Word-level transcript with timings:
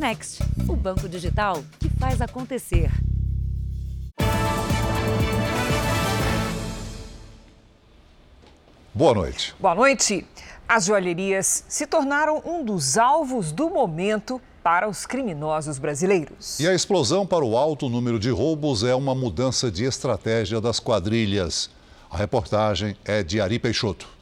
Next, 0.00 0.42
o 0.66 0.74
banco 0.74 1.06
digital 1.06 1.62
que 1.78 1.90
faz 1.90 2.22
acontecer. 2.22 2.90
Boa 8.94 9.12
noite. 9.12 9.54
Boa 9.60 9.74
noite. 9.74 10.26
As 10.66 10.86
joalherias 10.86 11.66
se 11.68 11.86
tornaram 11.86 12.40
um 12.46 12.64
dos 12.64 12.96
alvos 12.96 13.52
do 13.52 13.68
momento 13.68 14.40
para 14.62 14.88
os 14.88 15.04
criminosos 15.04 15.78
brasileiros. 15.78 16.58
E 16.58 16.66
a 16.66 16.72
explosão 16.72 17.26
para 17.26 17.44
o 17.44 17.54
alto 17.54 17.86
número 17.90 18.18
de 18.18 18.30
roubos 18.30 18.82
é 18.82 18.94
uma 18.94 19.14
mudança 19.14 19.70
de 19.70 19.84
estratégia 19.84 20.62
das 20.62 20.80
quadrilhas. 20.80 21.68
A 22.10 22.16
reportagem 22.16 22.96
é 23.04 23.22
de 23.22 23.38
Ari 23.38 23.58
Peixoto. 23.58 24.19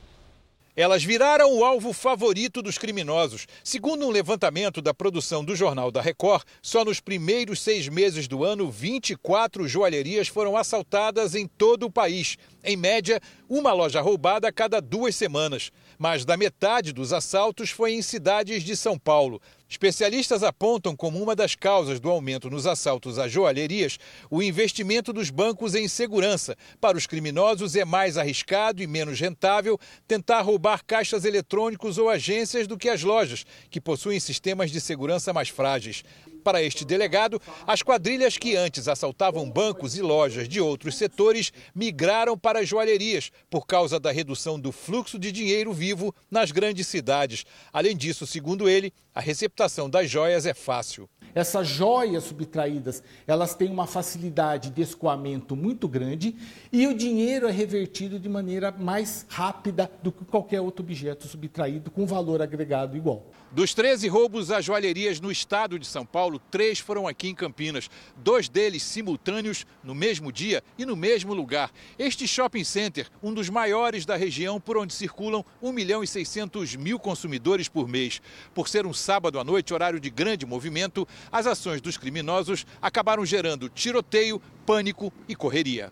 Elas 0.79 1.03
viraram 1.03 1.53
o 1.59 1.65
alvo 1.65 1.93
favorito 1.93 2.63
dos 2.63 2.79
criminosos. 2.79 3.49
Segundo 3.65 4.07
um 4.07 4.11
levantamento 4.11 4.81
da 4.81 4.95
produção 4.95 5.45
do 5.45 5.57
Jornal 5.57 5.91
da 5.91 6.01
Record, 6.01 6.45
só 6.63 6.85
nos 6.85 7.01
primeiros 7.01 7.61
seis 7.61 7.89
meses 7.89 8.29
do 8.29 8.45
ano, 8.45 8.71
24 8.71 9.67
joalherias 9.67 10.29
foram 10.29 10.57
assaltadas 10.57 11.35
em 11.35 11.49
todo 11.49 11.87
o 11.87 11.91
país. 11.91 12.39
Em 12.63 12.77
média, 12.77 13.21
uma 13.49 13.73
loja 13.73 14.01
roubada 14.01 14.47
a 14.47 14.53
cada 14.53 14.81
duas 14.81 15.17
semanas. 15.17 15.73
Mais 15.99 16.25
da 16.25 16.37
metade 16.37 16.93
dos 16.93 17.13
assaltos 17.13 17.71
foi 17.71 17.93
em 17.93 18.03
cidades 18.03 18.63
de 18.63 18.77
São 18.77 18.97
Paulo. 18.97 19.43
Especialistas 19.69 20.45
apontam 20.45 20.95
como 20.95 21.21
uma 21.21 21.35
das 21.35 21.57
causas 21.57 21.99
do 21.99 22.09
aumento 22.09 22.49
nos 22.49 22.69
assaltos 22.69 23.19
a 23.19 23.27
joalherias 23.27 23.99
o 24.31 24.41
investimento 24.41 25.13
dos 25.13 25.29
bancos 25.29 25.75
em 25.75 25.89
segurança. 25.89 26.57
Para 26.81 26.97
os 26.97 27.05
criminosos, 27.05 27.75
é 27.75 27.85
mais 27.85 28.17
arriscado 28.17 28.81
e 28.81 28.87
menos 28.87 29.19
rentável 29.19 29.77
tentar 30.07 30.41
roubar 30.43 30.85
caixas 30.87 31.25
eletrônicos 31.25 31.99
ou 31.99 32.09
agências 32.09 32.69
do 32.69 32.79
que 32.79 32.89
as 32.89 33.03
lojas, 33.03 33.45
que 33.69 33.81
possuem 33.81 34.21
sistemas 34.21 34.71
de 34.71 34.81
segurança 34.81 35.33
mais 35.33 35.49
frágeis. 35.49 36.05
Para 36.43 36.63
este 36.63 36.85
delegado, 36.85 37.41
as 37.67 37.83
quadrilhas 37.83 38.37
que 38.37 38.57
antes 38.57 38.89
assaltavam 38.89 39.51
bancos 39.51 39.97
e 39.97 40.03
lojas 40.03 40.49
de 40.49 40.61
outros 40.61 40.97
setores 40.97 41.53
migraram 41.75 42.39
para 42.39 42.61
as 42.61 42.69
joalherias 42.69 43.31
por 43.51 43.67
causa 43.67 44.01
da 44.01 44.11
redução 44.11 44.59
do 44.59 44.73
fluxo 44.73 45.19
de 45.19 45.31
dinheiro 45.31 45.73
vivo 45.73 46.15
nas 46.31 46.51
grandes 46.51 46.87
cidades. 46.87 47.45
Além 47.73 47.97
disso, 47.97 48.27
segundo 48.27 48.69
ele, 48.69 48.93
a 49.19 49.21
receptação 49.21 49.91
das 49.91 50.09
joias 50.09 50.47
é 50.47 50.55
fácil. 50.55 51.11
Essas 51.35 51.67
joias 51.67 52.23
subtraídas, 52.23 53.03
elas 53.27 53.53
têm 53.53 53.69
uma 53.69 53.87
facilidade 53.87 54.71
de 54.71 54.81
escoamento 54.81 55.57
muito 55.57 55.89
grande 55.89 56.37
e 56.73 56.87
o 56.87 56.95
dinheiro 56.95 57.49
é 57.49 57.51
revertido 57.51 58.19
de 58.19 58.29
maneira 58.29 58.71
mais 58.71 59.27
rápida 59.29 59.91
do 60.03 60.13
que 60.13 60.25
qualquer 60.25 60.61
outro 60.61 60.85
objeto 60.85 61.27
subtraído 61.27 61.91
com 61.91 62.07
valor 62.07 62.41
agregado 62.41 62.97
igual. 62.97 63.27
Dos 63.51 63.73
13 63.73 64.09
roubos 64.09 64.51
a 64.51 64.61
joalherias 64.61 65.21
no 65.21 65.33
estado 65.33 65.79
de 65.79 65.87
São 65.87 66.05
Paulo, 66.05 66.39
três 66.51 66.79
foram 66.79 67.09
aqui 67.09 67.29
em 67.29 67.35
Campinas. 67.35 67.89
Dois 68.17 68.47
deles 68.49 68.83
simultâneos 68.83 69.65
no 69.83 69.95
mesmo 69.95 70.31
dia 70.31 70.63
e 70.77 70.85
no 70.85 70.95
mesmo 70.95 71.33
lugar. 71.33 71.73
Este 71.99 72.29
shopping 72.29 72.65
center, 72.65 73.09
um 73.23 73.33
dos 73.33 73.49
maiores 73.49 74.05
da 74.05 74.17
região, 74.17 74.61
por 74.61 74.77
onde 74.77 74.93
circulam 74.93 75.45
1 75.63 75.73
milhão 75.73 76.05
e 76.05 76.07
600 76.07 76.77
mil 76.77 76.99
consumidores 76.99 77.69
por 77.69 77.89
mês. 77.89 78.21
Por 78.55 78.69
ser 78.69 78.87
um 78.87 78.93
sábado 79.09 79.41
à 79.41 79.45
noite, 79.45 79.73
horário 79.73 79.99
de 79.99 80.11
grande 80.11 80.45
movimento, 80.45 81.09
as 81.33 81.47
ações 81.47 81.81
dos 81.81 81.97
criminosos 81.97 82.67
acabaram 82.83 83.25
gerando 83.25 83.67
tiroteio, 83.67 84.39
pânico 84.67 85.11
e 85.27 85.35
correria. 85.35 85.91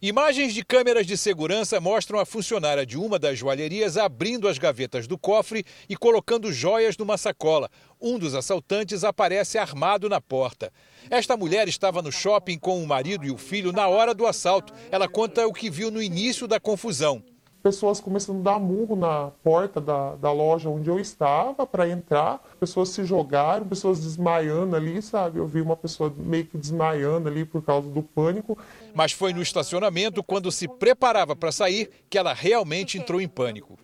Imagens 0.00 0.54
de 0.54 0.64
câmeras 0.64 1.06
de 1.06 1.14
segurança 1.18 1.78
mostram 1.78 2.18
a 2.18 2.24
funcionária 2.24 2.86
de 2.86 2.96
uma 2.96 3.18
das 3.18 3.38
joalherias 3.38 3.98
abrindo 3.98 4.48
as 4.48 4.56
gavetas 4.56 5.06
do 5.06 5.18
cofre 5.18 5.62
e 5.86 5.94
colocando 5.94 6.50
joias 6.50 6.96
numa 6.96 7.18
sacola. 7.18 7.68
Um 8.00 8.18
dos 8.18 8.34
assaltantes 8.34 9.04
aparece 9.04 9.58
armado 9.58 10.08
na 10.08 10.18
porta. 10.18 10.72
Esta 11.10 11.36
mulher 11.36 11.68
estava 11.68 12.00
no 12.00 12.10
shopping 12.10 12.58
com 12.58 12.82
o 12.82 12.86
marido 12.86 13.26
e 13.26 13.30
o 13.30 13.36
filho 13.36 13.72
na 13.72 13.88
hora 13.88 14.14
do 14.14 14.26
assalto. 14.26 14.72
Ela 14.90 15.06
conta 15.06 15.46
o 15.46 15.52
que 15.52 15.68
viu 15.68 15.90
no 15.90 16.00
início 16.00 16.48
da 16.48 16.58
confusão 16.58 17.22
pessoas 17.64 17.98
começando 17.98 18.40
a 18.46 18.52
dar 18.52 18.60
murro 18.60 18.94
na 18.94 19.30
porta 19.42 19.80
da, 19.80 20.16
da 20.16 20.30
loja 20.30 20.68
onde 20.68 20.90
eu 20.90 21.00
estava 21.00 21.66
para 21.66 21.88
entrar, 21.88 22.38
pessoas 22.60 22.90
se 22.90 23.06
jogaram, 23.06 23.66
pessoas 23.66 24.00
desmaiando 24.00 24.76
ali, 24.76 25.00
sabe? 25.00 25.38
Eu 25.38 25.46
vi 25.46 25.62
uma 25.62 25.74
pessoa 25.74 26.12
meio 26.14 26.44
que 26.44 26.58
desmaiando 26.58 27.26
ali 27.26 27.42
por 27.42 27.62
causa 27.62 27.88
do 27.88 28.02
pânico. 28.02 28.58
Mas 28.94 29.12
foi 29.12 29.32
no 29.32 29.40
estacionamento, 29.40 30.22
quando 30.22 30.52
se 30.52 30.68
preparava 30.68 31.34
para 31.34 31.50
sair, 31.50 31.88
que 32.10 32.18
ela 32.18 32.34
realmente 32.34 32.98
entrou 32.98 33.18
em 33.18 33.26
pânico. 33.26 33.78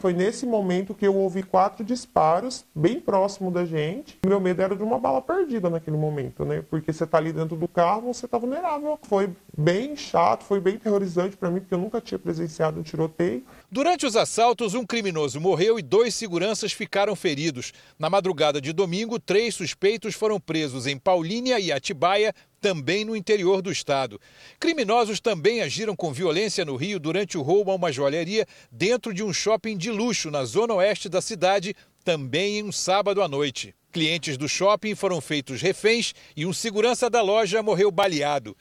Foi 0.00 0.12
nesse 0.12 0.44
momento 0.44 0.94
que 0.94 1.06
eu 1.06 1.14
ouvi 1.14 1.42
quatro 1.42 1.84
disparos 1.84 2.64
bem 2.74 3.00
próximo 3.00 3.50
da 3.50 3.64
gente. 3.64 4.18
Meu 4.26 4.40
medo 4.40 4.62
era 4.62 4.76
de 4.76 4.82
uma 4.82 4.98
bala 4.98 5.22
perdida 5.22 5.70
naquele 5.70 5.96
momento, 5.96 6.44
né? 6.44 6.62
Porque 6.68 6.92
você 6.92 7.06
tá 7.06 7.18
ali 7.18 7.32
dentro 7.32 7.56
do 7.56 7.66
carro, 7.66 8.12
você 8.12 8.28
tá 8.28 8.38
vulnerável. 8.38 8.98
Foi 9.02 9.30
bem 9.56 9.96
chato, 9.96 10.44
foi 10.44 10.60
bem 10.60 10.78
terrorizante 10.78 11.36
para 11.36 11.50
mim, 11.50 11.60
porque 11.60 11.74
eu 11.74 11.78
nunca 11.78 12.00
tinha 12.00 12.18
presenciado 12.18 12.78
um 12.78 12.82
tiroteio. 12.82 13.42
Durante 13.70 14.06
os 14.06 14.16
assaltos, 14.16 14.74
um 14.74 14.84
criminoso 14.84 15.40
morreu 15.40 15.78
e 15.78 15.82
dois 15.82 16.14
seguranças 16.14 16.72
ficaram 16.72 17.16
feridos. 17.16 17.72
Na 17.98 18.10
madrugada 18.10 18.60
de 18.60 18.72
domingo, 18.72 19.18
três 19.18 19.54
suspeitos 19.54 20.14
foram 20.14 20.38
presos 20.38 20.86
em 20.86 20.98
Paulínia 20.98 21.58
e 21.58 21.72
Atibaia, 21.72 22.34
também 22.60 23.04
no 23.04 23.16
interior 23.16 23.62
do 23.62 23.70
estado. 23.70 24.20
Criminosos 24.58 25.20
também 25.20 25.60
agiram 25.62 25.94
com 25.94 26.12
violência 26.12 26.64
no 26.64 26.76
Rio 26.76 26.98
durante 26.98 27.36
o 27.38 27.42
roubo 27.42 27.70
a 27.70 27.74
uma 27.74 27.92
joalheria 27.92 28.46
dentro 28.70 29.12
de 29.12 29.22
um 29.22 29.32
shopping 29.32 29.76
de 29.76 29.90
luxo 29.90 30.30
na 30.30 30.44
zona 30.44 30.74
oeste 30.74 31.08
da 31.08 31.20
cidade, 31.20 31.74
também 32.04 32.58
em 32.58 32.62
um 32.64 32.72
sábado 32.72 33.22
à 33.22 33.28
noite. 33.28 33.74
Clientes 33.92 34.36
do 34.36 34.48
shopping 34.48 34.94
foram 34.94 35.20
feitos 35.20 35.62
reféns 35.62 36.12
e 36.36 36.44
um 36.44 36.52
segurança 36.52 37.08
da 37.08 37.22
loja 37.22 37.62
morreu 37.62 37.90
baleado. 37.90 38.56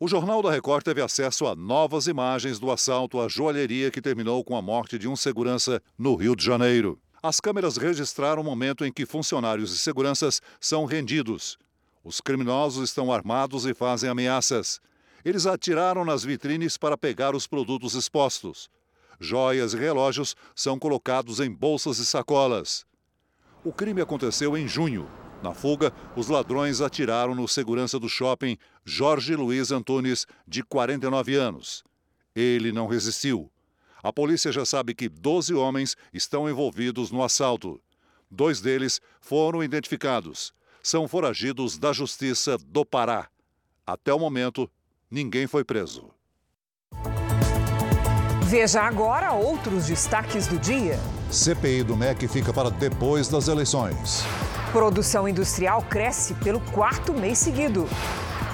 O 0.00 0.08
Jornal 0.08 0.42
da 0.42 0.50
Record 0.50 0.82
teve 0.82 1.00
acesso 1.00 1.46
a 1.46 1.54
novas 1.54 2.08
imagens 2.08 2.58
do 2.58 2.72
assalto 2.72 3.20
à 3.20 3.28
joalheria 3.28 3.88
que 3.88 4.02
terminou 4.02 4.42
com 4.42 4.56
a 4.56 4.60
morte 4.60 4.98
de 4.98 5.06
um 5.06 5.14
segurança 5.14 5.80
no 5.96 6.16
Rio 6.16 6.34
de 6.34 6.44
Janeiro. 6.44 6.98
As 7.22 7.38
câmeras 7.38 7.76
registraram 7.76 8.42
o 8.42 8.44
momento 8.44 8.84
em 8.84 8.92
que 8.92 9.06
funcionários 9.06 9.72
e 9.72 9.78
seguranças 9.78 10.42
são 10.60 10.86
rendidos. 10.86 11.56
Os 12.04 12.20
criminosos 12.20 12.88
estão 12.88 13.12
armados 13.12 13.64
e 13.64 13.72
fazem 13.72 14.10
ameaças. 14.10 14.80
Eles 15.24 15.46
atiraram 15.46 16.04
nas 16.04 16.24
vitrines 16.24 16.76
para 16.76 16.98
pegar 16.98 17.34
os 17.34 17.46
produtos 17.46 17.94
expostos. 17.94 18.68
Joias 19.20 19.72
e 19.72 19.76
relógios 19.76 20.34
são 20.54 20.80
colocados 20.80 21.38
em 21.38 21.48
bolsas 21.48 21.98
e 21.98 22.06
sacolas. 22.06 22.84
O 23.64 23.72
crime 23.72 24.00
aconteceu 24.00 24.56
em 24.56 24.66
junho. 24.66 25.08
Na 25.44 25.54
fuga, 25.54 25.92
os 26.16 26.26
ladrões 26.26 26.80
atiraram 26.80 27.36
no 27.36 27.46
segurança 27.46 28.00
do 28.00 28.08
shopping 28.08 28.58
Jorge 28.84 29.36
Luiz 29.36 29.70
Antunes, 29.70 30.26
de 30.46 30.64
49 30.64 31.36
anos. 31.36 31.84
Ele 32.34 32.72
não 32.72 32.88
resistiu. 32.88 33.48
A 34.02 34.12
polícia 34.12 34.50
já 34.50 34.64
sabe 34.64 34.92
que 34.92 35.08
12 35.08 35.54
homens 35.54 35.96
estão 36.12 36.50
envolvidos 36.50 37.12
no 37.12 37.22
assalto. 37.22 37.80
Dois 38.28 38.60
deles 38.60 39.00
foram 39.20 39.62
identificados 39.62 40.52
são 40.82 41.06
foragidos 41.06 41.78
da 41.78 41.92
Justiça 41.92 42.58
do 42.58 42.84
Pará. 42.84 43.28
Até 43.86 44.12
o 44.12 44.18
momento, 44.18 44.70
ninguém 45.10 45.46
foi 45.46 45.64
preso. 45.64 46.10
Veja 48.44 48.82
agora 48.82 49.32
outros 49.32 49.86
destaques 49.86 50.46
do 50.46 50.58
dia. 50.58 50.98
CPI 51.30 51.82
do 51.82 51.96
MEC 51.96 52.28
fica 52.28 52.52
para 52.52 52.70
depois 52.70 53.28
das 53.28 53.48
eleições. 53.48 54.22
Produção 54.72 55.26
industrial 55.26 55.82
cresce 55.82 56.34
pelo 56.34 56.60
quarto 56.60 57.14
mês 57.14 57.38
seguido. 57.38 57.88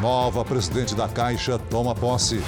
Nova 0.01 0.45
presidente 0.45 0.95
da 0.95 1.09
Caixa 1.09 1.59
toma 1.59 1.95
posse. 1.95 2.41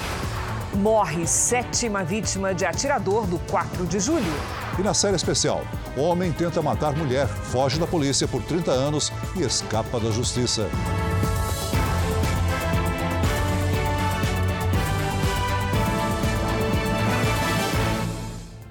Morre 0.75 1.27
sétima 1.27 2.05
vítima 2.05 2.55
de 2.55 2.65
atirador 2.65 3.27
do 3.27 3.41
4 3.41 3.85
de 3.87 3.99
julho. 3.99 4.33
E 4.79 4.83
na 4.83 4.95
série 4.95 5.17
especial, 5.17 5.65
homem 5.97 6.31
tenta 6.31 6.63
matar 6.63 6.95
mulher, 6.95 7.27
foge 7.27 7.77
da 7.77 7.89
polícia 7.89 8.29
por 8.29 8.41
30 8.41 8.71
anos 8.71 9.13
e 9.35 9.43
escapa 9.43 9.99
da 9.99 10.13
justiça. 10.13 10.71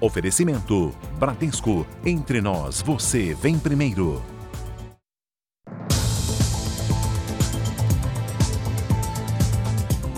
Oferecimento: 0.00 0.94
Bradesco. 1.18 1.86
Entre 2.02 2.40
nós, 2.40 2.80
você 2.80 3.34
vem 3.34 3.58
primeiro. 3.58 4.39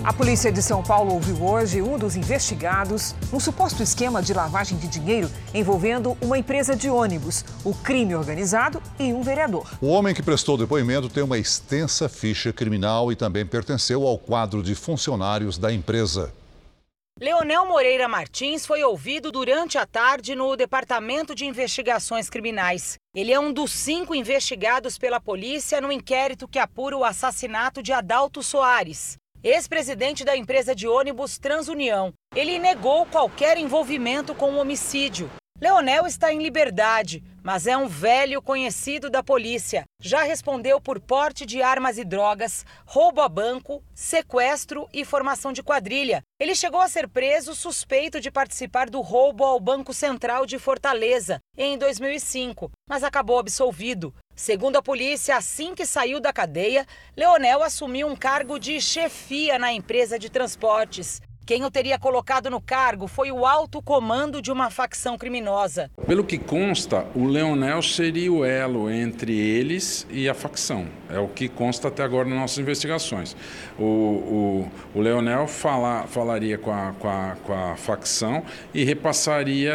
A 0.04 0.12
polícia 0.12 0.50
de 0.50 0.60
São 0.60 0.82
Paulo 0.82 1.14
ouviu 1.14 1.44
hoje 1.44 1.80
um 1.80 1.96
dos 1.96 2.16
investigados 2.16 3.14
num 3.32 3.38
suposto 3.38 3.84
esquema 3.84 4.20
de 4.20 4.34
lavagem 4.34 4.76
de 4.76 4.88
dinheiro 4.88 5.30
envolvendo 5.54 6.18
uma 6.20 6.36
empresa 6.36 6.74
de 6.74 6.90
ônibus, 6.90 7.44
o 7.64 7.72
crime 7.72 8.16
organizado 8.16 8.82
e 8.98 9.12
um 9.12 9.22
vereador. 9.22 9.64
O 9.80 9.86
homem 9.86 10.12
que 10.12 10.20
prestou 10.20 10.58
depoimento 10.58 11.08
tem 11.08 11.22
uma 11.22 11.38
extensa 11.38 12.08
ficha 12.08 12.52
criminal 12.52 13.12
e 13.12 13.16
também 13.16 13.46
pertenceu 13.46 14.04
ao 14.04 14.18
quadro 14.18 14.60
de 14.60 14.74
funcionários 14.74 15.56
da 15.56 15.72
empresa. 15.72 16.32
Leonel 17.20 17.68
Moreira 17.68 18.08
Martins 18.08 18.66
foi 18.66 18.82
ouvido 18.82 19.30
durante 19.30 19.78
a 19.78 19.86
tarde 19.86 20.34
no 20.34 20.56
Departamento 20.56 21.32
de 21.32 21.46
Investigações 21.46 22.28
Criminais. 22.28 22.96
Ele 23.14 23.32
é 23.32 23.38
um 23.38 23.52
dos 23.52 23.70
cinco 23.70 24.16
investigados 24.16 24.98
pela 24.98 25.20
polícia 25.20 25.80
no 25.80 25.92
inquérito 25.92 26.48
que 26.48 26.58
apura 26.58 26.96
o 26.96 27.04
assassinato 27.04 27.80
de 27.80 27.92
Adalto 27.92 28.42
Soares, 28.42 29.16
ex-presidente 29.42 30.24
da 30.24 30.36
empresa 30.36 30.74
de 30.74 30.86
ônibus 30.86 31.38
Transunião. 31.38 32.12
Ele 32.34 32.58
negou 32.58 33.06
qualquer 33.06 33.58
envolvimento 33.58 34.34
com 34.34 34.52
o 34.52 34.58
homicídio. 34.58 35.30
Leonel 35.62 36.08
está 36.08 36.32
em 36.32 36.42
liberdade, 36.42 37.22
mas 37.40 37.68
é 37.68 37.76
um 37.76 37.86
velho 37.86 38.42
conhecido 38.42 39.08
da 39.08 39.22
polícia. 39.22 39.84
Já 40.00 40.24
respondeu 40.24 40.80
por 40.80 40.98
porte 40.98 41.46
de 41.46 41.62
armas 41.62 41.98
e 41.98 42.04
drogas, 42.04 42.66
roubo 42.84 43.20
a 43.20 43.28
banco, 43.28 43.80
sequestro 43.94 44.88
e 44.92 45.04
formação 45.04 45.52
de 45.52 45.62
quadrilha. 45.62 46.20
Ele 46.40 46.56
chegou 46.56 46.80
a 46.80 46.88
ser 46.88 47.08
preso 47.08 47.54
suspeito 47.54 48.20
de 48.20 48.28
participar 48.28 48.90
do 48.90 49.00
roubo 49.00 49.44
ao 49.44 49.60
Banco 49.60 49.94
Central 49.94 50.46
de 50.46 50.58
Fortaleza 50.58 51.38
em 51.56 51.78
2005, 51.78 52.68
mas 52.88 53.04
acabou 53.04 53.38
absolvido. 53.38 54.12
Segundo 54.34 54.76
a 54.76 54.82
polícia, 54.82 55.36
assim 55.36 55.74
que 55.74 55.84
saiu 55.84 56.20
da 56.20 56.32
cadeia, 56.32 56.86
Leonel 57.16 57.62
assumiu 57.62 58.08
um 58.08 58.16
cargo 58.16 58.58
de 58.58 58.80
chefia 58.80 59.58
na 59.58 59.72
empresa 59.72 60.18
de 60.18 60.30
transportes. 60.30 61.20
Quem 61.44 61.64
o 61.64 61.70
teria 61.70 61.98
colocado 61.98 62.48
no 62.48 62.60
cargo 62.60 63.08
foi 63.08 63.32
o 63.32 63.44
alto 63.44 63.82
comando 63.82 64.40
de 64.40 64.52
uma 64.52 64.70
facção 64.70 65.18
criminosa. 65.18 65.90
Pelo 66.06 66.22
que 66.22 66.38
consta, 66.38 67.04
o 67.16 67.26
Leonel 67.26 67.82
seria 67.82 68.32
o 68.32 68.44
elo 68.44 68.88
entre 68.88 69.36
eles 69.36 70.06
e 70.08 70.28
a 70.28 70.34
facção. 70.34 70.86
É 71.10 71.18
o 71.18 71.26
que 71.26 71.48
consta 71.48 71.88
até 71.88 72.04
agora 72.04 72.28
nas 72.28 72.38
nossas 72.38 72.58
investigações. 72.58 73.36
O, 73.76 73.82
o, 73.84 74.70
o 74.94 75.00
Leonel 75.00 75.48
fala, 75.48 76.06
falaria 76.06 76.56
com 76.56 76.70
a, 76.70 76.94
com, 76.96 77.08
a, 77.08 77.36
com 77.42 77.52
a 77.52 77.76
facção 77.76 78.44
e 78.72 78.84
repassaria 78.84 79.74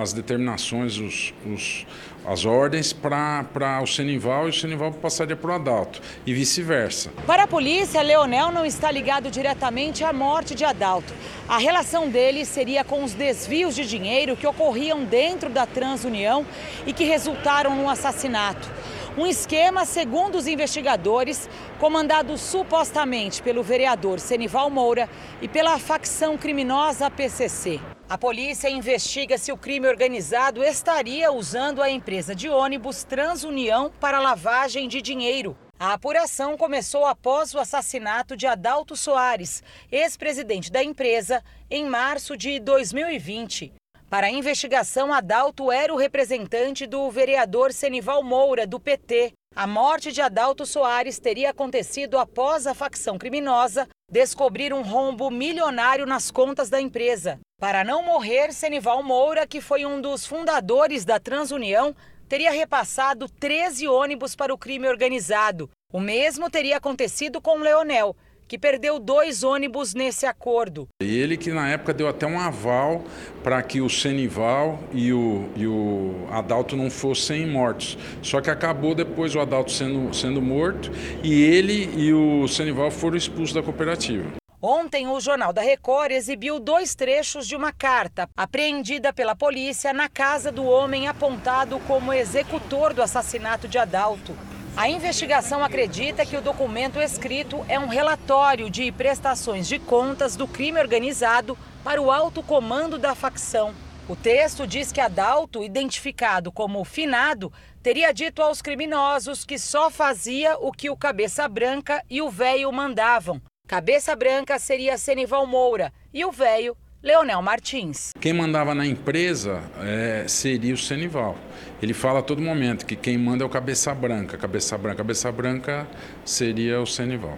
as 0.00 0.14
determinações, 0.14 0.96
os, 0.96 1.34
os 1.44 1.86
as 2.24 2.44
ordens 2.44 2.92
para 2.92 3.80
o 3.82 3.86
Senival 3.86 4.46
e 4.46 4.50
o 4.50 4.52
Senival 4.52 4.92
passaria 4.92 5.36
para 5.36 5.50
o 5.50 5.54
Adalto 5.54 6.00
e 6.24 6.32
vice-versa. 6.32 7.10
Para 7.26 7.44
a 7.44 7.46
polícia, 7.46 8.00
Leonel 8.00 8.52
não 8.52 8.64
está 8.64 8.90
ligado 8.90 9.30
diretamente 9.30 10.04
à 10.04 10.12
morte 10.12 10.54
de 10.54 10.64
Adalto. 10.64 11.12
A 11.48 11.58
relação 11.58 12.08
dele 12.08 12.44
seria 12.44 12.84
com 12.84 13.02
os 13.02 13.12
desvios 13.12 13.74
de 13.74 13.86
dinheiro 13.86 14.36
que 14.36 14.46
ocorriam 14.46 15.04
dentro 15.04 15.50
da 15.50 15.66
Transunião 15.66 16.46
e 16.86 16.92
que 16.92 17.04
resultaram 17.04 17.74
no 17.74 17.88
assassinato. 17.88 18.70
Um 19.16 19.26
esquema, 19.26 19.84
segundo 19.84 20.36
os 20.36 20.46
investigadores, 20.46 21.46
comandado 21.78 22.38
supostamente 22.38 23.42
pelo 23.42 23.62
vereador 23.62 24.18
Senival 24.18 24.70
Moura 24.70 25.06
e 25.42 25.46
pela 25.46 25.78
facção 25.78 26.38
criminosa 26.38 27.10
PCC. 27.10 27.78
A 28.08 28.16
polícia 28.16 28.70
investiga 28.70 29.36
se 29.36 29.52
o 29.52 29.56
crime 29.56 29.86
organizado 29.86 30.64
estaria 30.64 31.30
usando 31.30 31.82
a 31.82 31.90
empresa 31.90 32.34
de 32.34 32.48
ônibus 32.48 33.04
Transunião 33.04 33.92
para 34.00 34.18
lavagem 34.18 34.88
de 34.88 35.02
dinheiro. 35.02 35.58
A 35.78 35.92
apuração 35.92 36.56
começou 36.56 37.04
após 37.04 37.52
o 37.54 37.58
assassinato 37.58 38.34
de 38.34 38.46
Adalto 38.46 38.96
Soares, 38.96 39.62
ex-presidente 39.90 40.72
da 40.72 40.82
empresa, 40.82 41.44
em 41.70 41.84
março 41.84 42.34
de 42.34 42.58
2020. 42.60 43.74
Para 44.12 44.26
a 44.26 44.30
investigação, 44.30 45.10
Adalto 45.10 45.72
era 45.72 45.90
o 45.90 45.96
representante 45.96 46.86
do 46.86 47.10
vereador 47.10 47.72
Senival 47.72 48.22
Moura, 48.22 48.66
do 48.66 48.78
PT. 48.78 49.32
A 49.56 49.66
morte 49.66 50.12
de 50.12 50.20
Adalto 50.20 50.66
Soares 50.66 51.18
teria 51.18 51.48
acontecido 51.48 52.18
após 52.18 52.66
a 52.66 52.74
facção 52.74 53.16
criminosa 53.16 53.88
descobrir 54.10 54.70
um 54.70 54.82
rombo 54.82 55.30
milionário 55.30 56.04
nas 56.04 56.30
contas 56.30 56.68
da 56.68 56.78
empresa. 56.78 57.40
Para 57.58 57.84
não 57.84 58.02
morrer, 58.02 58.52
Senival 58.52 59.02
Moura, 59.02 59.46
que 59.46 59.62
foi 59.62 59.86
um 59.86 59.98
dos 59.98 60.26
fundadores 60.26 61.06
da 61.06 61.18
Transunião, 61.18 61.96
teria 62.28 62.50
repassado 62.50 63.26
13 63.40 63.88
ônibus 63.88 64.36
para 64.36 64.52
o 64.52 64.58
crime 64.58 64.88
organizado. 64.88 65.70
O 65.90 65.98
mesmo 65.98 66.50
teria 66.50 66.76
acontecido 66.76 67.40
com 67.40 67.56
Leonel, 67.56 68.14
que 68.46 68.58
perdeu 68.58 68.98
dois 68.98 69.42
ônibus 69.42 69.94
nesse 69.94 70.26
acordo. 70.26 70.88
Ele 71.00 71.36
que 71.36 71.50
na 71.50 71.68
época 71.68 71.94
deu 71.94 72.08
até 72.08 72.26
um 72.26 72.38
aval 72.38 73.04
para 73.42 73.62
que 73.62 73.80
o 73.80 73.88
Senival 73.88 74.78
e 74.92 75.12
o, 75.12 75.48
e 75.56 75.66
o 75.66 76.26
Adalto 76.30 76.76
não 76.76 76.90
fossem 76.90 77.46
mortos. 77.46 77.98
Só 78.22 78.40
que 78.40 78.50
acabou 78.50 78.94
depois 78.94 79.34
o 79.34 79.40
Adalto 79.40 79.70
sendo, 79.70 80.12
sendo 80.14 80.40
morto 80.40 80.90
e 81.22 81.42
ele 81.42 81.90
e 81.96 82.12
o 82.12 82.46
Senival 82.48 82.90
foram 82.90 83.16
expulsos 83.16 83.54
da 83.54 83.62
cooperativa. 83.62 84.42
Ontem, 84.64 85.08
o 85.08 85.18
Jornal 85.18 85.52
da 85.52 85.60
Record 85.60 86.12
exibiu 86.12 86.60
dois 86.60 86.94
trechos 86.94 87.48
de 87.48 87.56
uma 87.56 87.72
carta 87.72 88.30
apreendida 88.36 89.12
pela 89.12 89.34
polícia 89.34 89.92
na 89.92 90.08
casa 90.08 90.52
do 90.52 90.64
homem 90.64 91.08
apontado 91.08 91.80
como 91.80 92.12
executor 92.12 92.94
do 92.94 93.02
assassinato 93.02 93.66
de 93.66 93.76
Adalto. 93.76 94.36
A 94.74 94.88
investigação 94.88 95.62
acredita 95.62 96.24
que 96.24 96.36
o 96.36 96.40
documento 96.40 96.98
escrito 96.98 97.62
é 97.68 97.78
um 97.78 97.88
relatório 97.88 98.70
de 98.70 98.90
prestações 98.90 99.68
de 99.68 99.78
contas 99.78 100.34
do 100.34 100.48
crime 100.48 100.80
organizado 100.80 101.58
para 101.84 102.00
o 102.00 102.10
alto 102.10 102.42
comando 102.42 102.98
da 102.98 103.14
facção. 103.14 103.74
O 104.08 104.16
texto 104.16 104.66
diz 104.66 104.90
que 104.90 105.00
Adalto, 105.00 105.62
identificado 105.62 106.50
como 106.50 106.82
finado, 106.84 107.52
teria 107.82 108.12
dito 108.12 108.40
aos 108.40 108.62
criminosos 108.62 109.44
que 109.44 109.58
só 109.58 109.90
fazia 109.90 110.56
o 110.58 110.72
que 110.72 110.88
o 110.88 110.96
Cabeça 110.96 111.46
Branca 111.46 112.02
e 112.08 112.22
o 112.22 112.30
Velho 112.30 112.72
mandavam 112.72 113.40
Cabeça 113.72 114.14
branca 114.14 114.58
seria 114.58 114.98
Senival 114.98 115.46
Moura 115.46 115.94
e 116.12 116.26
o 116.26 116.30
velho 116.30 116.76
Leonel 117.02 117.42
Martins. 117.42 118.12
Quem 118.20 118.32
mandava 118.32 118.76
na 118.76 118.86
empresa 118.86 119.60
é, 119.80 120.24
seria 120.28 120.72
o 120.72 120.76
Senival. 120.78 121.36
Ele 121.82 121.92
fala 121.92 122.20
a 122.20 122.22
todo 122.22 122.40
momento 122.40 122.86
que 122.86 122.94
quem 122.94 123.18
manda 123.18 123.42
é 123.42 123.46
o 123.46 123.50
Cabeça 123.50 123.92
Branca. 123.92 124.38
Cabeça 124.38 124.78
Branca, 124.78 124.98
Cabeça 124.98 125.32
Branca 125.32 125.88
seria 126.24 126.80
o 126.80 126.86
Senival. 126.86 127.36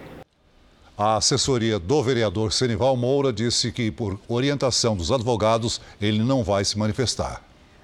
A 0.95 1.17
assessoria 1.17 1.79
do 1.79 2.03
vereador 2.03 2.53
Senival 2.53 2.95
Moura 2.95 3.33
disse 3.33 3.71
que, 3.71 3.89
por 3.89 4.19
orientação 4.27 4.95
dos 4.95 5.11
advogados, 5.11 5.81
ele 5.99 6.19
não 6.19 6.43
vai 6.43 6.63
se 6.63 6.77
manifestar. 6.77 7.41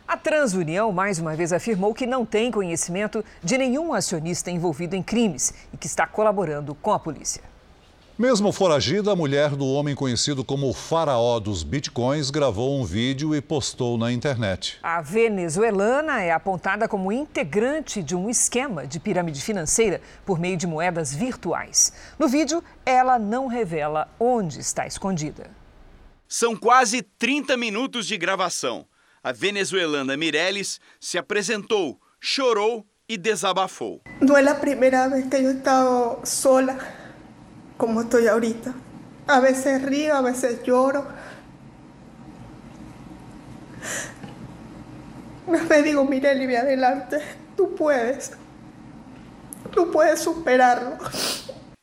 A 0.07 0.15
Transunião, 0.15 0.91
mais 0.91 1.17
uma 1.17 1.35
vez, 1.35 1.51
afirmou 1.51 1.95
que 1.95 2.05
não 2.05 2.23
tem 2.23 2.51
conhecimento 2.51 3.25
de 3.43 3.57
nenhum 3.57 3.91
acionista 3.91 4.51
envolvido 4.51 4.95
em 4.95 5.01
crimes 5.01 5.51
e 5.73 5.77
que 5.77 5.87
está 5.87 6.05
colaborando 6.05 6.75
com 6.75 6.93
a 6.93 6.99
polícia. 6.99 7.50
Mesmo 8.21 8.51
foragida, 8.51 9.11
a 9.11 9.15
mulher 9.15 9.55
do 9.55 9.65
homem 9.65 9.95
conhecido 9.95 10.45
como 10.45 10.69
o 10.69 10.73
faraó 10.75 11.39
dos 11.39 11.63
bitcoins 11.63 12.29
gravou 12.29 12.79
um 12.79 12.85
vídeo 12.85 13.33
e 13.33 13.41
postou 13.41 13.97
na 13.97 14.11
internet. 14.11 14.77
A 14.83 15.01
venezuelana 15.01 16.21
é 16.21 16.31
apontada 16.31 16.87
como 16.87 17.11
integrante 17.11 18.03
de 18.03 18.15
um 18.15 18.29
esquema 18.29 18.85
de 18.85 18.99
pirâmide 18.99 19.41
financeira 19.41 20.01
por 20.23 20.39
meio 20.39 20.55
de 20.55 20.67
moedas 20.67 21.11
virtuais. 21.11 21.93
No 22.19 22.27
vídeo, 22.27 22.63
ela 22.85 23.17
não 23.17 23.47
revela 23.47 24.07
onde 24.19 24.59
está 24.59 24.85
escondida. 24.85 25.49
São 26.27 26.55
quase 26.55 27.01
30 27.01 27.57
minutos 27.57 28.05
de 28.05 28.19
gravação. 28.19 28.85
A 29.23 29.31
venezuelana 29.31 30.15
Mireles 30.15 30.79
se 30.99 31.17
apresentou, 31.17 31.99
chorou 32.19 32.85
e 33.09 33.17
desabafou. 33.17 33.99
Não 34.21 34.37
é 34.37 34.47
a 34.47 34.53
primeira 34.53 35.09
vez 35.09 35.27
que 35.27 35.37
eu 35.37 35.57
estou 35.57 36.21
sola 36.23 37.00
como 37.81 38.01
estoy 38.01 38.27
ahorita. 38.27 38.75
A 39.25 39.39
veces 39.39 39.81
río, 39.81 40.13
a 40.13 40.21
veces 40.21 40.61
lloro. 40.63 41.07
Me 45.47 45.81
digo, 45.81 46.05
mire, 46.05 46.35
Livia, 46.35 46.59
adelante. 46.59 47.17
Tú 47.57 47.73
puedes. 47.73 48.33
Tú 49.73 49.89
puedes 49.89 50.19
superarlo. 50.19 50.95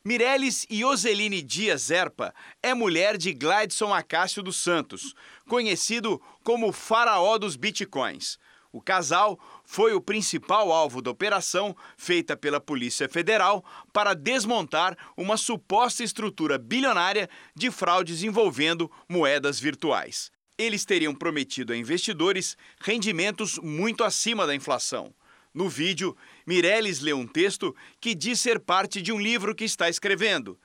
Mireles 0.05 0.65
Ioseline 0.69 1.41
Dias 1.43 1.91
Erpa 1.91 2.33
é 2.63 2.73
mulher 2.73 3.17
de 3.17 3.33
Gladson 3.33 3.93
Acácio 3.93 4.41
dos 4.41 4.55
Santos, 4.55 5.13
conhecido 5.49 6.21
como 6.43 6.69
o 6.69 6.71
faraó 6.71 7.37
dos 7.37 7.57
bitcoins. 7.57 8.39
O 8.71 8.79
casal 8.79 9.37
foi 9.71 9.93
o 9.93 10.01
principal 10.01 10.71
alvo 10.71 10.99
da 10.99 11.11
operação 11.11 11.77
feita 11.95 12.35
pela 12.35 12.59
Polícia 12.59 13.07
Federal 13.07 13.63
para 13.93 14.15
desmontar 14.15 14.97
uma 15.15 15.37
suposta 15.37 16.03
estrutura 16.03 16.57
bilionária 16.57 17.29
de 17.53 17.69
fraudes 17.69 18.23
envolvendo 18.23 18.91
moedas 19.07 19.59
virtuais. 19.59 20.31
Eles 20.57 20.85
teriam 20.85 21.13
prometido 21.13 21.71
a 21.71 21.77
investidores 21.77 22.57
rendimentos 22.81 23.59
muito 23.59 24.03
acima 24.03 24.47
da 24.47 24.55
inflação. 24.55 25.13
No 25.53 25.69
vídeo, 25.69 26.17
Mireles 26.47 26.99
lê 26.99 27.13
um 27.13 27.27
texto 27.27 27.75
que 28.01 28.15
diz 28.15 28.41
ser 28.41 28.59
parte 28.59 29.03
de 29.03 29.11
um 29.11 29.19
livro 29.19 29.53
que 29.53 29.65
está 29.65 29.87
escrevendo. 29.87 30.59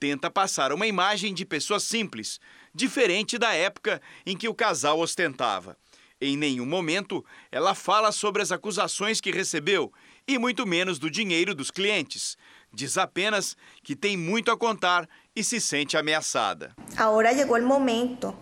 Tenta 0.00 0.30
passar 0.30 0.72
uma 0.72 0.86
imagem 0.86 1.34
de 1.34 1.44
pessoa 1.44 1.78
simples, 1.78 2.40
diferente 2.74 3.36
da 3.36 3.52
época 3.52 4.00
em 4.24 4.34
que 4.34 4.48
o 4.48 4.54
casal 4.54 4.98
ostentava. 4.98 5.76
Em 6.20 6.36
nenhum 6.36 6.64
momento 6.64 7.24
ela 7.52 7.74
fala 7.74 8.10
sobre 8.10 8.42
as 8.42 8.50
acusações 8.50 9.20
que 9.20 9.30
recebeu 9.30 9.92
e 10.26 10.38
muito 10.38 10.66
menos 10.66 10.98
do 10.98 11.10
dinheiro 11.10 11.54
dos 11.54 11.70
clientes. 11.70 12.38
Diz 12.72 12.96
apenas 12.96 13.56
que 13.82 13.94
tem 13.94 14.16
muito 14.16 14.50
a 14.50 14.56
contar 14.56 15.06
e 15.34 15.44
se 15.44 15.60
sente 15.60 15.96
ameaçada. 15.96 16.74
Agora 16.96 17.34
chegou 17.34 17.58
o 17.58 17.66
momento 17.66 18.34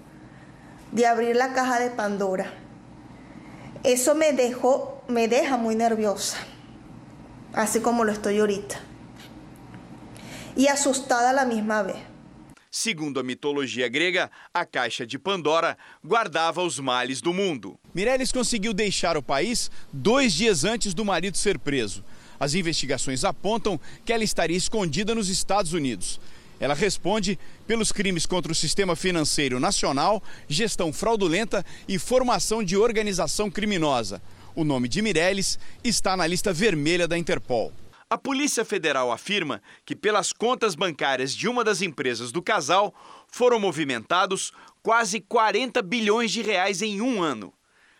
de 0.93 1.04
abrir 1.04 1.35
la 1.35 1.52
caja 1.52 1.81
de 1.81 1.97
Pandora. 1.97 2.52
Eso 3.83 4.14
me 4.14 4.33
dejó, 4.33 5.02
me 5.09 5.26
deja 5.28 5.57
muy 5.57 5.75
nerviosa, 5.75 6.38
así 7.52 7.81
como 7.81 8.04
lo 8.04 8.12
estoy 8.12 8.38
ahorita, 8.38 8.81
y 10.57 10.69
asustada 10.69 11.31
a 11.31 11.33
la 11.33 11.45
misma 11.45 11.83
vez. 11.83 12.13
Segundo 12.76 13.21
a 13.21 13.23
mitologia 13.23 13.87
grega, 13.87 14.28
a 14.52 14.66
caixa 14.66 15.07
de 15.07 15.16
Pandora 15.16 15.78
guardava 16.04 16.61
os 16.61 16.81
males 16.81 17.21
do 17.21 17.33
mundo. 17.33 17.78
Mireles 17.95 18.33
conseguiu 18.33 18.75
deixar 18.75 19.16
o 19.16 19.23
país 19.23 19.71
dois 19.93 20.33
dias 20.33 20.64
antes 20.64 20.93
do 20.93 21.04
marido 21.04 21.37
ser 21.37 21.57
preso. 21.57 22.04
As 22.38 22.52
investigações 22.52 23.23
apontam 23.23 23.78
que 24.04 24.12
ela 24.12 24.25
estaria 24.25 24.57
escondida 24.57 25.14
nos 25.14 25.28
Estados 25.28 25.73
Unidos. 25.73 26.21
Ela 26.59 26.75
responde 26.75 27.38
pelos 27.64 27.93
crimes 27.93 28.26
contra 28.26 28.50
o 28.50 28.57
sistema 28.57 28.97
financeiro 28.97 29.61
nacional, 29.61 30.21
gestão 30.49 30.93
fraudulenta 30.93 31.64
e 31.87 31.97
formação 31.97 32.61
de 32.61 32.76
organização 32.76 33.49
criminosa. 33.49 34.21
O 34.52 34.64
nome 34.64 34.88
de 34.88 35.00
Mireles 35.00 35.61
está 35.85 36.16
na 36.16 36.26
lista 36.26 36.52
vermelha 36.52 37.07
da 37.07 37.16
Interpol. 37.16 37.73
A 38.14 38.16
Polícia 38.16 38.64
Federal 38.64 39.11
afirma 39.11 39.61
que, 39.85 39.97
pelas 39.97 40.33
contas 40.33 40.76
bancárias 40.76 41.35
de 41.35 41.49
uma 41.49 41.64
das 41.64 41.83
empresas 41.83 42.30
do 42.30 42.40
casal, 42.40 42.94
foram 43.26 43.59
movimentados 43.59 44.52
quase 44.85 45.21
40 45.21 45.83
bilhões 45.83 46.30
de 46.30 46.40
reais 46.40 46.80
em 46.80 47.00
um 47.00 47.21
ano. 47.21 47.52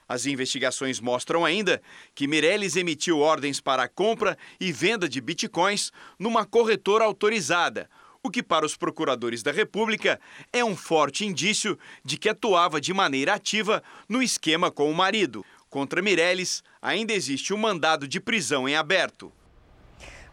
As 0.09 0.25
investigações 0.25 1.01
mostram 1.01 1.45
ainda 1.45 1.83
que 2.15 2.29
Meirelles 2.29 2.77
emitiu 2.77 3.19
ordens 3.19 3.61
para 3.61 3.83
a 3.83 3.89
compra 3.89 4.39
e 4.61 4.71
venda 4.71 5.09
de 5.09 5.21
bitcoins 5.21 5.91
numa 6.17 6.47
corretora 6.47 7.05
autorizada, 7.05 7.91
o 8.23 8.31
que, 8.31 8.41
para 8.41 8.65
os 8.65 8.77
procuradores 8.77 9.43
da 9.43 9.51
República, 9.51 10.21
é 10.53 10.65
um 10.65 10.77
forte 10.77 11.27
indício 11.27 11.77
de 12.05 12.17
que 12.17 12.29
atuava 12.29 12.81
de 12.81 12.95
maneira 12.95 13.35
ativa 13.35 13.83
no 14.09 14.23
esquema 14.23 14.71
com 14.71 14.89
o 14.89 14.95
marido. 14.95 15.45
Contra 15.69 16.01
Meirelles, 16.01 16.63
ainda 16.81 17.13
existe 17.13 17.53
um 17.53 17.59
mandado 17.59 18.07
de 18.07 18.21
prisão 18.21 18.69
em 18.69 18.77
aberto. 18.77 19.33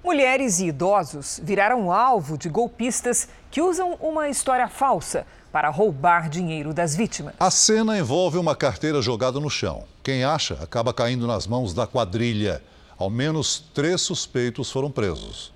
Mulheres 0.04 0.60
e 0.60 0.66
idosos 0.66 1.40
viraram 1.44 1.92
alvo 1.92 2.36
de 2.36 2.50
golpistas 2.50 3.28
que 3.52 3.62
usam 3.62 3.94
uma 4.00 4.30
história 4.30 4.68
falsa 4.68 5.28
para 5.52 5.70
roubar 5.70 6.28
dinheiro 6.28 6.74
das 6.74 6.96
vítimas. 6.96 7.36
A 7.40 7.52
cena 7.52 7.98
envolve 8.00 8.40
uma 8.40 8.56
carteira 8.56 9.00
jogada 9.00 9.40
no 9.40 9.50
chão. 9.50 9.84
Quem 10.04 10.24
acha 10.24 10.56
acaba 10.56 10.92
caindo 10.92 11.28
nas 11.28 11.46
mãos 11.46 11.72
da 11.72 11.86
quadrilha. 11.86 12.64
Ao 12.98 13.12
menos 13.12 13.60
três 13.74 14.02
suspeitos 14.02 14.72
foram 14.72 14.90
presos. 14.90 15.54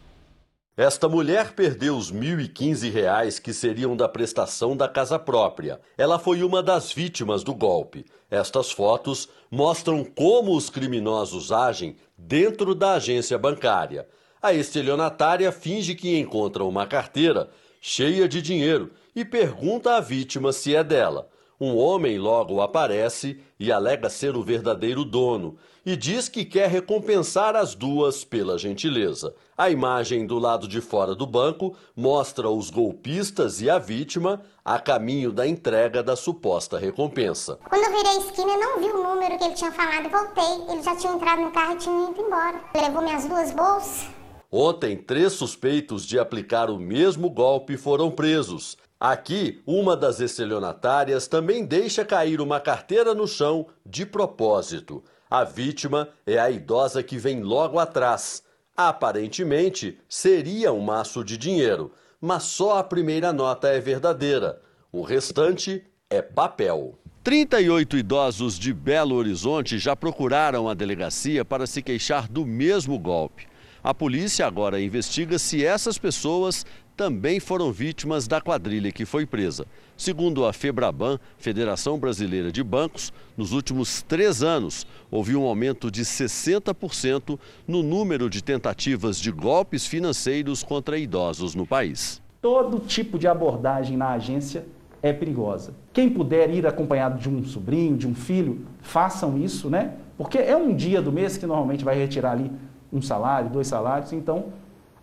Esta 0.78 1.08
mulher 1.08 1.54
perdeu 1.54 1.96
os 1.98 2.12
R$ 2.12 2.20
1.015 2.20 3.42
que 3.42 3.54
seriam 3.54 3.96
da 3.96 4.10
prestação 4.10 4.76
da 4.76 4.90
casa 4.90 5.18
própria. 5.18 5.80
Ela 5.98 6.20
foi 6.20 6.44
uma 6.44 6.62
das 6.62 6.92
vítimas 6.92 7.44
do 7.44 7.56
golpe. 7.56 8.06
Estas 8.30 8.72
fotos 8.72 9.28
mostram 9.50 10.04
como 10.04 10.56
os 10.56 10.70
criminosos 10.70 11.52
agem 11.52 11.96
dentro 12.18 12.76
da 12.76 12.94
agência 12.94 13.38
bancária. 13.38 14.06
A 14.46 14.54
estelionatária 14.54 15.52
finge 15.52 15.96
que 15.96 16.20
encontra 16.20 16.64
uma 16.64 16.86
carteira 16.86 17.50
cheia 17.82 18.28
de 18.30 18.44
dinheiro 18.44 18.92
e 19.16 19.26
pergunta 19.26 19.96
à 19.96 20.00
vítima 20.00 20.54
se 20.54 20.76
é 20.76 20.84
dela. 20.84 21.28
Um 21.60 21.76
homem 21.76 22.20
logo 22.20 22.62
aparece 22.62 23.42
e 23.60 23.72
alega 23.72 24.08
ser 24.08 24.38
o 24.38 24.44
verdadeiro 24.44 25.04
dono 25.04 25.58
e 25.84 25.96
diz 25.96 26.30
que 26.30 26.46
quer 26.46 26.70
recompensar 26.70 27.56
as 27.56 27.74
duas 27.74 28.24
pela 28.24 28.56
gentileza. 28.56 29.34
A 29.58 29.72
imagem 29.72 30.28
do 30.28 30.38
lado 30.38 30.68
de 30.68 30.80
fora 30.80 31.16
do 31.16 31.26
banco 31.26 31.76
mostra 31.96 32.48
os 32.48 32.70
golpistas 32.70 33.64
e 33.64 33.68
a 33.68 33.80
vítima 33.80 34.44
a 34.64 34.78
caminho 34.78 35.32
da 35.32 35.48
entrega 35.48 36.04
da 36.04 36.16
suposta 36.16 36.78
recompensa. 36.78 37.58
Quando 37.68 37.84
eu 37.84 37.98
virei 37.98 38.12
a 38.12 38.18
esquina, 38.20 38.52
eu 38.52 38.60
não 38.60 38.80
vi 38.80 38.90
o 38.92 39.02
número 39.02 39.40
que 39.40 39.44
ele 39.44 39.56
tinha 39.56 39.72
falado 39.72 40.06
e 40.06 40.10
voltei. 40.10 40.72
Ele 40.72 40.84
já 40.84 40.96
tinha 40.96 41.14
entrado 41.14 41.42
no 41.42 41.50
carro 41.50 41.74
e 41.74 41.78
tinha 41.78 42.12
ido 42.12 42.22
embora. 42.22 42.62
Levou 42.76 43.02
minhas 43.02 43.26
duas 43.26 43.52
bolsas. 43.52 44.15
Ontem, 44.58 44.96
três 44.96 45.34
suspeitos 45.34 46.06
de 46.06 46.18
aplicar 46.18 46.70
o 46.70 46.80
mesmo 46.80 47.30
golpe 47.30 47.76
foram 47.76 48.10
presos. 48.10 48.78
Aqui, 48.98 49.62
uma 49.68 49.98
das 49.98 50.22
estelionatárias 50.22 51.28
também 51.28 51.66
deixa 51.66 52.06
cair 52.06 52.40
uma 52.40 52.62
carteira 52.62 53.14
no 53.14 53.28
chão 53.28 53.68
de 53.86 54.06
propósito. 54.06 55.04
A 55.30 55.44
vítima 55.44 56.08
é 56.26 56.40
a 56.40 56.50
idosa 56.50 57.04
que 57.04 57.18
vem 57.18 57.44
logo 57.44 57.78
atrás. 57.78 58.44
Aparentemente, 58.78 60.00
seria 60.08 60.72
um 60.72 60.80
maço 60.80 61.22
de 61.22 61.38
dinheiro, 61.38 61.92
mas 62.22 62.44
só 62.44 62.78
a 62.78 62.84
primeira 62.86 63.34
nota 63.34 63.68
é 63.68 63.82
verdadeira. 63.82 64.62
O 64.90 65.02
restante 65.02 65.84
é 66.10 66.22
papel. 66.22 66.98
38 67.26 67.98
idosos 67.98 68.58
de 68.58 68.74
Belo 68.74 69.16
Horizonte 69.16 69.78
já 69.78 69.98
procuraram 69.98 70.70
a 70.70 70.74
delegacia 70.74 71.44
para 71.44 71.68
se 71.68 71.82
queixar 71.82 72.30
do 72.30 72.46
mesmo 72.46 72.98
golpe. 72.98 73.54
A 73.86 73.94
polícia 73.94 74.48
agora 74.48 74.82
investiga 74.82 75.38
se 75.38 75.64
essas 75.64 76.00
pessoas 76.00 76.66
também 76.98 77.40
foram 77.40 77.72
vítimas 77.72 78.28
da 78.28 78.42
quadrilha 78.42 78.92
que 78.92 79.06
foi 79.06 79.28
presa. 79.28 79.68
Segundo 79.96 80.44
a 80.44 80.52
Febraban, 80.52 81.20
Federação 81.38 82.00
Brasileira 82.00 82.52
de 82.52 82.64
Bancos, 82.64 83.14
nos 83.38 83.52
últimos 83.52 84.02
três 84.02 84.42
anos 84.42 84.88
houve 85.12 85.36
um 85.36 85.44
aumento 85.44 85.92
de 85.92 86.02
60% 86.02 87.38
no 87.68 87.84
número 87.84 88.28
de 88.28 88.44
tentativas 88.44 89.20
de 89.20 89.32
golpes 89.32 89.86
financeiros 89.86 90.64
contra 90.64 90.98
idosos 90.98 91.54
no 91.54 91.68
país. 91.68 92.20
Todo 92.42 92.80
tipo 92.80 93.20
de 93.20 93.28
abordagem 93.28 93.96
na 93.96 94.14
agência 94.14 94.66
é 95.04 95.14
perigosa. 95.14 95.76
Quem 95.94 96.10
puder 96.10 96.50
ir 96.50 96.66
acompanhado 96.66 97.20
de 97.20 97.30
um 97.30 97.46
sobrinho, 97.46 97.96
de 97.96 98.08
um 98.08 98.16
filho, 98.16 98.66
façam 98.82 99.38
isso, 99.38 99.70
né? 99.70 99.94
Porque 100.18 100.40
é 100.40 100.58
um 100.58 100.76
dia 100.76 101.04
do 101.04 101.12
mês 101.12 101.38
que 101.38 101.46
normalmente 101.46 101.86
vai 101.86 101.96
retirar 101.96 102.32
ali 102.32 102.50
um 102.96 103.02
salário, 103.02 103.50
dois 103.50 103.68
salários, 103.68 104.14
então 104.14 104.54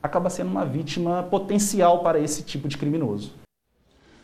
acaba 0.03 0.31
sendo 0.31 0.51
uma 0.51 0.65
vítima 0.65 1.23
potencial 1.25 2.03
para 2.03 2.19
esse 2.19 2.43
tipo 2.43 2.67
de 2.67 2.77
criminoso. 2.77 3.33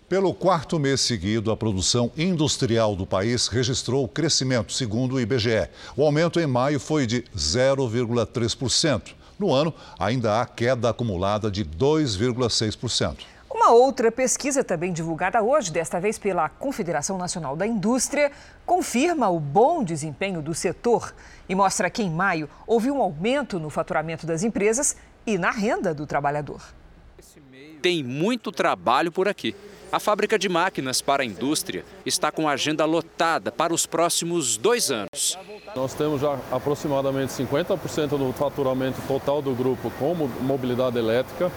Pelo 0.08 0.32
quarto 0.32 0.78
mês 0.78 1.02
seguido, 1.02 1.50
a 1.50 1.56
produção 1.56 2.10
industrial 2.16 2.96
do 2.96 3.06
país 3.06 3.46
registrou 3.46 4.08
crescimento, 4.08 4.72
segundo 4.72 5.16
o 5.16 5.20
IBGE. 5.20 5.68
O 5.94 6.02
aumento 6.02 6.40
em 6.40 6.46
maio 6.46 6.80
foi 6.80 7.06
de 7.06 7.22
0,3%. 7.36 9.14
No 9.38 9.52
ano, 9.52 9.72
ainda 9.98 10.40
há 10.40 10.46
queda 10.46 10.88
acumulada 10.88 11.50
de 11.50 11.62
2,6%. 11.62 13.18
Uma 13.50 13.70
outra 13.70 14.10
pesquisa, 14.10 14.64
também 14.64 14.92
divulgada 14.92 15.42
hoje, 15.42 15.70
desta 15.70 16.00
vez 16.00 16.18
pela 16.18 16.48
Confederação 16.48 17.18
Nacional 17.18 17.54
da 17.54 17.66
Indústria, 17.66 18.32
confirma 18.64 19.28
o 19.28 19.38
bom 19.38 19.84
desempenho 19.84 20.40
do 20.40 20.54
setor 20.54 21.14
e 21.48 21.54
mostra 21.54 21.88
que 21.90 22.02
em 22.02 22.10
maio 22.10 22.48
houve 22.66 22.90
um 22.90 23.00
aumento 23.00 23.58
no 23.58 23.70
faturamento 23.70 24.26
das 24.26 24.42
empresas 24.42 24.96
e 25.26 25.38
na 25.38 25.50
renda 25.50 25.94
do 25.94 26.06
trabalhador. 26.06 26.62
Tem 27.80 28.02
muito 28.02 28.50
trabalho 28.50 29.12
por 29.12 29.28
aqui. 29.28 29.54
A 29.90 29.98
fábrica 29.98 30.38
de 30.38 30.50
máquinas 30.50 31.00
para 31.00 31.22
a 31.22 31.26
indústria 31.26 31.82
está 32.04 32.30
com 32.30 32.46
a 32.46 32.52
agenda 32.52 32.84
lotada 32.84 33.50
para 33.50 33.72
os 33.72 33.86
próximos 33.86 34.58
dois 34.58 34.90
anos. 34.90 35.38
Nós 35.74 35.94
temos 35.94 36.20
já 36.20 36.38
aproximadamente 36.52 37.32
50% 37.32 38.18
do 38.18 38.32
faturamento 38.34 39.00
total 39.08 39.40
do 39.40 39.54
grupo 39.54 39.90
com 39.98 40.14
mobilidade 40.42 40.98
elétrica. 40.98 41.50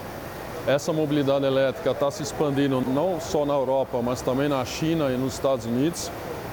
Essa 0.65 0.93
mobilidade 0.93 1.43
elétrica 1.43 1.91
está 1.91 2.09
se 2.09 2.23
expandindo 2.23 2.79
não 2.81 3.19
só 3.19 3.45
na 3.45 3.53
Europa, 3.53 4.01
mas 4.01 4.21
também 4.21 4.47
na 4.47 4.63
China 4.63 5.11
e 5.11 5.17
nos 5.17 5.33
Estados 5.33 5.65
Unidos. 5.65 6.09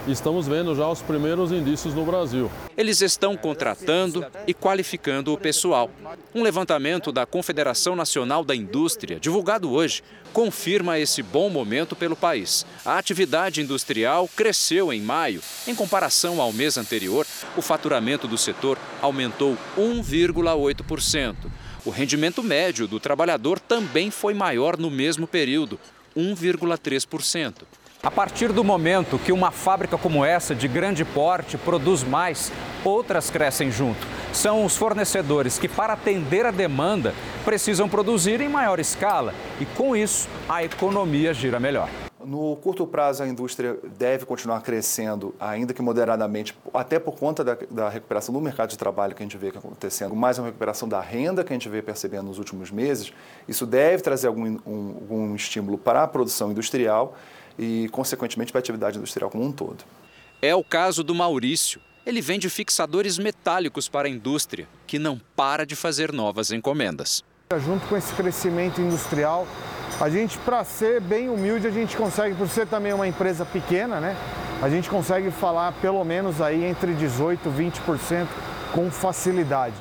Estamos 0.08 0.46
vendo 0.46 0.74
já 0.74 0.88
os 0.88 1.02
primeiros 1.02 1.52
indícios 1.52 1.92
no 1.92 2.02
Brasil. 2.02 2.50
Eles 2.78 3.02
estão 3.02 3.36
contratando 3.36 4.24
e 4.46 4.54
qualificando 4.54 5.34
o 5.34 5.36
pessoal. 5.36 5.90
Um 6.34 6.42
levantamento 6.42 7.12
da 7.12 7.26
Confederação 7.26 7.94
Nacional 7.94 8.42
da 8.42 8.56
Indústria, 8.56 9.20
divulgado 9.20 9.70
hoje, 9.70 10.02
confirma 10.32 10.98
esse 10.98 11.22
bom 11.22 11.50
momento 11.50 11.94
pelo 11.94 12.16
país. 12.16 12.64
A 12.86 12.96
atividade 12.96 13.60
industrial 13.60 14.26
cresceu 14.34 14.94
em 14.94 15.02
maio. 15.02 15.42
Em 15.66 15.74
comparação 15.74 16.40
ao 16.40 16.54
mês 16.54 16.78
anterior, 16.78 17.26
o 17.54 17.60
faturamento 17.60 18.26
do 18.26 18.38
setor 18.38 18.78
aumentou 19.02 19.58
1,8%. 19.76 21.36
O 21.84 21.90
rendimento 21.90 22.42
médio 22.42 22.88
do 22.88 22.98
trabalhador 22.98 23.60
também 23.60 24.10
foi 24.10 24.32
maior 24.32 24.78
no 24.78 24.90
mesmo 24.90 25.26
período, 25.26 25.78
1,3%. 26.16 27.52
A 28.08 28.10
partir 28.10 28.54
do 28.54 28.64
momento 28.64 29.18
que 29.18 29.32
uma 29.32 29.50
fábrica 29.50 29.98
como 29.98 30.24
essa, 30.24 30.54
de 30.54 30.66
grande 30.66 31.04
porte, 31.04 31.58
produz 31.58 32.02
mais, 32.02 32.50
outras 32.82 33.28
crescem 33.28 33.70
junto. 33.70 34.00
São 34.32 34.64
os 34.64 34.74
fornecedores 34.74 35.58
que, 35.58 35.68
para 35.68 35.92
atender 35.92 36.46
a 36.46 36.50
demanda, 36.50 37.12
precisam 37.44 37.86
produzir 37.86 38.40
em 38.40 38.48
maior 38.48 38.80
escala 38.80 39.34
e, 39.60 39.66
com 39.66 39.94
isso, 39.94 40.26
a 40.48 40.64
economia 40.64 41.34
gira 41.34 41.60
melhor. 41.60 41.90
No 42.24 42.56
curto 42.56 42.86
prazo, 42.86 43.22
a 43.22 43.28
indústria 43.28 43.78
deve 43.98 44.24
continuar 44.24 44.62
crescendo, 44.62 45.34
ainda 45.38 45.74
que 45.74 45.82
moderadamente, 45.82 46.56
até 46.72 46.98
por 46.98 47.14
conta 47.14 47.44
da, 47.44 47.58
da, 47.70 47.88
recuperação 47.90 48.32
do 48.32 48.40
mercado 48.40 48.70
de 48.70 48.78
trabalho 48.78 49.14
que 49.14 49.22
a 49.22 49.26
gente 49.26 49.36
vê 49.36 49.48
acontecendo, 49.48 50.16
mais 50.16 50.38
uma 50.38 50.46
recuperação 50.46 50.88
da 50.88 51.00
renda 51.00 51.44
que 51.44 51.52
a 51.52 51.56
gente 51.56 51.68
vê 51.68 51.82
percebendo 51.82 52.24
nos 52.24 52.38
últimos 52.38 52.70
meses. 52.70 53.12
Isso 53.46 53.66
deve 53.66 54.02
trazer 54.02 54.28
algum 54.28 54.58
um, 54.66 54.94
algum 54.94 55.34
estímulo 55.34 55.76
para 55.76 56.02
a 56.02 56.08
produção 56.08 56.50
industrial 56.50 57.14
e, 57.58 57.88
consequentemente, 57.90 58.52
para 58.52 58.58
a 58.58 58.62
atividade 58.62 58.98
industrial 58.98 59.30
como 59.30 59.44
um 59.44 59.52
todo. 59.52 59.84
É 60.40 60.54
o 60.54 60.62
caso 60.62 61.02
do 61.02 61.12
Maurício. 61.14 61.80
Ele 62.06 62.20
vende 62.22 62.48
fixadores 62.48 63.18
metálicos 63.18 63.88
para 63.88 64.06
a 64.08 64.10
indústria, 64.10 64.66
que 64.86 64.98
não 64.98 65.20
para 65.36 65.66
de 65.66 65.76
fazer 65.76 66.10
novas 66.12 66.52
encomendas. 66.52 67.22
Junto 67.64 67.86
com 67.86 67.96
esse 67.96 68.12
crescimento 68.14 68.80
industrial, 68.80 69.46
a 70.00 70.08
gente, 70.08 70.38
para 70.38 70.64
ser 70.64 71.00
bem 71.00 71.28
humilde, 71.28 71.66
a 71.66 71.70
gente 71.70 71.96
consegue, 71.96 72.36
por 72.36 72.48
ser 72.48 72.66
também 72.66 72.92
uma 72.92 73.08
empresa 73.08 73.44
pequena, 73.44 74.00
né? 74.00 74.16
A 74.62 74.70
gente 74.70 74.88
consegue 74.88 75.30
falar 75.30 75.72
pelo 75.80 76.02
menos 76.04 76.40
aí 76.40 76.64
entre 76.64 76.94
18% 76.94 77.38
e 77.44 77.48
20% 77.48 78.26
com 78.72 78.90
facilidade. 78.90 79.76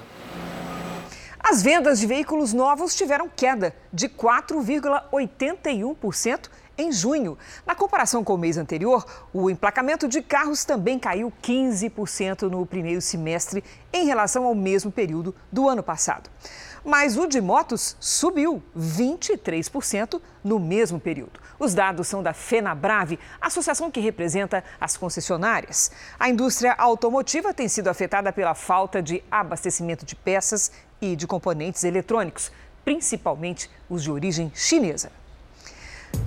As 1.39 1.63
vendas 1.63 1.99
de 1.99 2.07
veículos 2.07 2.51
novos 2.51 2.95
tiveram 2.95 3.29
queda 3.29 3.73
de 3.93 4.09
4,81% 4.09 6.49
em 6.77 6.91
junho. 6.91 7.37
Na 7.65 7.73
comparação 7.73 8.23
com 8.23 8.35
o 8.35 8.37
mês 8.37 8.57
anterior, 8.57 9.05
o 9.33 9.49
emplacamento 9.49 10.07
de 10.07 10.21
carros 10.21 10.63
também 10.63 10.99
caiu 10.99 11.33
15% 11.41 12.43
no 12.43 12.65
primeiro 12.65 13.01
semestre 13.01 13.63
em 13.91 14.05
relação 14.05 14.45
ao 14.45 14.53
mesmo 14.53 14.91
período 14.91 15.33
do 15.51 15.67
ano 15.67 15.81
passado. 15.81 16.29
Mas 16.85 17.17
o 17.17 17.27
de 17.27 17.41
motos 17.41 17.97
subiu 17.99 18.63
23% 18.77 20.21
no 20.43 20.59
mesmo 20.59 20.99
período. 20.99 21.39
Os 21.59 21.73
dados 21.73 22.07
são 22.07 22.21
da 22.23 22.33
FenaBrave, 22.33 23.19
associação 23.41 23.91
que 23.91 23.99
representa 23.99 24.63
as 24.79 24.95
concessionárias. 24.95 25.91
A 26.19 26.29
indústria 26.29 26.73
automotiva 26.77 27.53
tem 27.53 27.67
sido 27.67 27.89
afetada 27.89 28.31
pela 28.31 28.53
falta 28.53 29.01
de 29.01 29.23
abastecimento 29.29 30.05
de 30.05 30.15
peças 30.15 30.71
e 31.01 31.15
de 31.15 31.27
componentes 31.27 31.83
eletrônicos, 31.83 32.51
principalmente 32.85 33.69
os 33.89 34.03
de 34.03 34.11
origem 34.11 34.51
chinesa. 34.55 35.11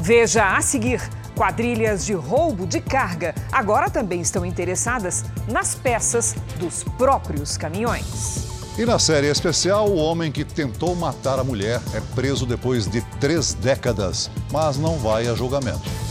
Veja 0.00 0.57
a 0.57 0.62
seguir: 0.62 1.00
quadrilhas 1.37 2.07
de 2.07 2.14
roubo 2.14 2.66
de 2.66 2.80
carga 2.80 3.35
agora 3.52 3.90
também 3.90 4.21
estão 4.21 4.45
interessadas 4.47 5.25
nas 5.47 5.75
peças 5.75 6.35
dos 6.59 6.83
próprios 6.97 7.57
caminhões. 7.57 8.49
E 8.78 8.87
na 8.87 8.99
série 8.99 9.26
especial, 9.26 9.88
o 9.90 9.97
homem 9.97 10.33
que 10.33 10.45
tentou 10.45 10.95
matar 10.95 11.38
a 11.38 11.45
mulher 11.45 11.83
é 11.92 12.00
preso 12.14 12.47
depois 12.47 12.87
de 12.87 13.02
três 13.21 13.52
décadas, 13.52 14.30
mas 14.50 14.78
não 14.78 14.97
vai 14.97 15.28
a 15.28 15.35
julgamento. 15.35 16.09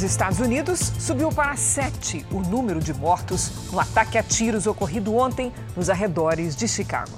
Nos 0.00 0.10
Estados 0.12 0.40
Unidos, 0.40 0.80
subiu 0.98 1.28
para 1.28 1.54
sete 1.56 2.24
o 2.32 2.40
número 2.40 2.80
de 2.80 2.94
mortos 2.94 3.70
no 3.70 3.78
ataque 3.78 4.16
a 4.16 4.22
tiros 4.22 4.66
ocorrido 4.66 5.14
ontem 5.14 5.52
nos 5.76 5.90
arredores 5.90 6.56
de 6.56 6.66
Chicago. 6.66 7.12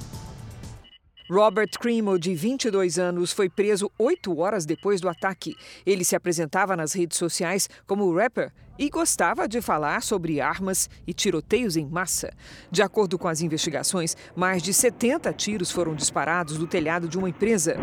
Robert 1.30 1.70
Crimo, 1.78 2.18
de 2.18 2.34
22 2.34 2.98
anos, 2.98 3.30
foi 3.30 3.48
preso 3.48 3.88
oito 3.96 4.36
horas 4.36 4.66
depois 4.66 5.00
do 5.00 5.08
ataque. 5.08 5.54
Ele 5.86 6.04
se 6.04 6.16
apresentava 6.16 6.76
nas 6.76 6.92
redes 6.92 7.18
sociais 7.18 7.70
como 7.86 8.12
rapper 8.12 8.52
e 8.76 8.90
gostava 8.90 9.46
de 9.46 9.60
falar 9.60 10.02
sobre 10.02 10.40
armas 10.40 10.90
e 11.06 11.14
tiroteios 11.14 11.76
em 11.76 11.86
massa. 11.86 12.32
De 12.68 12.82
acordo 12.82 13.16
com 13.16 13.28
as 13.28 13.40
investigações, 13.42 14.16
mais 14.34 14.60
de 14.60 14.74
70 14.74 15.32
tiros 15.34 15.70
foram 15.70 15.94
disparados 15.94 16.58
do 16.58 16.66
telhado 16.66 17.06
de 17.06 17.16
uma 17.16 17.28
empresa. 17.28 17.76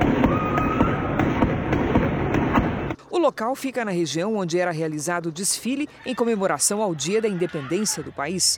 O 3.19 3.21
local 3.21 3.53
fica 3.53 3.83
na 3.83 3.91
região 3.91 4.37
onde 4.37 4.57
era 4.57 4.71
realizado 4.71 5.25
o 5.25 5.31
desfile 5.31 5.89
em 6.05 6.15
comemoração 6.15 6.81
ao 6.81 6.95
Dia 6.95 7.21
da 7.21 7.27
Independência 7.27 8.01
do 8.01 8.13
país. 8.13 8.57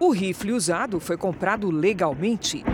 O 0.00 0.10
rifle 0.10 0.50
usado 0.50 0.98
foi 0.98 1.16
comprado 1.16 1.70
legalmente. 1.70 2.64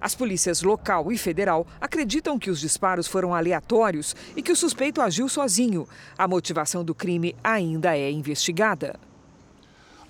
As 0.00 0.14
polícias 0.14 0.62
local 0.62 1.12
e 1.12 1.18
federal 1.18 1.66
acreditam 1.78 2.38
que 2.38 2.48
os 2.48 2.58
disparos 2.58 3.06
foram 3.06 3.34
aleatórios 3.34 4.16
e 4.34 4.40
que 4.40 4.50
o 4.50 4.56
suspeito 4.56 5.02
agiu 5.02 5.28
sozinho. 5.28 5.86
A 6.16 6.26
motivação 6.26 6.82
do 6.82 6.94
crime 6.94 7.36
ainda 7.44 7.94
é 7.94 8.10
investigada. 8.10 8.98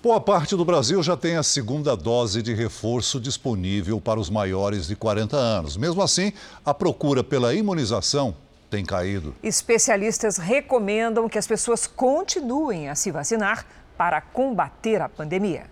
Boa 0.01 0.21
parte 0.21 0.55
do 0.55 0.63
Brasil 0.63 1.03
já 1.03 1.17
tem 1.17 1.35
a 1.35 1.43
segunda 1.43 1.93
dose 1.93 2.41
de 2.41 2.53
reforço 2.53 3.19
disponível 3.19 3.99
para 3.99 4.17
os 4.17 4.29
maiores 4.29 4.87
de 4.87 4.95
40 4.95 5.35
anos. 5.35 5.75
Mesmo 5.75 6.01
assim, 6.01 6.31
a 6.65 6.73
procura 6.73 7.21
pela 7.21 7.53
imunização 7.53 8.33
tem 8.69 8.85
caído. 8.85 9.35
Especialistas 9.43 10.37
recomendam 10.37 11.27
que 11.27 11.37
as 11.37 11.45
pessoas 11.45 11.85
continuem 11.85 12.87
a 12.87 12.95
se 12.95 13.11
vacinar 13.11 13.65
para 13.97 14.21
combater 14.21 15.01
a 15.01 15.09
pandemia. 15.09 15.65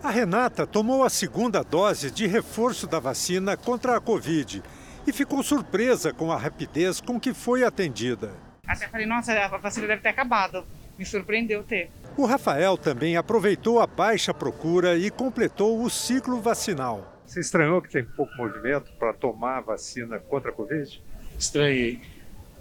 A 0.00 0.10
Renata 0.12 0.64
tomou 0.64 1.02
a 1.02 1.10
segunda 1.10 1.64
dose 1.64 2.12
de 2.12 2.28
reforço 2.28 2.86
da 2.86 3.00
vacina 3.00 3.56
contra 3.56 3.96
a 3.96 4.00
Covid 4.00 4.62
e 5.04 5.12
ficou 5.12 5.42
surpresa 5.42 6.12
com 6.12 6.30
a 6.30 6.36
rapidez 6.36 7.00
com 7.00 7.18
que 7.18 7.34
foi 7.34 7.64
atendida. 7.64 8.30
Até 8.64 8.86
falei, 8.86 9.04
nossa, 9.04 9.32
a 9.32 9.48
vacina 9.58 9.88
deve 9.88 10.02
ter 10.02 10.10
acabado. 10.10 10.64
Me 10.96 11.04
surpreendeu 11.04 11.64
ter. 11.64 11.90
O 12.16 12.24
Rafael 12.24 12.78
também 12.78 13.14
aproveitou 13.14 13.78
a 13.78 13.86
baixa 13.86 14.32
procura 14.32 14.96
e 14.96 15.10
completou 15.10 15.82
o 15.82 15.90
ciclo 15.90 16.40
vacinal. 16.40 17.20
Você 17.26 17.40
estranhou 17.40 17.82
que 17.82 17.90
tem 17.90 18.04
pouco 18.04 18.34
movimento 18.38 18.90
para 18.98 19.12
tomar 19.12 19.58
a 19.58 19.60
vacina 19.60 20.18
contra 20.18 20.50
a 20.50 20.52
Covid? 20.54 21.02
Estranhei. 21.38 22.00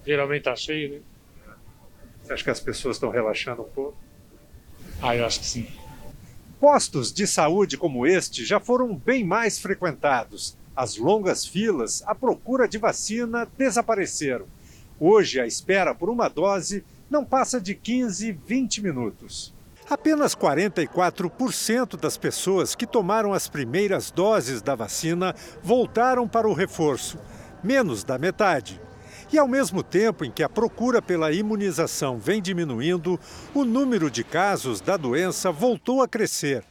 Geralmente 0.05 0.39
está 0.39 0.55
cheio, 0.57 0.95
né? 0.95 1.01
Você 2.21 2.33
acha 2.33 2.43
que 2.43 2.49
as 2.49 2.59
pessoas 2.59 2.97
estão 2.97 3.09
relaxando 3.09 3.61
um 3.61 3.69
pouco? 3.69 3.97
Ah, 5.01 5.15
eu 5.15 5.25
acho 5.25 5.39
que 5.39 5.45
sim. 5.45 5.67
Postos 6.59 7.13
de 7.13 7.25
saúde 7.25 7.77
como 7.77 8.05
este 8.05 8.43
já 8.43 8.59
foram 8.59 8.93
bem 8.93 9.23
mais 9.23 9.57
frequentados. 9.57 10.57
As 10.75 10.97
longas 10.97 11.45
filas 11.45 12.03
à 12.05 12.13
procura 12.13 12.67
de 12.67 12.77
vacina 12.77 13.47
desapareceram. 13.57 14.47
Hoje, 14.99 15.39
a 15.39 15.47
espera 15.47 15.95
por 15.95 16.09
uma 16.09 16.27
dose 16.27 16.83
não 17.09 17.23
passa 17.23 17.59
de 17.59 17.75
15, 17.75 18.31
20 18.31 18.81
minutos. 18.81 19.53
Apenas 19.89 20.35
44% 20.35 21.95
das 21.99 22.17
pessoas 22.17 22.73
que 22.73 22.87
tomaram 22.87 23.33
as 23.33 23.47
primeiras 23.47 24.09
doses 24.09 24.61
da 24.61 24.73
vacina 24.73 25.35
voltaram 25.61 26.27
para 26.27 26.47
o 26.47 26.53
reforço, 26.53 27.19
menos 27.63 28.03
da 28.03 28.17
metade. 28.17 28.81
E 29.31 29.37
ao 29.37 29.47
mesmo 29.47 29.83
tempo 29.83 30.25
em 30.25 30.31
que 30.31 30.41
a 30.41 30.49
procura 30.49 31.01
pela 31.01 31.31
imunização 31.31 32.17
vem 32.17 32.41
diminuindo, 32.41 33.19
o 33.53 33.63
número 33.63 34.09
de 34.09 34.23
casos 34.23 34.81
da 34.81 34.97
doença 34.97 35.51
voltou 35.51 36.01
a 36.01 36.07
crescer. 36.07 36.63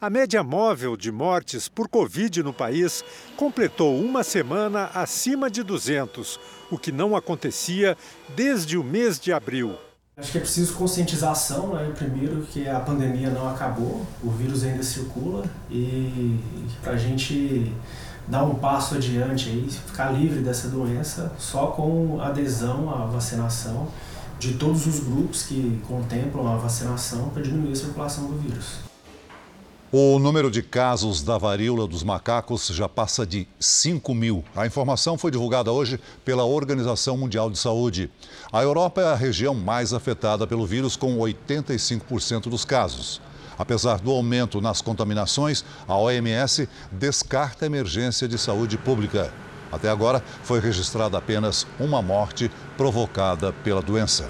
A 0.00 0.08
média 0.08 0.44
móvel 0.44 0.96
de 0.96 1.10
mortes 1.10 1.68
por 1.68 1.88
Covid 1.88 2.40
no 2.44 2.52
país 2.52 3.04
completou 3.36 3.98
uma 3.98 4.22
semana 4.22 4.88
acima 4.94 5.50
de 5.50 5.64
200, 5.64 6.38
o 6.70 6.78
que 6.78 6.92
não 6.92 7.16
acontecia 7.16 7.96
desde 8.36 8.78
o 8.78 8.84
mês 8.84 9.18
de 9.18 9.32
abril. 9.32 9.74
Acho 10.16 10.30
que 10.30 10.38
é 10.38 10.40
preciso 10.40 10.74
conscientização, 10.74 11.74
né? 11.74 11.92
primeiro 11.96 12.42
que 12.42 12.68
a 12.68 12.78
pandemia 12.78 13.28
não 13.30 13.48
acabou, 13.48 14.06
o 14.22 14.30
vírus 14.30 14.62
ainda 14.62 14.84
circula 14.84 15.44
e 15.68 16.38
para 16.80 16.92
a 16.92 16.96
gente 16.96 17.72
dar 18.28 18.44
um 18.44 18.54
passo 18.54 18.94
adiante 18.94 19.48
aí, 19.48 19.68
ficar 19.68 20.12
livre 20.12 20.42
dessa 20.42 20.68
doença 20.68 21.32
só 21.40 21.72
com 21.72 22.20
adesão 22.20 22.88
à 22.88 23.04
vacinação 23.06 23.88
de 24.38 24.54
todos 24.54 24.86
os 24.86 25.00
grupos 25.00 25.42
que 25.42 25.82
contemplam 25.88 26.46
a 26.46 26.56
vacinação 26.56 27.30
para 27.30 27.42
diminuir 27.42 27.72
a 27.72 27.76
circulação 27.76 28.28
do 28.28 28.38
vírus. 28.38 28.87
O 29.90 30.18
número 30.18 30.50
de 30.50 30.62
casos 30.62 31.22
da 31.22 31.38
varíola 31.38 31.86
dos 31.86 32.02
macacos 32.02 32.66
já 32.66 32.86
passa 32.86 33.26
de 33.26 33.48
5 33.58 34.14
mil. 34.14 34.44
A 34.54 34.66
informação 34.66 35.16
foi 35.16 35.30
divulgada 35.30 35.72
hoje 35.72 35.98
pela 36.26 36.44
Organização 36.44 37.16
Mundial 37.16 37.48
de 37.48 37.56
Saúde. 37.56 38.10
A 38.52 38.62
Europa 38.62 39.00
é 39.00 39.06
a 39.06 39.14
região 39.14 39.54
mais 39.54 39.94
afetada 39.94 40.46
pelo 40.46 40.66
vírus, 40.66 40.94
com 40.94 41.16
85% 41.16 42.50
dos 42.50 42.66
casos. 42.66 43.18
Apesar 43.58 43.98
do 43.98 44.10
aumento 44.10 44.60
nas 44.60 44.82
contaminações, 44.82 45.64
a 45.88 45.96
OMS 45.96 46.68
descarta 46.92 47.64
a 47.64 47.66
emergência 47.66 48.28
de 48.28 48.36
saúde 48.36 48.76
pública. 48.76 49.32
Até 49.72 49.88
agora, 49.88 50.22
foi 50.42 50.60
registrada 50.60 51.16
apenas 51.16 51.66
uma 51.80 52.02
morte 52.02 52.50
provocada 52.76 53.54
pela 53.64 53.80
doença. 53.80 54.28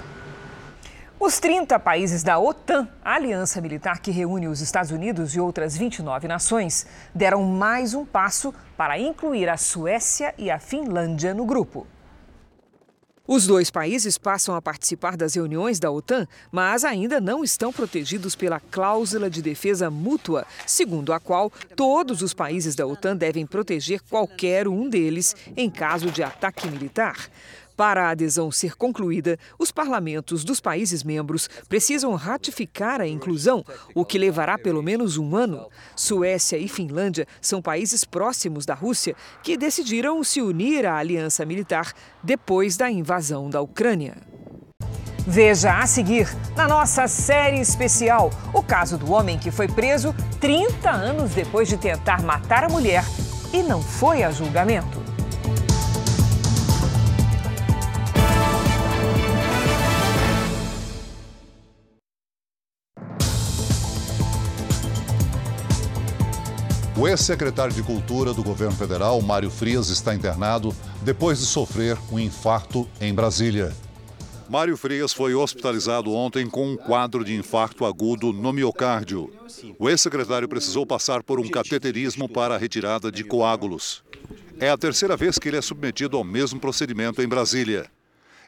Os 1.21 1.37
30 1.37 1.77
países 1.79 2.23
da 2.23 2.39
OTAN, 2.39 2.87
a 3.03 3.15
aliança 3.15 3.59
militar 3.59 3.99
que 3.99 4.09
reúne 4.09 4.47
os 4.47 4.61
Estados 4.61 4.89
Unidos 4.89 5.35
e 5.35 5.39
outras 5.39 5.75
29 5.75 6.29
nações, 6.29 6.87
deram 7.13 7.43
mais 7.43 7.93
um 7.93 8.05
passo 8.05 8.53
para 8.77 8.97
incluir 8.97 9.49
a 9.49 9.57
Suécia 9.57 10.33
e 10.37 10.49
a 10.49 10.59
Finlândia 10.59 11.33
no 11.33 11.45
grupo. 11.45 11.85
Os 13.27 13.45
dois 13.45 13.69
países 13.69 14.17
passam 14.17 14.55
a 14.55 14.61
participar 14.61 15.17
das 15.17 15.35
reuniões 15.35 15.77
da 15.77 15.91
OTAN, 15.91 16.25
mas 16.49 16.85
ainda 16.85 17.19
não 17.19 17.43
estão 17.43 17.73
protegidos 17.73 18.33
pela 18.33 18.61
cláusula 18.61 19.29
de 19.29 19.41
defesa 19.41 19.89
mútua, 19.91 20.47
segundo 20.65 21.11
a 21.11 21.19
qual 21.19 21.51
todos 21.75 22.21
os 22.21 22.33
países 22.33 22.75
da 22.75 22.87
OTAN 22.87 23.15
devem 23.15 23.45
proteger 23.45 24.01
qualquer 24.09 24.69
um 24.69 24.89
deles 24.89 25.35
em 25.55 25.69
caso 25.69 26.09
de 26.09 26.23
ataque 26.23 26.67
militar. 26.69 27.29
Para 27.79 28.07
a 28.07 28.09
adesão 28.09 28.51
ser 28.51 28.75
concluída, 28.75 29.39
os 29.57 29.71
parlamentos 29.71 30.43
dos 30.43 30.59
países 30.59 31.01
membros 31.01 31.49
precisam 31.69 32.13
ratificar 32.13 32.99
a 32.99 33.07
inclusão, 33.07 33.63
o 33.95 34.03
que 34.03 34.17
levará 34.17 34.57
pelo 34.57 34.83
menos 34.83 35.15
um 35.15 35.33
ano. 35.33 35.65
Suécia 35.95 36.57
e 36.57 36.67
Finlândia 36.67 37.25
são 37.39 37.61
países 37.61 38.03
próximos 38.03 38.65
da 38.65 38.73
Rússia 38.73 39.15
que 39.41 39.55
decidiram 39.55 40.21
se 40.25 40.41
unir 40.41 40.85
à 40.85 40.97
aliança 40.97 41.45
militar 41.45 41.93
depois 42.21 42.75
da 42.75 42.91
invasão 42.91 43.49
da 43.49 43.61
Ucrânia. 43.61 44.17
Veja 45.25 45.79
a 45.79 45.87
seguir, 45.87 46.27
na 46.57 46.67
nossa 46.67 47.07
série 47.07 47.61
especial, 47.61 48.29
o 48.53 48.61
caso 48.61 48.97
do 48.97 49.09
homem 49.13 49.39
que 49.39 49.51
foi 49.51 49.69
preso 49.69 50.13
30 50.41 50.91
anos 50.91 51.31
depois 51.31 51.69
de 51.69 51.77
tentar 51.77 52.23
matar 52.23 52.65
a 52.65 52.69
mulher 52.69 53.05
e 53.53 53.63
não 53.63 53.81
foi 53.81 54.21
a 54.21 54.31
julgamento. 54.31 55.08
O 66.99 67.07
ex-secretário 67.07 67.73
de 67.73 67.81
Cultura 67.81 68.33
do 68.33 68.43
governo 68.43 68.75
federal, 68.75 69.21
Mário 69.21 69.49
Frias, 69.49 69.87
está 69.87 70.13
internado 70.13 70.75
depois 71.01 71.39
de 71.39 71.45
sofrer 71.45 71.97
um 72.11 72.19
infarto 72.19 72.89
em 72.99 73.13
Brasília. 73.13 73.73
Mário 74.49 74.75
Frias 74.75 75.13
foi 75.13 75.33
hospitalizado 75.33 76.11
ontem 76.11 76.45
com 76.49 76.73
um 76.73 76.75
quadro 76.75 77.23
de 77.23 77.33
infarto 77.33 77.85
agudo 77.85 78.33
no 78.33 78.51
miocárdio. 78.51 79.31
O 79.79 79.89
ex-secretário 79.89 80.49
precisou 80.49 80.85
passar 80.85 81.23
por 81.23 81.39
um 81.39 81.47
cateterismo 81.47 82.27
para 82.27 82.55
a 82.55 82.57
retirada 82.57 83.09
de 83.09 83.23
coágulos. 83.23 84.03
É 84.59 84.69
a 84.69 84.77
terceira 84.77 85.15
vez 85.15 85.39
que 85.39 85.47
ele 85.47 85.55
é 85.55 85.61
submetido 85.61 86.17
ao 86.17 86.25
mesmo 86.25 86.59
procedimento 86.59 87.21
em 87.21 87.29
Brasília. 87.29 87.89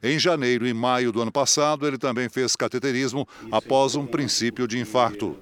Em 0.03 0.19
janeiro 0.19 0.67
e 0.67 0.73
maio 0.73 1.13
do 1.13 1.21
ano 1.21 1.31
passado, 1.31 1.87
ele 1.87 1.97
também 1.97 2.27
fez 2.27 2.57
cateterismo 2.57 3.25
após 3.49 3.95
um 3.95 4.05
princípio 4.05 4.67
de 4.67 4.77
infarto. 4.77 5.37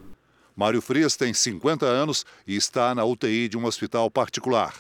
Mário 0.60 0.82
Frias 0.82 1.16
tem 1.16 1.34
50 1.34 1.86
anos 1.86 2.26
e 2.46 2.54
está 2.54 2.94
na 2.94 3.06
UTI 3.06 3.48
de 3.48 3.58
um 3.58 3.64
hospital 3.64 4.12
particular. 4.12 4.74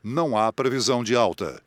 Não 0.00 0.38
há 0.38 0.52
previsão 0.52 1.02
de 1.02 1.16
alta. 1.16 1.60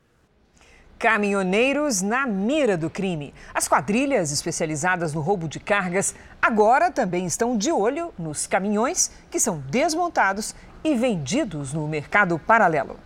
Caminhoneiros 0.97 2.01
na 2.01 2.25
mira 2.25 2.77
do 2.77 2.89
crime. 2.89 3.33
As 3.53 3.67
quadrilhas 3.67 4.31
especializadas 4.31 5.13
no 5.13 5.19
roubo 5.19 5.49
de 5.49 5.59
cargas 5.59 6.15
agora 6.41 6.89
também 6.89 7.25
estão 7.25 7.57
de 7.57 7.69
olho 7.69 8.13
nos 8.17 8.47
caminhões 8.47 9.11
que 9.29 9.41
são 9.41 9.59
desmontados 9.69 10.55
e 10.81 10.95
vendidos 10.95 11.73
no 11.73 11.85
mercado 11.85 12.39
paralelo. 12.39 12.97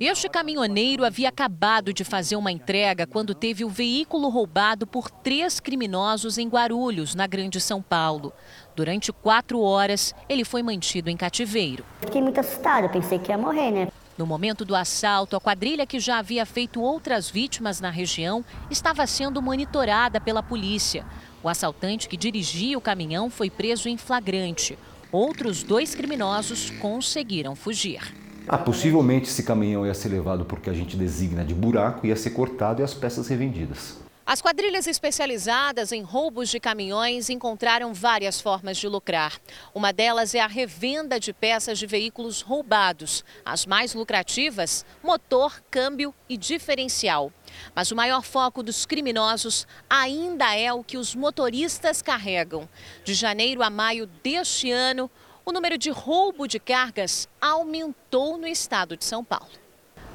Este 0.00 0.28
caminhoneiro 0.28 1.04
havia 1.04 1.28
acabado 1.28 1.92
de 1.92 2.04
fazer 2.04 2.36
uma 2.36 2.52
entrega 2.52 3.04
quando 3.04 3.34
teve 3.34 3.64
o 3.64 3.68
veículo 3.68 4.28
roubado 4.28 4.86
por 4.86 5.10
três 5.10 5.58
criminosos 5.58 6.38
em 6.38 6.48
Guarulhos, 6.48 7.16
na 7.16 7.26
Grande 7.26 7.60
São 7.60 7.82
Paulo. 7.82 8.32
Durante 8.76 9.12
quatro 9.12 9.60
horas, 9.60 10.14
ele 10.28 10.44
foi 10.44 10.62
mantido 10.62 11.10
em 11.10 11.16
cativeiro. 11.16 11.84
Fiquei 12.02 12.22
muito 12.22 12.38
assustada, 12.38 12.88
pensei 12.88 13.18
que 13.18 13.32
ia 13.32 13.38
morrer, 13.38 13.72
né? 13.72 13.88
No 14.16 14.24
momento 14.24 14.64
do 14.64 14.76
assalto, 14.76 15.34
a 15.34 15.40
quadrilha 15.40 15.84
que 15.84 15.98
já 15.98 16.18
havia 16.18 16.46
feito 16.46 16.80
outras 16.80 17.28
vítimas 17.28 17.80
na 17.80 17.90
região 17.90 18.44
estava 18.70 19.04
sendo 19.04 19.42
monitorada 19.42 20.20
pela 20.20 20.44
polícia. 20.44 21.04
O 21.42 21.48
assaltante 21.48 22.08
que 22.08 22.16
dirigia 22.16 22.78
o 22.78 22.80
caminhão 22.80 23.28
foi 23.28 23.50
preso 23.50 23.88
em 23.88 23.96
flagrante. 23.96 24.78
Outros 25.10 25.64
dois 25.64 25.96
criminosos 25.96 26.70
conseguiram 26.70 27.56
fugir. 27.56 28.27
Ah, 28.50 28.56
possivelmente 28.56 29.28
esse 29.28 29.42
caminhão 29.42 29.86
ia 29.86 29.92
ser 29.92 30.08
levado 30.08 30.46
porque 30.46 30.70
a 30.70 30.72
gente 30.72 30.96
designa 30.96 31.44
de 31.44 31.54
buraco, 31.54 32.06
ia 32.06 32.16
ser 32.16 32.30
cortado 32.30 32.80
e 32.80 32.84
as 32.84 32.94
peças 32.94 33.28
revendidas. 33.28 33.98
As 34.24 34.42
quadrilhas 34.42 34.86
especializadas 34.86 35.90
em 35.90 36.02
roubos 36.02 36.50
de 36.50 36.60
caminhões 36.60 37.30
encontraram 37.30 37.94
várias 37.94 38.42
formas 38.42 38.76
de 38.76 38.86
lucrar. 38.86 39.40
Uma 39.74 39.90
delas 39.90 40.34
é 40.34 40.40
a 40.40 40.46
revenda 40.46 41.18
de 41.18 41.32
peças 41.32 41.78
de 41.78 41.86
veículos 41.86 42.42
roubados. 42.42 43.24
As 43.42 43.64
mais 43.64 43.94
lucrativas, 43.94 44.84
motor, 45.02 45.62
câmbio 45.70 46.14
e 46.28 46.36
diferencial. 46.36 47.32
Mas 47.74 47.90
o 47.90 47.96
maior 47.96 48.22
foco 48.22 48.62
dos 48.62 48.84
criminosos 48.84 49.66
ainda 49.88 50.54
é 50.54 50.70
o 50.72 50.84
que 50.84 50.98
os 50.98 51.14
motoristas 51.14 52.02
carregam. 52.02 52.68
De 53.04 53.14
janeiro 53.14 53.62
a 53.62 53.70
maio 53.70 54.06
deste 54.22 54.70
ano, 54.70 55.10
o 55.48 55.52
número 55.52 55.78
de 55.78 55.88
roubo 55.88 56.46
de 56.46 56.58
cargas 56.58 57.26
aumentou 57.40 58.36
no 58.36 58.46
estado 58.46 58.98
de 58.98 59.04
São 59.06 59.24
Paulo. 59.24 59.48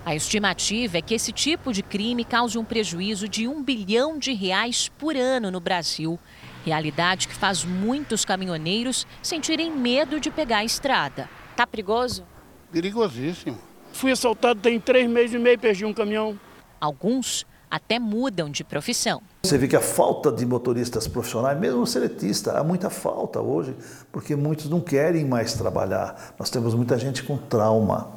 A 0.05 0.13
estimativa 0.13 0.99
é 0.99 1.01
que 1.01 1.15
esse 1.15 1.31
tipo 1.31 1.73
de 1.73 1.81
crime 1.81 2.23
cause 2.23 2.55
um 2.55 2.63
prejuízo 2.63 3.27
de 3.27 3.47
um 3.47 3.63
bilhão 3.63 4.19
de 4.19 4.31
reais 4.31 4.89
por 4.89 5.17
ano 5.17 5.49
no 5.49 5.59
Brasil. 5.59 6.19
Realidade 6.63 7.27
que 7.27 7.33
faz 7.33 7.65
muitos 7.65 8.23
caminhoneiros 8.23 9.07
sentirem 9.23 9.71
medo 9.71 10.19
de 10.19 10.29
pegar 10.29 10.59
a 10.59 10.65
estrada. 10.65 11.27
Tá 11.55 11.65
perigoso? 11.65 12.23
Perigosíssimo. 12.71 13.57
Fui 13.91 14.11
assaltado 14.11 14.61
tem 14.61 14.79
três 14.79 15.09
meses 15.09 15.33
e 15.33 15.39
meio, 15.39 15.57
perdi 15.57 15.83
um 15.83 15.95
caminhão. 15.95 16.39
Alguns 16.79 17.43
até 17.71 17.97
mudam 17.97 18.51
de 18.51 18.63
profissão. 18.63 19.19
Você 19.45 19.57
vê 19.57 19.67
que 19.67 19.75
a 19.75 19.81
falta 19.81 20.31
de 20.31 20.45
motoristas 20.45 21.05
profissionais, 21.05 21.59
mesmo 21.59 21.85
seletista, 21.85 22.57
há 22.57 22.63
muita 22.63 22.89
falta 22.89 23.41
hoje, 23.41 23.75
porque 24.09 24.37
muitos 24.37 24.69
não 24.69 24.79
querem 24.79 25.25
mais 25.25 25.51
trabalhar. 25.51 26.33
Nós 26.39 26.49
temos 26.49 26.73
muita 26.73 26.97
gente 26.97 27.21
com 27.23 27.37
trauma. 27.37 28.07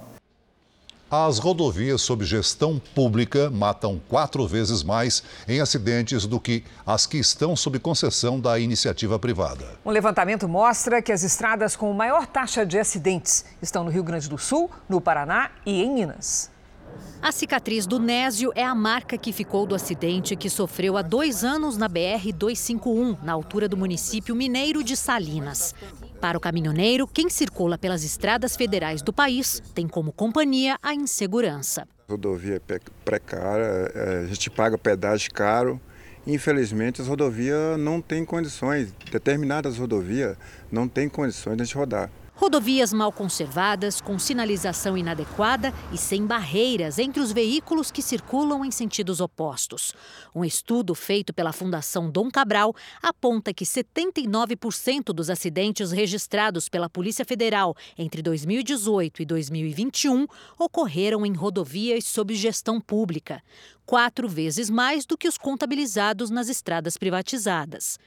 As 1.10 1.40
rodovias 1.40 2.00
sob 2.00 2.24
gestão 2.24 2.80
pública 2.94 3.50
matam 3.50 4.00
quatro 4.08 4.46
vezes 4.46 4.84
mais 4.84 5.24
em 5.48 5.60
acidentes 5.60 6.26
do 6.26 6.38
que 6.38 6.62
as 6.86 7.06
que 7.06 7.18
estão 7.18 7.56
sob 7.56 7.80
concessão 7.80 8.38
da 8.38 8.56
iniciativa 8.56 9.18
privada. 9.18 9.66
Um 9.84 9.90
levantamento 9.90 10.48
mostra 10.48 11.02
que 11.02 11.10
as 11.10 11.24
estradas 11.24 11.74
com 11.74 11.92
maior 11.92 12.24
taxa 12.28 12.64
de 12.64 12.78
acidentes 12.78 13.44
estão 13.60 13.82
no 13.82 13.90
Rio 13.90 14.04
Grande 14.04 14.28
do 14.28 14.38
Sul, 14.38 14.70
no 14.88 15.00
Paraná 15.00 15.50
e 15.66 15.82
em 15.82 15.92
Minas. 15.92 16.54
A 17.20 17.32
cicatriz 17.32 17.86
do 17.86 17.98
Nésio 17.98 18.52
é 18.54 18.64
a 18.64 18.74
marca 18.74 19.18
que 19.18 19.32
ficou 19.32 19.66
do 19.66 19.74
acidente 19.74 20.36
que 20.36 20.48
sofreu 20.48 20.96
há 20.96 21.02
dois 21.02 21.44
anos 21.44 21.76
na 21.76 21.88
BR-251, 21.88 23.18
na 23.22 23.32
altura 23.32 23.68
do 23.68 23.76
município 23.76 24.34
mineiro 24.34 24.84
de 24.84 24.96
Salinas. 24.96 25.74
Para 26.20 26.38
o 26.38 26.40
caminhoneiro, 26.40 27.06
quem 27.06 27.28
circula 27.28 27.76
pelas 27.76 28.04
estradas 28.04 28.56
federais 28.56 29.02
do 29.02 29.12
país 29.12 29.62
tem 29.74 29.86
como 29.86 30.12
companhia 30.12 30.78
a 30.82 30.94
insegurança. 30.94 31.86
A 32.08 32.12
rodovia 32.12 32.62
é 32.68 32.78
precária, 33.04 33.90
é, 33.94 34.20
a 34.24 34.26
gente 34.26 34.48
paga 34.48 34.78
pedágio 34.78 35.32
caro. 35.32 35.80
Infelizmente, 36.26 37.00
as 37.00 37.06
rodovias 37.06 37.78
não 37.78 38.00
têm 38.00 38.24
condições, 38.24 38.92
determinadas 39.12 39.78
rodovias 39.78 40.36
não 40.70 40.88
têm 40.88 41.08
condições 41.08 41.56
de 41.56 41.62
a 41.62 41.64
gente 41.64 41.76
rodar. 41.76 42.10
Rodovias 42.38 42.92
mal 42.92 43.10
conservadas, 43.10 43.98
com 43.98 44.18
sinalização 44.18 44.94
inadequada 44.96 45.72
e 45.90 45.96
sem 45.96 46.26
barreiras 46.26 46.98
entre 46.98 47.18
os 47.18 47.32
veículos 47.32 47.90
que 47.90 48.02
circulam 48.02 48.62
em 48.62 48.70
sentidos 48.70 49.22
opostos. 49.22 49.94
Um 50.34 50.44
estudo 50.44 50.94
feito 50.94 51.32
pela 51.32 51.50
Fundação 51.50 52.10
Dom 52.10 52.30
Cabral 52.30 52.76
aponta 53.02 53.54
que 53.54 53.64
79% 53.64 55.14
dos 55.14 55.30
acidentes 55.30 55.90
registrados 55.90 56.68
pela 56.68 56.90
Polícia 56.90 57.24
Federal 57.24 57.74
entre 57.96 58.20
2018 58.20 59.22
e 59.22 59.24
2021 59.24 60.26
ocorreram 60.58 61.24
em 61.24 61.32
rodovias 61.32 62.04
sob 62.04 62.34
gestão 62.34 62.78
pública, 62.82 63.42
quatro 63.86 64.28
vezes 64.28 64.68
mais 64.68 65.06
do 65.06 65.16
que 65.16 65.26
os 65.26 65.38
contabilizados 65.38 66.28
nas 66.28 66.50
estradas 66.50 66.98
privatizadas. 66.98 67.98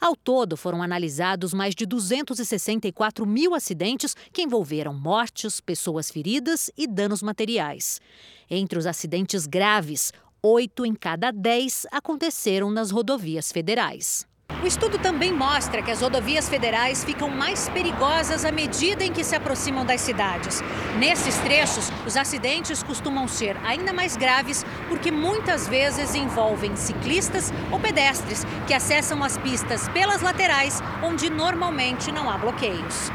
Ao 0.00 0.14
todo, 0.14 0.56
foram 0.56 0.82
analisados 0.82 1.54
mais 1.54 1.74
de 1.74 1.86
264 1.86 3.26
mil 3.26 3.54
acidentes 3.54 4.14
que 4.32 4.42
envolveram 4.42 4.92
mortes, 4.92 5.60
pessoas 5.60 6.10
feridas 6.10 6.70
e 6.76 6.86
danos 6.86 7.22
materiais. 7.22 8.00
Entre 8.48 8.78
os 8.78 8.86
acidentes 8.86 9.46
graves, 9.46 10.12
oito 10.42 10.84
em 10.84 10.94
cada 10.94 11.30
dez 11.30 11.86
aconteceram 11.90 12.70
nas 12.70 12.90
rodovias 12.90 13.50
federais. 13.50 14.26
O 14.66 14.66
estudo 14.66 14.98
também 14.98 15.32
mostra 15.32 15.80
que 15.80 15.92
as 15.92 16.00
rodovias 16.00 16.48
federais 16.48 17.04
ficam 17.04 17.28
mais 17.28 17.68
perigosas 17.68 18.44
à 18.44 18.50
medida 18.50 19.04
em 19.04 19.12
que 19.12 19.22
se 19.22 19.36
aproximam 19.36 19.86
das 19.86 20.00
cidades. 20.00 20.60
Nesses 20.98 21.36
trechos, 21.36 21.88
os 22.04 22.16
acidentes 22.16 22.82
costumam 22.82 23.28
ser 23.28 23.56
ainda 23.64 23.92
mais 23.92 24.16
graves 24.16 24.66
porque 24.88 25.12
muitas 25.12 25.68
vezes 25.68 26.16
envolvem 26.16 26.74
ciclistas 26.74 27.52
ou 27.70 27.78
pedestres 27.78 28.44
que 28.66 28.74
acessam 28.74 29.22
as 29.22 29.38
pistas 29.38 29.88
pelas 29.90 30.20
laterais, 30.20 30.82
onde 31.00 31.30
normalmente 31.30 32.10
não 32.10 32.28
há 32.28 32.36
bloqueios. 32.36 33.12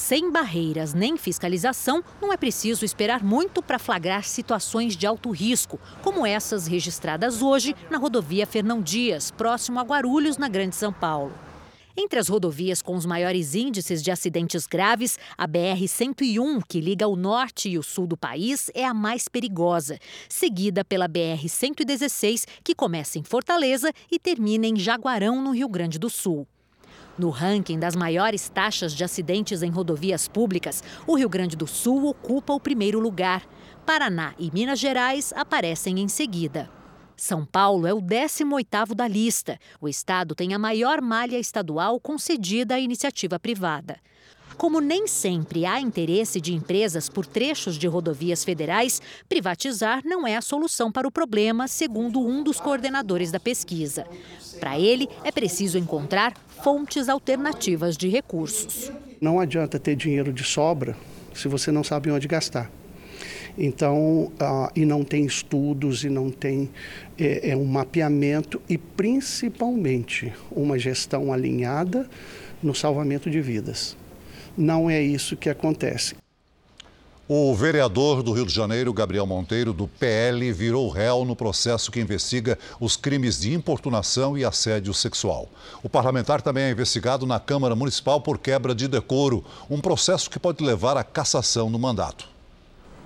Sem 0.00 0.32
barreiras 0.32 0.94
nem 0.94 1.18
fiscalização, 1.18 2.02
não 2.22 2.32
é 2.32 2.36
preciso 2.38 2.86
esperar 2.86 3.22
muito 3.22 3.62
para 3.62 3.78
flagrar 3.78 4.24
situações 4.24 4.96
de 4.96 5.06
alto 5.06 5.30
risco, 5.30 5.78
como 6.02 6.24
essas 6.24 6.66
registradas 6.66 7.42
hoje 7.42 7.76
na 7.90 7.98
rodovia 7.98 8.46
Fernão 8.46 8.80
Dias, 8.80 9.30
próximo 9.30 9.78
a 9.78 9.82
Guarulhos, 9.82 10.38
na 10.38 10.48
Grande 10.48 10.74
São 10.74 10.90
Paulo. 10.90 11.34
Entre 11.94 12.18
as 12.18 12.28
rodovias 12.28 12.80
com 12.80 12.96
os 12.96 13.04
maiores 13.04 13.54
índices 13.54 14.02
de 14.02 14.10
acidentes 14.10 14.66
graves, 14.66 15.18
a 15.36 15.46
BR-101, 15.46 16.62
que 16.66 16.80
liga 16.80 17.06
o 17.06 17.14
norte 17.14 17.68
e 17.68 17.76
o 17.76 17.82
sul 17.82 18.06
do 18.06 18.16
país, 18.16 18.70
é 18.72 18.86
a 18.86 18.94
mais 18.94 19.28
perigosa, 19.28 19.98
seguida 20.30 20.82
pela 20.82 21.10
BR-116, 21.10 22.46
que 22.64 22.74
começa 22.74 23.18
em 23.18 23.22
Fortaleza 23.22 23.92
e 24.10 24.18
termina 24.18 24.66
em 24.66 24.76
Jaguarão, 24.76 25.42
no 25.42 25.50
Rio 25.50 25.68
Grande 25.68 25.98
do 25.98 26.08
Sul. 26.08 26.48
No 27.20 27.28
ranking 27.28 27.78
das 27.78 27.94
maiores 27.94 28.48
taxas 28.48 28.94
de 28.94 29.04
acidentes 29.04 29.62
em 29.62 29.68
rodovias 29.68 30.26
públicas, 30.26 30.82
o 31.06 31.14
Rio 31.14 31.28
Grande 31.28 31.54
do 31.54 31.66
Sul 31.66 32.08
ocupa 32.08 32.54
o 32.54 32.58
primeiro 32.58 32.98
lugar. 32.98 33.46
Paraná 33.84 34.32
e 34.38 34.50
Minas 34.50 34.78
Gerais 34.78 35.30
aparecem 35.36 36.00
em 36.00 36.08
seguida. 36.08 36.70
São 37.14 37.44
Paulo 37.44 37.86
é 37.86 37.92
o 37.92 38.00
18º 38.00 38.94
da 38.94 39.06
lista. 39.06 39.58
O 39.78 39.86
estado 39.86 40.34
tem 40.34 40.54
a 40.54 40.58
maior 40.58 41.02
malha 41.02 41.38
estadual 41.38 42.00
concedida 42.00 42.76
à 42.76 42.80
iniciativa 42.80 43.38
privada. 43.38 43.98
Como 44.60 44.78
nem 44.78 45.06
sempre 45.06 45.64
há 45.64 45.80
interesse 45.80 46.38
de 46.38 46.52
empresas 46.52 47.08
por 47.08 47.24
trechos 47.24 47.78
de 47.78 47.86
rodovias 47.86 48.44
federais, 48.44 49.00
privatizar 49.26 50.02
não 50.04 50.26
é 50.26 50.36
a 50.36 50.42
solução 50.42 50.92
para 50.92 51.08
o 51.08 51.10
problema, 51.10 51.66
segundo 51.66 52.20
um 52.20 52.42
dos 52.42 52.60
coordenadores 52.60 53.32
da 53.32 53.40
pesquisa. 53.40 54.06
Para 54.60 54.78
ele, 54.78 55.08
é 55.24 55.32
preciso 55.32 55.78
encontrar 55.78 56.34
fontes 56.62 57.08
alternativas 57.08 57.96
de 57.96 58.08
recursos. 58.08 58.92
Não 59.18 59.40
adianta 59.40 59.78
ter 59.78 59.96
dinheiro 59.96 60.30
de 60.30 60.44
sobra 60.44 60.94
se 61.32 61.48
você 61.48 61.72
não 61.72 61.82
sabe 61.82 62.10
onde 62.10 62.28
gastar. 62.28 62.70
Então, 63.56 64.24
uh, 64.24 64.70
e 64.76 64.84
não 64.84 65.02
tem 65.02 65.24
estudos, 65.24 66.04
e 66.04 66.10
não 66.10 66.30
tem 66.30 66.68
é, 67.18 67.52
é 67.52 67.56
um 67.56 67.64
mapeamento 67.64 68.60
e 68.68 68.76
principalmente 68.76 70.30
uma 70.50 70.78
gestão 70.78 71.32
alinhada 71.32 72.06
no 72.62 72.74
salvamento 72.74 73.30
de 73.30 73.40
vidas. 73.40 73.96
Não 74.56 74.90
é 74.90 75.00
isso 75.00 75.36
que 75.36 75.48
acontece. 75.48 76.14
O 77.32 77.54
vereador 77.54 78.24
do 78.24 78.32
Rio 78.32 78.44
de 78.44 78.52
Janeiro, 78.52 78.92
Gabriel 78.92 79.24
Monteiro, 79.24 79.72
do 79.72 79.86
PL, 79.86 80.52
virou 80.52 80.88
réu 80.88 81.24
no 81.24 81.36
processo 81.36 81.92
que 81.92 82.00
investiga 82.00 82.58
os 82.80 82.96
crimes 82.96 83.38
de 83.38 83.54
importunação 83.54 84.36
e 84.36 84.44
assédio 84.44 84.92
sexual. 84.92 85.48
O 85.80 85.88
parlamentar 85.88 86.42
também 86.42 86.64
é 86.64 86.70
investigado 86.72 87.24
na 87.26 87.38
Câmara 87.38 87.76
Municipal 87.76 88.20
por 88.20 88.36
quebra 88.36 88.74
de 88.74 88.88
decoro, 88.88 89.44
um 89.70 89.80
processo 89.80 90.28
que 90.28 90.40
pode 90.40 90.64
levar 90.64 90.96
à 90.96 91.04
cassação 91.04 91.70
do 91.70 91.78
mandato. 91.78 92.28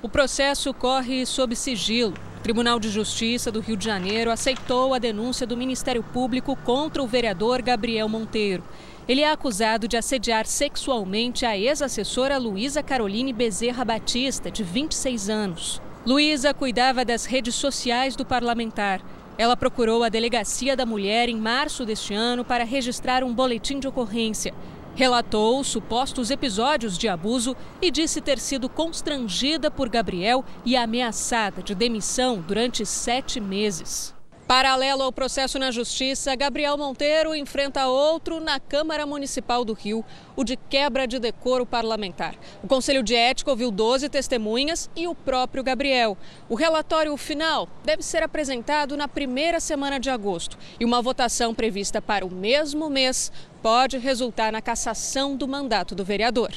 O 0.01 0.09
processo 0.09 0.73
corre 0.73 1.27
sob 1.27 1.55
sigilo. 1.55 2.15
O 2.39 2.43
Tribunal 2.43 2.81
de 2.81 2.89
Justiça 2.89 3.53
do 3.53 3.61
Rio 3.61 3.77
de 3.77 3.85
Janeiro 3.85 4.31
aceitou 4.31 4.95
a 4.95 4.99
denúncia 4.99 5.47
do 5.47 5.55
Ministério 5.55 6.03
Público 6.03 6.57
contra 6.57 7.03
o 7.03 7.07
vereador 7.07 7.61
Gabriel 7.61 8.09
Monteiro. 8.09 8.65
Ele 9.07 9.21
é 9.21 9.31
acusado 9.31 9.87
de 9.87 9.99
assediar 9.99 10.47
sexualmente 10.47 11.45
a 11.45 11.57
ex-assessora 11.59 12.39
Luísa 12.39 12.83
Caroline 12.83 13.35
Bezerra 13.35 13.85
Batista, 13.85 14.51
de 14.51 14.63
26 14.63 15.29
anos. 15.29 15.83
Luísa 16.07 16.55
cuidava 16.55 17.05
das 17.05 17.27
redes 17.27 17.55
sociais 17.55 18.17
do 18.17 18.25
parlamentar. 18.25 19.03
Ela 19.37 19.59
procurou 19.59 20.03
a 20.05 20.09
Delegacia 20.09 20.75
da 20.75 20.87
Mulher 20.87 21.29
em 21.29 21.37
março 21.37 21.85
deste 21.85 22.15
ano 22.15 22.47
para 22.47 22.65
registrar 22.65 23.23
um 23.23 23.35
boletim 23.35 23.79
de 23.79 23.87
ocorrência. 23.87 24.55
Relatou 24.95 25.63
supostos 25.65 26.31
episódios 26.31 26.97
de 26.97 27.07
abuso 27.07 27.55
e 27.83 27.91
disse 27.91 28.23
ter 28.23 28.39
sido 28.39 28.71
constrangida 28.71 29.71
por 29.71 29.91
Gabriel 29.91 30.43
e 30.65 30.77
ameaçada 30.77 31.63
de 31.63 31.75
demissão 31.75 32.41
durante 32.41 32.87
sete 32.87 33.39
meses. 33.39 34.14
Paralelo 34.47 35.03
ao 35.03 35.11
processo 35.11 35.59
na 35.59 35.71
Justiça, 35.71 36.37
Gabriel 36.37 36.77
Monteiro 36.77 37.35
enfrenta 37.35 37.87
outro 37.87 38.41
na 38.41 38.61
Câmara 38.61 39.07
Municipal 39.07 39.65
do 39.65 39.73
Rio, 39.73 40.05
o 40.37 40.45
de 40.45 40.55
quebra 40.55 41.07
de 41.07 41.19
decoro 41.19 41.65
parlamentar. 41.65 42.35
O 42.63 42.69
Conselho 42.69 43.03
de 43.03 43.15
Ética 43.15 43.51
ouviu 43.51 43.71
12 43.71 44.07
testemunhas 44.11 44.91
e 44.95 45.09
o 45.09 45.15
próprio 45.15 45.65
Gabriel. 45.65 46.15
O 46.47 46.55
relatório 46.55 47.17
final 47.17 47.67
deve 47.87 48.03
ser 48.03 48.23
apresentado 48.23 48.99
na 48.99 49.09
primeira 49.09 49.59
semana 49.61 49.99
de 49.99 50.11
agosto 50.11 50.59
e 50.79 50.85
uma 50.85 51.01
votação 51.01 51.55
prevista 51.55 52.03
para 52.03 52.27
o 52.27 52.31
mesmo 52.31 52.91
mês 52.91 53.33
pode 53.63 53.97
resultar 53.97 54.53
na 54.53 54.61
cassação 54.61 55.37
do 55.37 55.49
mandato 55.49 55.95
do 55.95 56.05
vereador. 56.05 56.53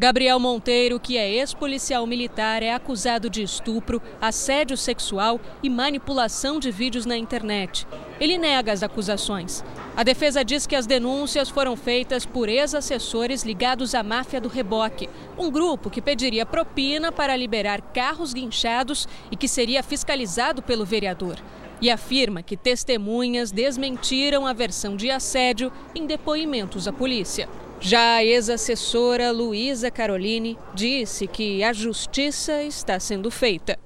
Gabriel 0.00 0.40
Monteiro, 0.40 0.98
que 0.98 1.18
é 1.18 1.30
ex-policial 1.30 2.06
militar, 2.06 2.62
é 2.62 2.72
acusado 2.72 3.28
de 3.28 3.42
estupro, 3.42 4.00
assédio 4.18 4.74
sexual 4.74 5.38
e 5.62 5.68
manipulação 5.68 6.58
de 6.58 6.70
vídeos 6.70 7.04
na 7.04 7.18
internet. 7.18 7.86
Ele 8.18 8.38
nega 8.38 8.72
as 8.72 8.82
acusações. 8.82 9.62
A 9.94 10.02
defesa 10.02 10.42
diz 10.42 10.66
que 10.66 10.74
as 10.74 10.86
denúncias 10.86 11.50
foram 11.50 11.76
feitas 11.76 12.24
por 12.24 12.48
ex-assessores 12.48 13.44
ligados 13.44 13.94
à 13.94 14.02
máfia 14.02 14.40
do 14.40 14.48
reboque, 14.48 15.06
um 15.36 15.50
grupo 15.50 15.90
que 15.90 16.00
pediria 16.00 16.46
propina 16.46 17.12
para 17.12 17.36
liberar 17.36 17.82
carros 17.92 18.32
guinchados 18.32 19.06
e 19.30 19.36
que 19.36 19.46
seria 19.46 19.82
fiscalizado 19.82 20.62
pelo 20.62 20.86
vereador. 20.86 21.36
E 21.78 21.90
afirma 21.90 22.42
que 22.42 22.56
testemunhas 22.56 23.52
desmentiram 23.52 24.46
a 24.46 24.54
versão 24.54 24.96
de 24.96 25.10
assédio 25.10 25.70
em 25.94 26.06
depoimentos 26.06 26.88
à 26.88 26.92
polícia. 26.92 27.50
Já 27.82 28.16
a 28.16 28.24
ex-assessora 28.24 29.30
Luísa 29.30 29.90
Caroline 29.90 30.58
disse 30.74 31.26
que 31.26 31.64
a 31.64 31.72
justiça 31.72 32.62
está 32.62 33.00
sendo 33.00 33.30
feita. 33.30 33.78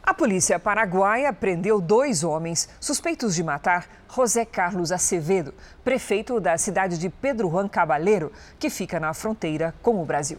A 0.00 0.14
polícia 0.14 0.56
paraguaia 0.56 1.32
prendeu 1.32 1.80
dois 1.80 2.22
homens 2.22 2.68
suspeitos 2.80 3.34
de 3.34 3.42
matar 3.42 3.88
José 4.08 4.44
Carlos 4.44 4.92
Acevedo, 4.92 5.52
prefeito 5.82 6.38
da 6.38 6.56
cidade 6.56 6.96
de 6.96 7.08
Pedro 7.08 7.48
Juan 7.48 7.68
Cabaleiro, 7.68 8.30
que 8.56 8.70
fica 8.70 9.00
na 9.00 9.12
fronteira 9.12 9.74
com 9.82 10.00
o 10.00 10.04
Brasil. 10.04 10.38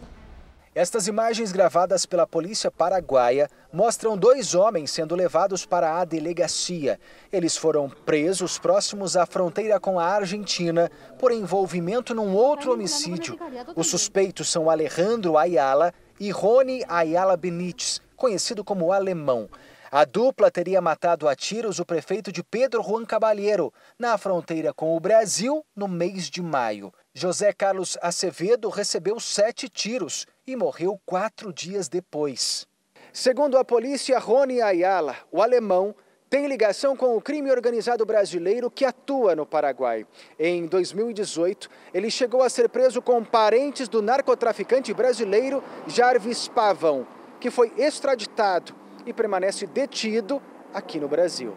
Estas 0.74 1.06
imagens 1.06 1.52
gravadas 1.52 2.04
pela 2.04 2.26
polícia 2.26 2.68
paraguaia 2.68 3.48
mostram 3.72 4.16
dois 4.16 4.56
homens 4.56 4.90
sendo 4.90 5.14
levados 5.14 5.64
para 5.64 6.00
a 6.00 6.04
delegacia. 6.04 6.98
Eles 7.32 7.56
foram 7.56 7.88
presos 7.88 8.58
próximos 8.58 9.16
à 9.16 9.24
fronteira 9.24 9.78
com 9.78 10.00
a 10.00 10.04
Argentina 10.04 10.90
por 11.16 11.30
envolvimento 11.30 12.12
num 12.12 12.34
outro 12.34 12.72
homicídio. 12.72 13.38
Os 13.76 13.86
suspeitos 13.86 14.50
são 14.50 14.68
Alejandro 14.68 15.38
Ayala 15.38 15.94
e 16.18 16.32
Rony 16.32 16.82
Ayala 16.88 17.36
Benítez, 17.36 18.00
conhecido 18.16 18.64
como 18.64 18.92
Alemão. 18.92 19.48
A 19.92 20.04
dupla 20.04 20.50
teria 20.50 20.80
matado 20.80 21.28
a 21.28 21.36
tiros 21.36 21.78
o 21.78 21.86
prefeito 21.86 22.32
de 22.32 22.42
Pedro 22.42 22.82
Juan 22.82 23.04
Cabalheiro, 23.04 23.72
na 23.96 24.18
fronteira 24.18 24.74
com 24.74 24.96
o 24.96 24.98
Brasil, 24.98 25.64
no 25.76 25.86
mês 25.86 26.28
de 26.28 26.42
maio. 26.42 26.92
José 27.16 27.52
Carlos 27.52 27.96
Acevedo 28.02 28.68
recebeu 28.68 29.20
sete 29.20 29.68
tiros 29.68 30.26
e 30.44 30.56
morreu 30.56 31.00
quatro 31.06 31.52
dias 31.52 31.88
depois. 31.88 32.66
Segundo 33.12 33.56
a 33.56 33.64
polícia, 33.64 34.18
Rony 34.18 34.60
Ayala, 34.60 35.16
o 35.30 35.40
alemão, 35.40 35.94
tem 36.28 36.48
ligação 36.48 36.96
com 36.96 37.16
o 37.16 37.20
crime 37.20 37.52
organizado 37.52 38.04
brasileiro 38.04 38.68
que 38.68 38.84
atua 38.84 39.36
no 39.36 39.46
Paraguai. 39.46 40.04
Em 40.36 40.66
2018, 40.66 41.70
ele 41.94 42.10
chegou 42.10 42.42
a 42.42 42.50
ser 42.50 42.68
preso 42.68 43.00
com 43.00 43.22
parentes 43.22 43.86
do 43.88 44.02
narcotraficante 44.02 44.92
brasileiro 44.92 45.62
Jarvis 45.86 46.48
Pavão, 46.48 47.06
que 47.38 47.48
foi 47.48 47.72
extraditado 47.76 48.74
e 49.06 49.12
permanece 49.12 49.68
detido 49.68 50.42
aqui 50.72 50.98
no 50.98 51.06
Brasil. 51.06 51.56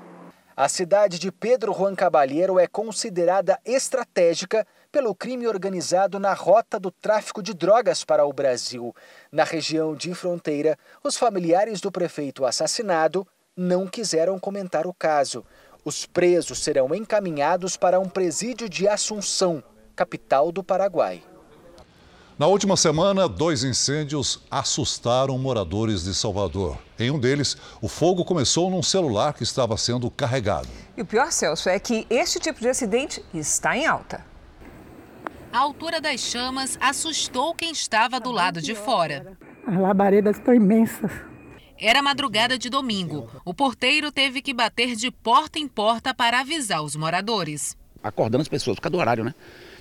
A 0.56 0.70
cidade 0.70 1.17
de 1.17 1.32
Pedro 1.32 1.74
Juan 1.74 1.96
Cabalheiro 1.96 2.60
é 2.60 2.67
considerada 2.67 3.60
estratégica 3.65 4.65
pelo 4.91 5.13
crime 5.13 5.47
organizado 5.47 6.19
na 6.19 6.34
rota 6.34 6.80
do 6.80 6.91
tráfico 6.91 7.41
de 7.41 7.54
drogas 7.54 8.04
para 8.04 8.26
o 8.26 8.34
Brasil. 8.34 8.95
Na 9.32 9.43
região 9.43 9.95
de 9.95 10.13
fronteira, 10.13 10.78
os 11.04 11.17
familiares 11.17 11.82
do 11.82 11.91
prefeito 11.91 12.45
assassinado 12.45 13.28
não 13.56 13.88
quiseram 13.88 14.39
comentar 14.39 14.88
o 14.88 14.93
caso. 14.93 15.43
Os 15.84 16.06
presos 16.06 16.60
serão 16.60 16.93
encaminhados 16.93 17.78
para 17.78 18.00
um 18.00 18.10
presídio 18.10 18.69
de 18.69 18.88
Assunção, 18.88 19.63
capital 19.95 20.52
do 20.52 20.63
Paraguai. 20.63 21.23
Na 22.38 22.45
última 22.45 22.78
semana, 22.78 23.28
dois 23.28 23.63
incêndios 23.63 24.43
assustaram 24.52 25.36
moradores 25.39 26.04
de 26.04 26.13
Salvador. 26.13 26.78
Em 27.00 27.10
um 27.10 27.17
deles, 27.17 27.58
o 27.82 27.88
fogo 27.88 28.23
começou 28.23 28.69
num 28.69 28.84
celular 28.84 29.34
que 29.34 29.41
estava 29.41 29.76
sendo 29.76 30.12
carregado. 30.12 30.67
E 30.95 31.02
o 31.02 31.06
pior, 31.06 31.32
Celso, 31.32 31.67
é 31.67 31.80
que 31.80 32.06
este 32.12 32.39
tipo 32.39 32.60
de 32.60 32.69
acidente 32.69 33.26
está 33.34 33.76
em 33.76 33.88
alta. 33.88 34.23
A 35.51 35.60
altura 35.60 36.01
das 36.01 36.19
chamas 36.19 36.77
assustou 36.79 37.53
quem 37.53 37.71
estava 37.71 38.19
do 38.19 38.31
lado 38.31 38.62
de 38.62 38.75
fora. 38.75 39.38
As 39.65 39.77
labaredas 39.77 40.38
estão 40.38 40.53
imensas. 40.53 41.12
Era 41.79 42.01
madrugada 42.01 42.57
de 42.57 42.69
domingo. 42.69 43.29
O 43.45 43.53
porteiro 43.53 44.12
teve 44.12 44.41
que 44.41 44.53
bater 44.53 44.95
de 44.95 45.12
porta 45.12 45.60
em 45.60 45.67
porta 45.67 46.13
para 46.13 46.39
avisar 46.39 46.83
os 46.83 46.95
moradores. 46.95 47.77
Acordando 48.03 48.41
as 48.41 48.47
pessoas 48.47 48.75
por 48.75 48.83
causa 48.83 48.91
do 48.91 48.99
horário, 48.99 49.23
né? 49.23 49.33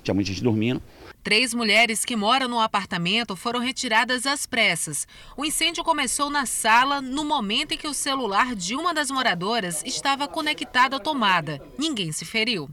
Tinha 0.02 0.14
muita 0.14 0.30
gente 0.30 0.42
dormindo. 0.42 0.82
Três 1.22 1.52
mulheres 1.52 2.04
que 2.04 2.14
moram 2.14 2.48
no 2.48 2.60
apartamento 2.60 3.34
foram 3.34 3.58
retiradas 3.58 4.26
às 4.26 4.46
pressas. 4.46 5.06
O 5.36 5.44
incêndio 5.44 5.82
começou 5.82 6.30
na 6.30 6.46
sala 6.46 7.00
no 7.00 7.24
momento 7.24 7.72
em 7.72 7.76
que 7.76 7.88
o 7.88 7.94
celular 7.94 8.54
de 8.54 8.76
uma 8.76 8.94
das 8.94 9.10
moradoras 9.10 9.82
estava 9.84 10.28
conectado 10.28 10.94
à 10.94 11.00
tomada. 11.00 11.60
Ninguém 11.78 12.12
se 12.12 12.24
feriu. 12.24 12.70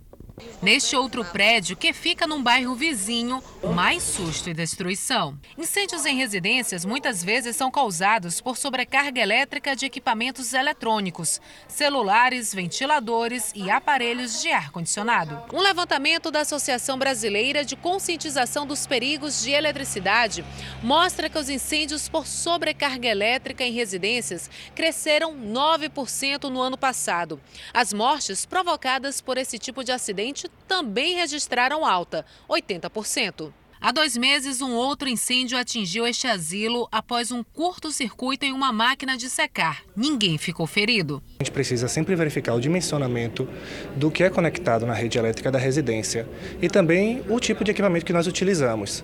Neste 0.62 0.96
outro 0.96 1.24
prédio, 1.24 1.78
que 1.78 1.94
fica 1.94 2.26
num 2.26 2.42
bairro 2.42 2.74
vizinho, 2.74 3.44
mais 3.74 4.02
susto 4.02 4.50
e 4.50 4.54
destruição. 4.54 5.38
Incêndios 5.58 6.06
em 6.06 6.16
residências 6.16 6.86
muitas 6.86 7.24
vezes 7.24 7.56
são 7.56 7.70
causados 7.70 8.42
por 8.42 8.58
sobrecarga 8.58 9.22
elétrica 9.22 9.76
de 9.76 9.86
equipamentos 9.86 10.54
eletrônicos, 10.54 11.40
celulares, 11.68 12.54
ventiladores 12.54 13.52
e 13.54 13.70
aparelhos 13.70 14.42
de 14.42 14.50
ar-condicionado. 14.52 15.40
Um 15.54 15.62
levantamento 15.62 16.32
da 16.32 16.42
Associação 16.42 16.98
Brasileira 16.98 17.64
de 17.64 17.76
Conscientização 17.76 18.66
dos 18.66 18.88
Perigos 18.88 19.44
de 19.44 19.52
Eletricidade 19.52 20.44
mostra 20.82 21.30
que 21.30 21.38
os 21.38 21.50
incêndios 21.50 22.10
por 22.10 22.26
sobrecarga 22.26 23.08
elétrica 23.08 23.64
em 23.64 23.72
residências 23.72 24.50
cresceram 24.74 25.36
9% 25.36 26.50
no 26.50 26.60
ano 26.60 26.78
passado. 26.78 27.40
As 27.72 27.94
mortes 27.94 28.46
provocadas 28.46 29.22
por 29.22 29.38
esse 29.38 29.60
tipo 29.60 29.84
de 29.84 29.92
acidente 29.92 30.23
também 30.68 31.16
registraram 31.16 31.86
alta, 31.86 32.26
80%. 32.50 33.52
Há 33.86 33.92
dois 33.92 34.16
meses, 34.16 34.62
um 34.62 34.72
outro 34.72 35.10
incêndio 35.10 35.58
atingiu 35.58 36.08
este 36.08 36.26
asilo 36.26 36.88
após 36.90 37.34
um 37.34 37.44
curto-circuito 37.44 38.46
em 38.46 38.54
uma 38.54 38.72
máquina 38.72 39.18
de 39.18 39.30
secar. 39.30 39.84
Ninguém 39.94 40.38
ficou 40.38 40.66
ferido. 40.66 41.22
A 41.40 41.44
gente 41.44 41.52
precisa 41.52 41.90
sempre 41.90 42.16
verificar 42.16 42.54
o 42.54 42.62
dimensionamento 42.62 43.46
do 43.98 44.10
que 44.10 44.24
é 44.24 44.30
conectado 44.30 44.86
na 44.86 44.94
rede 44.94 45.18
elétrica 45.18 45.52
da 45.52 45.60
residência 45.60 46.26
e 46.62 46.70
também 46.70 47.26
o 47.28 47.38
tipo 47.42 47.62
de 47.62 47.72
equipamento 47.72 48.06
que 48.06 48.14
nós 48.14 48.26
utilizamos. 48.26 49.04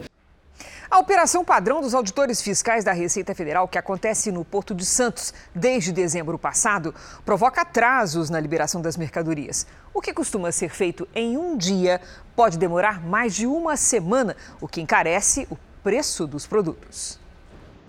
A 0.91 0.97
operação 0.97 1.45
padrão 1.45 1.81
dos 1.81 1.93
auditores 1.93 2.41
fiscais 2.41 2.83
da 2.83 2.91
Receita 2.91 3.35
Federal, 3.35 3.67
que 3.67 3.77
acontece 3.77 4.31
no 4.31 4.43
Porto 4.43 4.73
de 4.73 4.83
Santos 4.83 5.31
desde 5.53 5.91
dezembro 5.91 6.39
passado, 6.39 6.95
provoca 7.23 7.61
atrasos 7.61 8.31
na 8.31 8.39
liberação 8.39 8.81
das 8.81 8.97
mercadorias. 8.97 9.67
O 9.93 10.01
que 10.01 10.11
costuma 10.11 10.51
ser 10.51 10.69
feito 10.69 11.07
em 11.13 11.37
um 11.37 11.55
dia 11.55 12.01
pode 12.35 12.57
demorar 12.57 13.05
mais 13.05 13.35
de 13.35 13.45
uma 13.45 13.77
semana, 13.77 14.35
o 14.59 14.67
que 14.67 14.81
encarece 14.81 15.47
o 15.51 15.57
preço 15.83 16.25
dos 16.25 16.47
produtos. 16.47 17.18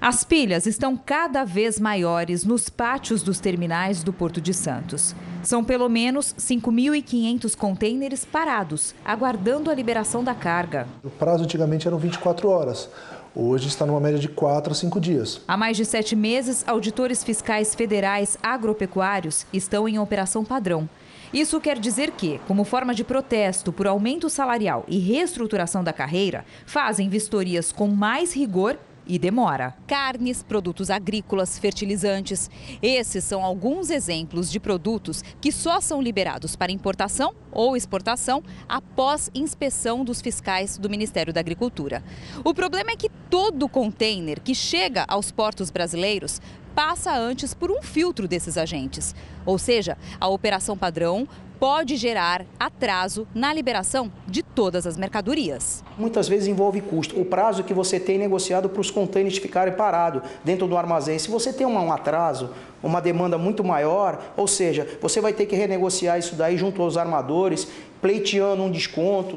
As 0.03 0.25
pilhas 0.25 0.65
estão 0.65 0.97
cada 0.97 1.45
vez 1.45 1.79
maiores 1.79 2.43
nos 2.43 2.71
pátios 2.71 3.23
dos 3.23 3.39
terminais 3.39 4.03
do 4.03 4.15
Porto 4.15 4.41
de 4.41 4.55
Santos. 4.55 5.15
São 5.43 5.63
pelo 5.63 5.91
menos 5.91 6.35
5.500 6.39 7.55
contêineres 7.55 8.25
parados, 8.25 8.95
aguardando 9.05 9.71
a 9.71 9.75
liberação 9.75 10.25
da 10.25 10.35
carga. 10.35 10.89
O 11.05 11.11
prazo 11.11 11.45
antigamente 11.45 11.87
eram 11.87 11.99
24 11.99 12.49
horas. 12.49 12.89
Hoje 13.35 13.69
está 13.69 13.85
numa 13.85 14.01
média 14.01 14.19
de 14.19 14.29
4 14.29 14.73
a 14.73 14.75
5 14.75 14.99
dias. 14.99 15.43
Há 15.47 15.55
mais 15.55 15.77
de 15.77 15.85
sete 15.85 16.17
meses, 16.17 16.65
auditores 16.67 17.23
fiscais 17.23 17.75
federais 17.75 18.39
agropecuários 18.43 19.45
estão 19.53 19.87
em 19.87 19.99
operação 19.99 20.47
padrão. 20.47 20.89
Isso 21.31 21.61
quer 21.61 21.79
dizer 21.79 22.13
que, 22.13 22.41
como 22.49 22.65
forma 22.65 22.95
de 22.95 23.05
protesto 23.05 23.71
por 23.71 23.87
aumento 23.87 24.31
salarial 24.31 24.83
e 24.89 24.99
reestruturação 24.99 25.85
da 25.85 25.93
carreira, 25.93 26.45
fazem 26.65 27.11
vistorias 27.11 27.71
com 27.71 27.87
mais 27.87 28.33
rigor 28.33 28.79
e 29.07 29.19
demora. 29.19 29.75
Carnes, 29.87 30.43
produtos 30.43 30.91
agrícolas, 30.91 31.59
fertilizantes. 31.59 32.51
Esses 32.83 33.25
são 33.25 33.45
alguns 33.45 33.91
exemplos 33.91 34.51
de 34.51 34.61
produtos 34.61 35.23
que 35.41 35.51
só 35.51 35.81
são 35.81 36.01
liberados 36.01 36.57
para 36.57 36.73
importação 36.73 37.35
ou 37.53 37.77
exportação 37.77 38.43
após 38.69 39.31
inspeção 39.35 40.05
dos 40.05 40.21
fiscais 40.21 40.79
do 40.79 40.89
Ministério 40.89 41.33
da 41.33 41.41
Agricultura. 41.41 42.03
O 42.45 42.55
problema 42.55 42.91
é 42.93 42.97
que 42.97 43.11
todo 43.29 43.69
container 43.69 44.41
que 44.41 44.55
chega 44.55 45.05
aos 45.09 45.31
portos 45.31 45.71
brasileiros 45.71 46.41
passa 46.75 47.17
antes 47.17 47.53
por 47.53 47.71
um 47.71 47.83
filtro 47.83 48.29
desses 48.29 48.57
agentes. 48.57 49.15
Ou 49.45 49.59
seja, 49.59 49.99
a 50.21 50.29
operação 50.29 50.77
padrão 50.77 51.29
pode 51.61 51.97
gerar 51.97 52.47
atraso 52.59 53.29
na 53.35 53.53
liberação 53.53 54.11
de 54.27 54.43
todas 54.43 54.87
as 54.87 54.97
mercadorias. 54.97 55.85
Muitas 55.99 56.27
vezes 56.27 56.49
envolve 56.49 56.81
custo. 56.81 57.21
O 57.21 57.25
prazo 57.25 57.63
que 57.63 57.75
você 57.75 58.01
tem 58.01 58.17
negociado 58.17 58.71
para 58.71 58.81
os 58.81 58.91
contêineres 58.91 59.37
ficarem 59.37 59.75
parados 59.75 60.23
dentro 60.43 60.67
do 60.67 60.75
armazém. 60.75 61.19
Se 61.19 61.31
você 61.31 61.53
tem 61.53 61.67
um 61.67 61.93
atraso, 61.93 62.49
uma 62.83 62.99
demanda 62.99 63.37
muito 63.37 63.63
maior, 63.63 64.33
ou 64.39 64.49
seja, 64.49 64.89
você 65.03 65.21
vai 65.21 65.35
ter 65.35 65.45
que 65.45 65.55
renegociar 65.55 66.19
isso 66.19 66.35
daí 66.35 66.57
junto 66.57 66.81
aos 66.81 66.97
armadores, 66.97 67.69
pleiteando 68.01 68.63
um 68.63 68.71
desconto. 68.71 69.37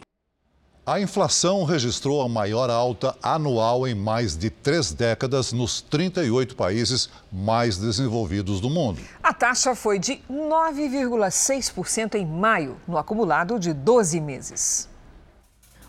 A 0.85 0.99
inflação 0.99 1.63
registrou 1.63 2.21
a 2.21 2.27
maior 2.27 2.69
alta 2.69 3.15
anual 3.23 3.87
em 3.87 3.95
mais 3.95 4.35
de 4.35 4.49
três 4.49 4.91
décadas 4.91 5.53
nos 5.53 5.79
38 5.79 6.57
países 6.57 7.09
mais 7.31 7.77
desenvolvidos 7.77 8.59
do 8.59 8.69
mundo. 8.69 8.99
A 9.23 9.33
taxa 9.33 9.75
foi 9.75 9.97
de 9.97 10.19
9,6% 10.29 12.15
em 12.15 12.25
maio, 12.25 12.75
no 12.85 12.97
acumulado 12.97 13.57
de 13.57 13.71
12 13.71 14.19
meses. 14.19 14.89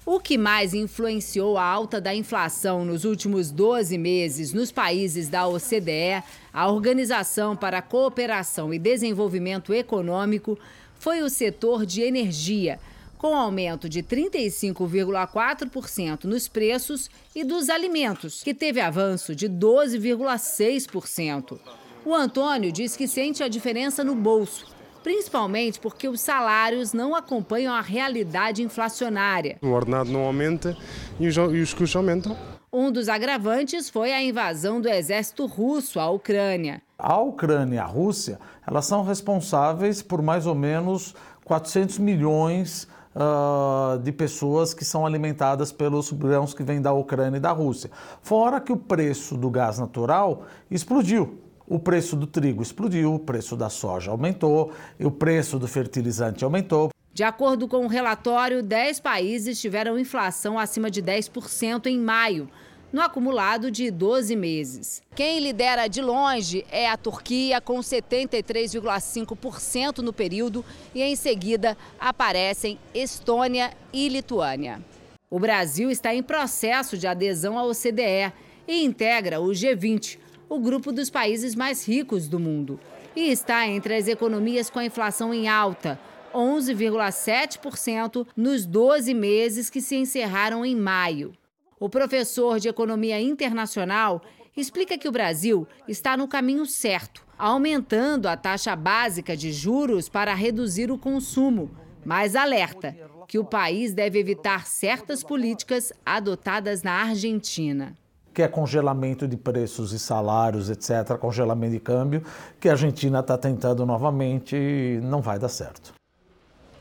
O 0.06 0.20
que 0.20 0.38
mais 0.38 0.72
influenciou 0.72 1.58
a 1.58 1.64
alta 1.64 2.00
da 2.00 2.14
inflação 2.14 2.84
nos 2.84 3.04
últimos 3.04 3.50
12 3.50 3.98
meses 3.98 4.52
nos 4.52 4.70
países 4.70 5.28
da 5.28 5.44
OCDE, 5.48 6.22
a 6.52 6.70
Organização 6.70 7.56
para 7.56 7.78
a 7.78 7.82
Cooperação 7.82 8.72
e 8.72 8.78
Desenvolvimento 8.78 9.74
Econômico, 9.74 10.56
foi 11.00 11.20
o 11.20 11.28
setor 11.28 11.84
de 11.84 12.00
energia 12.00 12.78
com 13.24 13.34
aumento 13.34 13.88
de 13.88 14.02
35,4% 14.02 16.24
nos 16.24 16.46
preços 16.46 17.08
e 17.34 17.42
dos 17.42 17.70
alimentos, 17.70 18.42
que 18.42 18.52
teve 18.52 18.82
avanço 18.82 19.34
de 19.34 19.48
12,6%. 19.48 21.58
O 22.04 22.14
Antônio 22.14 22.70
diz 22.70 22.94
que 22.94 23.08
sente 23.08 23.42
a 23.42 23.48
diferença 23.48 24.04
no 24.04 24.14
bolso, 24.14 24.66
principalmente 25.02 25.80
porque 25.80 26.06
os 26.06 26.20
salários 26.20 26.92
não 26.92 27.14
acompanham 27.14 27.72
a 27.72 27.80
realidade 27.80 28.62
inflacionária. 28.62 29.56
O 29.62 29.68
ordenado 29.68 30.12
não 30.12 30.24
aumenta 30.24 30.76
e 31.18 31.26
os, 31.26 31.34
e 31.34 31.62
os 31.62 31.72
custos 31.72 31.96
aumentam. 31.96 32.36
Um 32.70 32.92
dos 32.92 33.08
agravantes 33.08 33.88
foi 33.88 34.12
a 34.12 34.22
invasão 34.22 34.82
do 34.82 34.88
exército 34.90 35.46
russo 35.46 35.98
à 35.98 36.10
Ucrânia. 36.10 36.82
A 36.98 37.18
Ucrânia 37.22 37.76
e 37.76 37.78
a 37.78 37.86
Rússia, 37.86 38.38
elas 38.66 38.84
são 38.84 39.02
responsáveis 39.02 40.02
por 40.02 40.20
mais 40.20 40.46
ou 40.46 40.54
menos 40.54 41.14
400 41.46 41.98
milhões 41.98 42.86
uh, 43.14 43.98
de 43.98 44.12
pessoas 44.12 44.74
que 44.74 44.84
são 44.84 45.06
alimentadas 45.06 45.72
pelos 45.72 46.10
grãos 46.10 46.52
que 46.52 46.62
vêm 46.62 46.80
da 46.80 46.92
Ucrânia 46.92 47.38
e 47.38 47.40
da 47.40 47.52
Rússia. 47.52 47.90
Fora 48.22 48.60
que 48.60 48.72
o 48.72 48.76
preço 48.76 49.36
do 49.36 49.50
gás 49.50 49.78
natural 49.78 50.42
explodiu. 50.70 51.38
O 51.66 51.78
preço 51.78 52.14
do 52.14 52.26
trigo 52.26 52.62
explodiu, 52.62 53.14
o 53.14 53.18
preço 53.18 53.56
da 53.56 53.70
soja 53.70 54.10
aumentou, 54.10 54.70
e 55.00 55.06
o 55.06 55.10
preço 55.10 55.58
do 55.58 55.66
fertilizante 55.66 56.44
aumentou. 56.44 56.90
De 57.14 57.22
acordo 57.22 57.68
com 57.68 57.86
o 57.86 57.88
relatório, 57.88 58.62
10 58.62 59.00
países 59.00 59.60
tiveram 59.60 59.98
inflação 59.98 60.58
acima 60.58 60.90
de 60.90 61.00
10% 61.00 61.86
em 61.86 61.98
maio, 61.98 62.48
no 62.94 63.02
acumulado 63.02 63.70
de 63.72 63.90
12 63.90 64.36
meses. 64.36 65.02
Quem 65.16 65.40
lidera 65.40 65.88
de 65.88 66.00
longe 66.00 66.64
é 66.70 66.88
a 66.88 66.96
Turquia, 66.96 67.60
com 67.60 67.80
73,5% 67.80 69.98
no 69.98 70.12
período, 70.12 70.64
e 70.94 71.02
em 71.02 71.16
seguida 71.16 71.76
aparecem 71.98 72.78
Estônia 72.94 73.72
e 73.92 74.08
Lituânia. 74.08 74.80
O 75.28 75.40
Brasil 75.40 75.90
está 75.90 76.14
em 76.14 76.22
processo 76.22 76.96
de 76.96 77.08
adesão 77.08 77.58
à 77.58 77.64
OCDE 77.64 78.32
e 78.68 78.84
integra 78.84 79.40
o 79.40 79.48
G20, 79.48 80.20
o 80.48 80.60
grupo 80.60 80.92
dos 80.92 81.10
países 81.10 81.56
mais 81.56 81.84
ricos 81.84 82.28
do 82.28 82.38
mundo, 82.38 82.78
e 83.16 83.28
está 83.28 83.66
entre 83.66 83.96
as 83.96 84.06
economias 84.06 84.70
com 84.70 84.78
a 84.78 84.84
inflação 84.84 85.34
em 85.34 85.48
alta. 85.48 85.98
11,7% 86.32 88.24
nos 88.36 88.64
12 88.64 89.12
meses 89.14 89.68
que 89.68 89.80
se 89.80 89.96
encerraram 89.96 90.64
em 90.64 90.76
maio. 90.76 91.34
O 91.78 91.88
professor 91.88 92.60
de 92.60 92.68
Economia 92.68 93.20
Internacional 93.20 94.22
explica 94.56 94.96
que 94.96 95.08
o 95.08 95.12
Brasil 95.12 95.66
está 95.88 96.16
no 96.16 96.28
caminho 96.28 96.64
certo, 96.64 97.26
aumentando 97.36 98.28
a 98.28 98.36
taxa 98.36 98.76
básica 98.76 99.36
de 99.36 99.52
juros 99.52 100.08
para 100.08 100.34
reduzir 100.34 100.90
o 100.90 100.98
consumo, 100.98 101.70
mas 102.04 102.36
alerta 102.36 102.96
que 103.26 103.38
o 103.38 103.44
país 103.44 103.92
deve 103.92 104.18
evitar 104.18 104.66
certas 104.66 105.24
políticas 105.24 105.92
adotadas 106.04 106.82
na 106.82 106.92
Argentina 106.92 107.96
que 108.34 108.42
é 108.42 108.48
congelamento 108.48 109.28
de 109.28 109.36
preços 109.36 109.92
e 109.92 109.98
salários, 109.98 110.68
etc., 110.68 111.16
congelamento 111.18 111.72
de 111.72 111.78
câmbio, 111.78 112.24
que 112.58 112.68
a 112.68 112.72
Argentina 112.72 113.20
está 113.20 113.38
tentando 113.38 113.86
novamente 113.86 114.56
e 114.56 115.00
não 115.00 115.22
vai 115.22 115.38
dar 115.38 115.48
certo. 115.48 115.94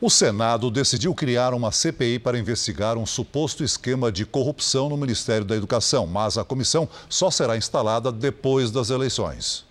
O 0.04 0.10
Senado 0.10 0.70
decidiu 0.70 1.14
criar 1.14 1.54
uma 1.54 1.72
CPI 1.72 2.18
para 2.18 2.38
investigar 2.38 2.98
um 2.98 3.06
suposto 3.06 3.64
esquema 3.64 4.12
de 4.12 4.26
corrupção 4.26 4.90
no 4.90 4.98
Ministério 4.98 5.46
da 5.46 5.56
Educação, 5.56 6.06
mas 6.06 6.36
a 6.36 6.44
comissão 6.44 6.86
só 7.08 7.30
será 7.30 7.56
instalada 7.56 8.12
depois 8.12 8.70
das 8.70 8.90
eleições. 8.90 9.64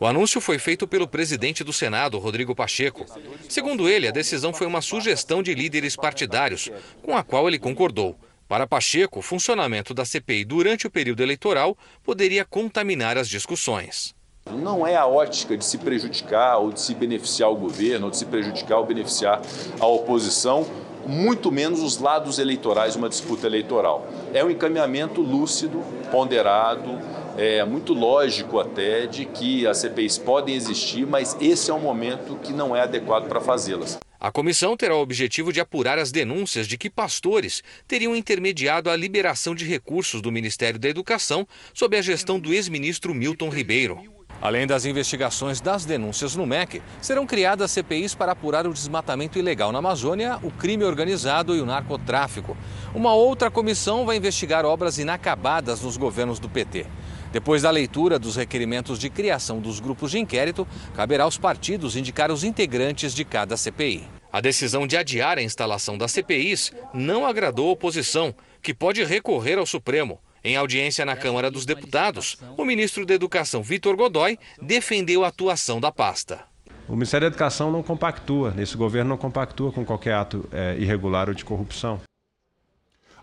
O 0.00 0.06
anúncio 0.06 0.40
foi 0.40 0.58
feito 0.58 0.88
pelo 0.88 1.06
presidente 1.06 1.62
do 1.62 1.72
Senado, 1.72 2.18
Rodrigo 2.18 2.52
Pacheco. 2.52 3.06
Segundo 3.48 3.88
ele, 3.88 4.08
a 4.08 4.10
decisão 4.10 4.52
foi 4.52 4.66
uma 4.66 4.82
sugestão 4.82 5.40
de 5.40 5.54
líderes 5.54 5.94
partidários, 5.94 6.68
com 7.00 7.16
a 7.16 7.22
qual 7.22 7.46
ele 7.46 7.60
concordou. 7.60 8.18
Para 8.48 8.66
Pacheco, 8.66 9.20
o 9.20 9.22
funcionamento 9.22 9.94
da 9.94 10.04
CPI 10.04 10.44
durante 10.44 10.88
o 10.88 10.90
período 10.90 11.22
eleitoral 11.22 11.78
poderia 12.02 12.44
contaminar 12.44 13.16
as 13.16 13.28
discussões. 13.28 14.16
Não 14.52 14.86
é 14.86 14.94
a 14.94 15.06
ótica 15.06 15.56
de 15.56 15.64
se 15.64 15.78
prejudicar 15.78 16.58
ou 16.58 16.70
de 16.70 16.80
se 16.80 16.94
beneficiar 16.94 17.50
o 17.50 17.56
governo, 17.56 18.06
ou 18.06 18.10
de 18.10 18.18
se 18.18 18.26
prejudicar 18.26 18.78
ou 18.78 18.84
beneficiar 18.84 19.40
a 19.80 19.86
oposição, 19.86 20.66
muito 21.06 21.50
menos 21.50 21.82
os 21.82 21.98
lados 21.98 22.38
eleitorais 22.38 22.94
uma 22.94 23.08
disputa 23.08 23.46
eleitoral. 23.46 24.06
É 24.34 24.44
um 24.44 24.50
encaminhamento 24.50 25.22
lúcido, 25.22 25.82
ponderado, 26.10 26.98
é 27.36 27.64
muito 27.64 27.92
lógico 27.92 28.60
até 28.60 29.06
de 29.06 29.24
que 29.24 29.66
as 29.66 29.78
CPIs 29.78 30.18
podem 30.18 30.54
existir, 30.54 31.06
mas 31.06 31.36
esse 31.40 31.70
é 31.70 31.74
um 31.74 31.80
momento 31.80 32.36
que 32.36 32.52
não 32.52 32.76
é 32.76 32.82
adequado 32.82 33.26
para 33.28 33.40
fazê-las. 33.40 33.98
A 34.20 34.30
comissão 34.30 34.76
terá 34.76 34.94
o 34.94 35.02
objetivo 35.02 35.52
de 35.52 35.60
apurar 35.60 35.98
as 35.98 36.12
denúncias 36.12 36.66
de 36.66 36.78
que 36.78 36.88
pastores 36.88 37.62
teriam 37.88 38.14
intermediado 38.14 38.88
a 38.88 38.96
liberação 38.96 39.54
de 39.54 39.66
recursos 39.66 40.22
do 40.22 40.32
Ministério 40.32 40.78
da 40.78 40.88
Educação 40.88 41.46
sob 41.74 41.96
a 41.96 42.02
gestão 42.02 42.38
do 42.38 42.52
ex-ministro 42.52 43.14
Milton 43.14 43.48
Ribeiro. 43.50 44.13
Além 44.40 44.66
das 44.66 44.84
investigações 44.84 45.60
das 45.60 45.84
denúncias 45.84 46.36
no 46.36 46.46
MEC, 46.46 46.82
serão 47.00 47.26
criadas 47.26 47.70
CPIs 47.70 48.14
para 48.14 48.32
apurar 48.32 48.66
o 48.66 48.74
desmatamento 48.74 49.38
ilegal 49.38 49.72
na 49.72 49.78
Amazônia, 49.78 50.38
o 50.42 50.50
crime 50.50 50.84
organizado 50.84 51.56
e 51.56 51.60
o 51.60 51.66
narcotráfico. 51.66 52.56
Uma 52.94 53.14
outra 53.14 53.50
comissão 53.50 54.04
vai 54.04 54.16
investigar 54.16 54.66
obras 54.66 54.98
inacabadas 54.98 55.80
nos 55.80 55.96
governos 55.96 56.38
do 56.38 56.48
PT. 56.48 56.86
Depois 57.32 57.62
da 57.62 57.70
leitura 57.70 58.18
dos 58.18 58.36
requerimentos 58.36 58.98
de 58.98 59.10
criação 59.10 59.60
dos 59.60 59.80
grupos 59.80 60.12
de 60.12 60.18
inquérito, 60.18 60.68
caberá 60.94 61.24
aos 61.24 61.36
partidos 61.36 61.96
indicar 61.96 62.30
os 62.30 62.44
integrantes 62.44 63.12
de 63.12 63.24
cada 63.24 63.56
CPI. 63.56 64.06
A 64.30 64.40
decisão 64.40 64.86
de 64.86 64.96
adiar 64.96 65.38
a 65.38 65.42
instalação 65.42 65.96
das 65.96 66.12
CPIs 66.12 66.72
não 66.92 67.26
agradou 67.26 67.68
a 67.68 67.72
oposição, 67.72 68.34
que 68.60 68.74
pode 68.74 69.02
recorrer 69.04 69.58
ao 69.58 69.66
Supremo. 69.66 70.20
Em 70.46 70.56
audiência 70.56 71.06
na 71.06 71.16
Câmara 71.16 71.50
dos 71.50 71.64
Deputados, 71.64 72.36
o 72.58 72.66
ministro 72.66 73.06
da 73.06 73.14
Educação, 73.14 73.62
Vitor 73.62 73.96
Godoy, 73.96 74.38
defendeu 74.60 75.24
a 75.24 75.28
atuação 75.28 75.80
da 75.80 75.90
pasta. 75.90 76.40
O 76.86 76.92
Ministério 76.92 77.30
da 77.30 77.34
Educação 77.34 77.72
não 77.72 77.82
compactua, 77.82 78.50
nesse 78.50 78.76
governo 78.76 79.08
não 79.08 79.16
compactua 79.16 79.72
com 79.72 79.86
qualquer 79.86 80.12
ato 80.12 80.46
é, 80.52 80.76
irregular 80.78 81.30
ou 81.30 81.34
de 81.34 81.46
corrupção. 81.46 81.98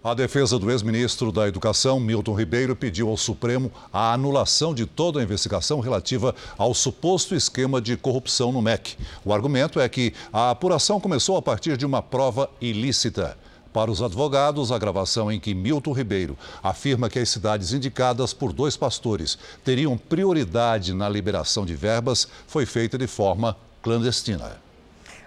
A 0.03 0.15
defesa 0.15 0.57
do 0.57 0.71
ex-ministro 0.71 1.31
da 1.31 1.47
Educação, 1.47 1.99
Milton 1.99 2.33
Ribeiro, 2.33 2.75
pediu 2.75 3.07
ao 3.07 3.15
Supremo 3.15 3.71
a 3.93 4.13
anulação 4.13 4.73
de 4.73 4.87
toda 4.87 5.19
a 5.19 5.23
investigação 5.23 5.79
relativa 5.79 6.33
ao 6.57 6.73
suposto 6.73 7.35
esquema 7.35 7.79
de 7.79 7.95
corrupção 7.95 8.51
no 8.51 8.63
MEC. 8.63 8.97
O 9.23 9.31
argumento 9.31 9.79
é 9.79 9.87
que 9.87 10.11
a 10.33 10.49
apuração 10.49 10.99
começou 10.99 11.37
a 11.37 11.41
partir 11.43 11.77
de 11.77 11.85
uma 11.85 12.01
prova 12.01 12.49
ilícita. 12.59 13.37
Para 13.73 13.89
os 13.89 14.01
advogados, 14.01 14.71
a 14.71 14.77
gravação 14.77 15.31
em 15.31 15.39
que 15.39 15.53
Milton 15.53 15.93
Ribeiro 15.93 16.37
afirma 16.61 17.09
que 17.09 17.19
as 17.19 17.29
cidades 17.29 17.71
indicadas 17.71 18.33
por 18.33 18.51
dois 18.51 18.75
pastores 18.75 19.37
teriam 19.63 19.97
prioridade 19.97 20.93
na 20.93 21.07
liberação 21.07 21.65
de 21.65 21.75
verbas 21.75 22.27
foi 22.47 22.65
feita 22.65 22.97
de 22.97 23.07
forma 23.07 23.55
clandestina. 23.81 24.59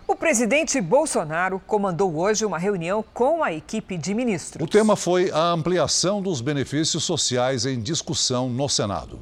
O 0.07 0.15
presidente 0.15 0.79
Bolsonaro 0.83 1.59
comandou 1.67 2.15
hoje 2.17 2.45
uma 2.45 2.59
reunião 2.59 3.03
com 3.15 3.43
a 3.43 3.51
equipe 3.51 3.97
de 3.97 4.13
ministros. 4.13 4.63
O 4.63 4.71
tema 4.71 4.95
foi 4.97 5.31
a 5.31 5.51
ampliação 5.51 6.21
dos 6.21 6.43
benefícios 6.43 7.05
sociais 7.05 7.65
em 7.65 7.81
discussão 7.81 8.51
no 8.51 8.69
Senado. 8.69 9.21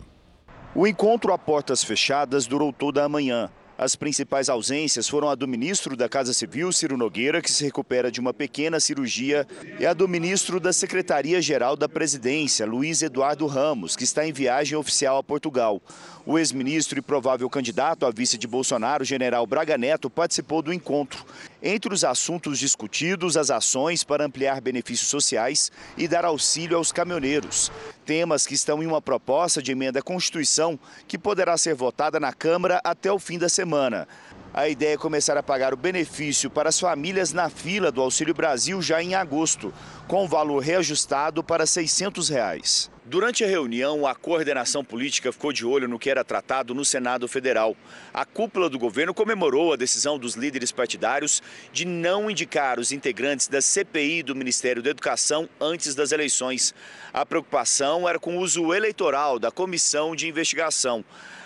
O 0.75 0.85
encontro 0.85 1.33
a 1.33 1.39
portas 1.39 1.85
fechadas 1.85 2.47
durou 2.47 2.73
toda 2.73 3.05
a 3.05 3.09
manhã. 3.09 3.49
As 3.83 3.97
principais 3.97 4.49
ausências 4.49 5.09
foram 5.09 5.29
a 5.29 5.35
do 5.35 5.49
ministro 5.49 5.97
da 5.97 6.09
Casa 6.09 6.33
Civil, 6.33 6.71
Ciro 6.71 6.97
Nogueira, 6.97 7.43
que 7.43 7.51
se 7.51 7.65
recupera 7.65 8.13
de 8.13 8.21
uma 8.21 8.33
pequena 8.33 8.79
cirurgia, 8.79 9.45
e 9.77 9.85
a 9.85 9.93
do 9.93 10.07
ministro 10.07 10.61
da 10.61 10.73
Secretaria-Geral 10.73 11.75
da 11.75 11.89
Presidência, 11.89 12.65
Luiz 12.65 13.03
Eduardo 13.03 13.45
Ramos, 13.45 13.97
que 13.97 14.05
está 14.05 14.25
em 14.25 14.33
viagem 14.33 14.79
oficial 14.79 15.19
a 15.19 15.23
Portugal. 15.25 15.83
O 16.25 16.39
ex-ministro 16.39 16.97
e 17.01 17.03
provável 17.03 17.51
candidato 17.51 18.07
a 18.07 18.13
vice 18.13 18.39
de 18.39 18.47
Bolsonaro, 18.47 19.05
general 19.05 19.45
Braga 19.49 19.77
Neto, 19.77 20.09
participou 20.09 20.63
do 20.63 20.73
encontro. 20.73 21.27
Entre 21.65 21.95
os 21.95 22.03
assuntos 22.03 22.59
discutidos, 22.59 23.37
as 23.37 23.49
ações 23.49 24.03
para 24.03 24.25
ampliar 24.25 24.61
benefícios 24.61 25.09
sociais 25.09 25.71
e 25.97 26.09
dar 26.09 26.25
auxílio 26.25 26.77
aos 26.77 26.91
caminhoneiros. 26.91 27.71
Temas 28.05 28.45
que 28.45 28.55
estão 28.55 28.83
em 28.83 28.87
uma 28.87 29.01
proposta 29.01 29.63
de 29.63 29.71
emenda 29.71 30.01
à 30.01 30.03
Constituição 30.03 30.77
que 31.07 31.17
poderá 31.17 31.57
ser 31.57 31.77
votada 31.77 32.19
na 32.19 32.33
Câmara 32.33 32.81
até 32.83 33.13
o 33.13 33.19
fim 33.19 33.39
da 33.39 33.49
semana. 33.49 34.09
A 34.55 34.69
ideia 34.69 34.93
é 34.93 34.99
começar 34.99 35.35
a 35.39 35.43
pagar 35.43 35.73
o 35.73 35.79
benefício 35.79 36.51
para 36.51 36.69
as 36.69 36.79
famílias 36.79 37.33
na 37.33 37.49
fila 37.49 37.91
do 37.91 38.03
Auxílio 38.03 38.35
Brasil 38.35 38.83
já 38.83 39.03
em 39.03 39.15
agosto, 39.15 39.73
com 40.07 40.27
o 40.27 40.29
valor 40.29 40.59
reajustado 40.59 41.43
para 41.43 41.65
600 41.65 42.29
reais. 42.29 42.91
Durante 43.03 43.43
a 43.43 43.47
reunião, 43.47 44.07
a 44.07 44.15
coordenação 44.15 44.85
política 44.85 45.33
ficou 45.33 45.55
de 45.55 45.65
olho 45.65 45.89
no 45.89 45.99
que 45.99 46.11
era 46.11 46.23
tratado 46.23 46.75
no 46.75 46.85
Senado 46.85 47.27
Federal. 47.27 47.75
A 48.13 48.27
cúpula 48.27 48.69
do 48.69 48.79
governo 48.79 49.15
comemorou 49.15 49.73
a 49.73 49.77
decisão 49.77 50.19
dos 50.19 50.35
líderes 50.35 50.71
partidários 50.71 51.43
de 51.73 51.87
não 51.87 52.31
indicar 52.31 52.79
os 52.79 52.93
integrantes 52.93 53.49
da 53.49 53.63
CPI 53.63 54.23
do 54.23 54.37
Ministério 54.37 54.83
da 54.83 54.91
Educação 54.91 55.49
antes 55.59 55.95
das 55.95 56.13
eleições. 56.13 56.75
A 57.11 57.25
preocupação 57.25 58.07
era 58.07 58.19
com 58.19 58.37
o 58.37 58.41
uso 58.41 58.75
eleitoral 58.75 59.39
da 59.39 59.51
comissão 59.51 60.15
de 60.15 60.29
investigação. 60.29 61.03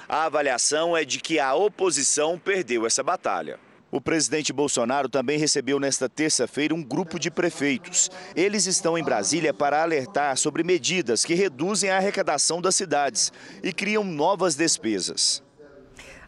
A 0.09 0.25
avaliação 0.25 0.97
é 0.97 1.05
de 1.05 1.19
que 1.19 1.41
a 1.41 1.55
oposição 1.55 2.39
perdeu 2.39 2.87
essa 2.87 3.03
batalha. 3.03 3.59
O 3.91 4.01
presidente 4.01 4.53
Bolsonaro 4.53 5.09
também 5.09 5.39
recebeu 5.39 5.81
nesta 5.81 6.09
terça-feira 6.09 6.75
um 6.75 6.83
grupo 6.83 7.19
de 7.19 7.31
prefeitos. 7.31 8.11
Eles 8.35 8.67
estão 8.67 8.99
em 8.99 9.03
Brasília 9.03 9.55
para 9.55 9.83
alertar 9.83 10.37
sobre 10.37 10.63
medidas 10.63 11.25
que 11.25 11.35
reduzem 11.35 11.91
a 11.91 11.97
arrecadação 11.97 12.61
das 12.61 12.77
cidades 12.77 13.33
e 13.63 13.73
criam 13.73 14.05
novas 14.05 14.55
despesas. 14.55 15.43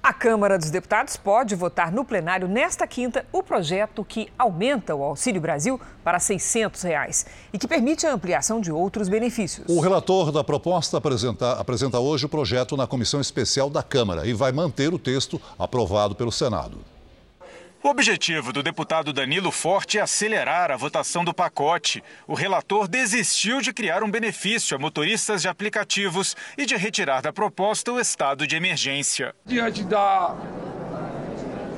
A 0.09 0.13
Câmara 0.15 0.57
dos 0.57 0.71
Deputados 0.71 1.19
pode 1.19 1.55
votar 1.55 1.93
no 1.93 2.03
plenário 2.03 2.49
nesta 2.49 2.87
quinta 2.87 3.27
o 3.31 3.43
projeto 3.43 4.03
que 4.03 4.33
aumenta 4.39 4.95
o 4.95 5.03
Auxílio 5.03 5.39
Brasil 5.39 5.79
para 6.03 6.19
600 6.19 6.81
reais 6.81 7.27
e 7.53 7.59
que 7.59 7.69
permite 7.69 8.07
a 8.07 8.15
ampliação 8.15 8.59
de 8.59 8.73
outros 8.73 9.07
benefícios. 9.07 9.67
O 9.69 9.81
relator 9.81 10.33
da 10.33 10.43
proposta 10.43 10.97
apresenta, 10.97 11.53
apresenta 11.61 12.01
hoje 12.01 12.25
o 12.25 12.29
projeto 12.31 12.75
na 12.75 12.87
Comissão 12.87 13.21
Especial 13.21 13.69
da 13.69 13.83
Câmara 13.83 14.27
e 14.27 14.33
vai 14.33 14.51
manter 14.51 14.95
o 14.95 14.99
texto 14.99 15.39
aprovado 15.59 16.15
pelo 16.15 16.33
Senado. 16.33 16.79
O 17.81 17.91
objetivo 17.91 18.53
do 18.53 18.61
deputado 18.61 19.13
Danilo 19.13 19.53
Forte 19.53 19.99
é 19.99 20.01
acelerar 20.01 20.73
a 20.73 20.77
votação 20.77 21.25
do 21.25 21.33
pacote. 21.33 22.03
O 22.27 22.35
relator 22.35 22.89
desistiu 22.89 23.61
de 23.61 23.73
criar 23.73 24.03
um 24.03 24.11
benefício 24.11 24.77
a 24.77 24.81
motoristas 24.81 25.43
de 25.43 25.49
aplicativos 25.49 26.35
e 26.57 26.67
de 26.67 26.75
retirar 26.77 27.23
da 27.23 27.33
proposta 27.33 27.93
o 27.93 28.01
estado 28.01 28.49
de 28.49 28.57
emergência. 28.57 29.33
Diante 29.47 29.85
da 29.85 30.35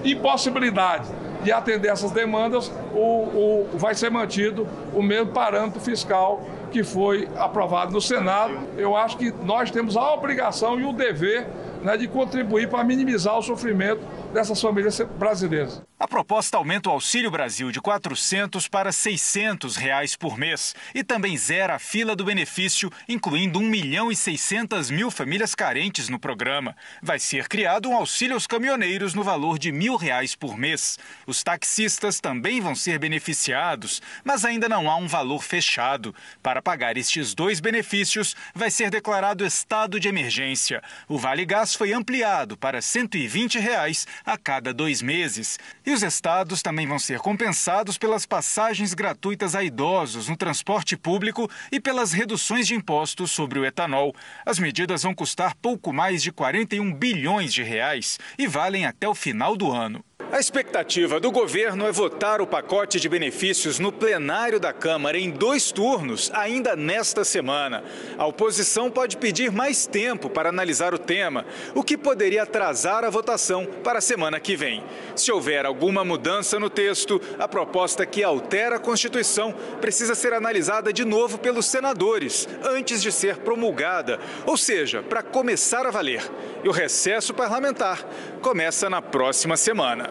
impossibilidade 0.02 1.06
de 1.42 1.52
atender 1.52 1.88
essas 1.88 2.10
demandas, 2.12 2.72
o, 2.94 3.66
o, 3.66 3.70
vai 3.74 3.94
ser 3.94 4.10
mantido 4.10 4.66
o 4.94 5.02
mesmo 5.02 5.32
parâmetro 5.32 5.80
fiscal 5.80 6.42
que 6.72 6.82
foi 6.82 7.28
aprovado 7.36 7.92
no 7.92 8.00
Senado. 8.00 8.58
Eu 8.78 8.96
acho 8.96 9.18
que 9.18 9.30
nós 9.30 9.70
temos 9.70 9.98
a 9.98 10.14
obrigação 10.14 10.80
e 10.80 10.84
o 10.84 10.94
dever 10.94 11.46
né, 11.82 11.96
de 11.96 12.08
contribuir 12.08 12.68
para 12.68 12.84
minimizar 12.84 13.38
o 13.38 13.42
sofrimento 13.42 14.00
dessas 14.32 14.60
famílias 14.60 15.00
brasileiras. 15.18 15.82
A 15.98 16.08
proposta 16.08 16.56
aumenta 16.56 16.88
o 16.88 16.92
Auxílio 16.92 17.30
Brasil 17.30 17.70
de 17.70 17.78
R$ 17.78 17.82
400 17.82 18.66
para 18.68 18.90
600 18.90 19.76
reais 19.76 20.16
por 20.16 20.38
mês 20.38 20.74
e 20.94 21.04
também 21.04 21.36
zera 21.36 21.74
a 21.74 21.78
fila 21.78 22.16
do 22.16 22.24
benefício, 22.24 22.90
incluindo 23.06 23.58
1 23.58 23.62
milhão 23.62 24.10
e 24.10 24.16
600 24.16 24.90
mil 24.90 25.10
famílias 25.10 25.54
carentes 25.54 26.08
no 26.08 26.18
programa. 26.18 26.74
Vai 27.02 27.18
ser 27.18 27.48
criado 27.48 27.90
um 27.90 27.94
auxílio 27.94 28.32
aos 28.32 28.46
caminhoneiros 28.46 29.12
no 29.12 29.22
valor 29.22 29.58
de 29.58 29.70
mil 29.70 29.96
reais 29.96 30.34
por 30.34 30.56
mês. 30.56 30.98
Os 31.26 31.42
taxistas 31.42 32.18
também 32.18 32.62
vão 32.62 32.74
ser 32.74 32.98
beneficiados, 32.98 34.00
mas 34.24 34.42
ainda 34.46 34.70
não 34.70 34.90
há 34.90 34.96
um 34.96 35.06
valor 35.06 35.42
fechado. 35.42 36.14
Para 36.42 36.62
pagar 36.62 36.96
estes 36.96 37.34
dois 37.34 37.60
benefícios, 37.60 38.34
vai 38.54 38.70
ser 38.70 38.90
declarado 38.90 39.44
estado 39.44 40.00
de 40.00 40.08
emergência. 40.08 40.82
O 41.06 41.18
Vale 41.18 41.44
Gás 41.44 41.69
foi 41.74 41.92
ampliado 41.92 42.56
para 42.56 42.82
120 42.82 43.58
reais 43.58 44.06
a 44.24 44.36
cada 44.36 44.72
dois 44.72 45.00
meses. 45.00 45.58
E 45.84 45.92
os 45.92 46.02
estados 46.02 46.62
também 46.62 46.86
vão 46.86 46.98
ser 46.98 47.18
compensados 47.18 47.96
pelas 47.96 48.26
passagens 48.26 48.94
gratuitas 48.94 49.54
a 49.54 49.62
idosos 49.62 50.28
no 50.28 50.36
transporte 50.36 50.96
público 50.96 51.50
e 51.70 51.80
pelas 51.80 52.12
reduções 52.12 52.66
de 52.66 52.74
impostos 52.74 53.30
sobre 53.30 53.58
o 53.58 53.64
etanol. 53.64 54.14
As 54.44 54.58
medidas 54.58 55.02
vão 55.02 55.14
custar 55.14 55.54
pouco 55.56 55.92
mais 55.92 56.22
de 56.22 56.32
41 56.32 56.92
bilhões 56.92 57.52
de 57.52 57.62
reais 57.62 58.18
e 58.38 58.46
valem 58.46 58.86
até 58.86 59.08
o 59.08 59.14
final 59.14 59.56
do 59.56 59.70
ano. 59.70 60.04
A 60.32 60.38
expectativa 60.38 61.18
do 61.18 61.32
governo 61.32 61.86
é 61.86 61.90
votar 61.92 62.40
o 62.40 62.46
pacote 62.46 63.00
de 63.00 63.08
benefícios 63.08 63.80
no 63.80 63.90
plenário 63.90 64.60
da 64.60 64.72
Câmara 64.72 65.18
em 65.18 65.28
dois 65.28 65.72
turnos, 65.72 66.30
ainda 66.32 66.76
nesta 66.76 67.24
semana. 67.24 67.82
A 68.16 68.26
oposição 68.26 68.90
pode 68.90 69.16
pedir 69.16 69.50
mais 69.50 69.86
tempo 69.86 70.30
para 70.30 70.48
analisar 70.48 70.94
o 70.94 70.98
tema, 70.98 71.44
o 71.74 71.82
que 71.82 71.98
poderia 71.98 72.44
atrasar 72.44 73.04
a 73.04 73.10
votação 73.10 73.66
para 73.82 73.98
a 73.98 74.02
semana 74.02 74.38
que 74.38 74.54
vem. 74.54 74.84
Se 75.16 75.32
houver 75.32 75.66
alguma 75.66 76.04
mudança 76.04 76.60
no 76.60 76.70
texto, 76.70 77.20
a 77.36 77.48
proposta 77.48 78.06
que 78.06 78.22
altera 78.22 78.76
a 78.76 78.80
Constituição 78.80 79.52
precisa 79.80 80.14
ser 80.14 80.32
analisada 80.32 80.92
de 80.92 81.04
novo 81.04 81.38
pelos 81.38 81.66
senadores, 81.66 82.48
antes 82.62 83.02
de 83.02 83.10
ser 83.10 83.38
promulgada, 83.38 84.20
ou 84.46 84.56
seja, 84.56 85.02
para 85.02 85.24
começar 85.24 85.86
a 85.86 85.90
valer. 85.90 86.22
E 86.62 86.68
o 86.68 86.72
recesso 86.72 87.34
parlamentar 87.34 88.06
começa 88.40 88.88
na 88.88 89.02
próxima 89.02 89.56
semana. 89.56 90.09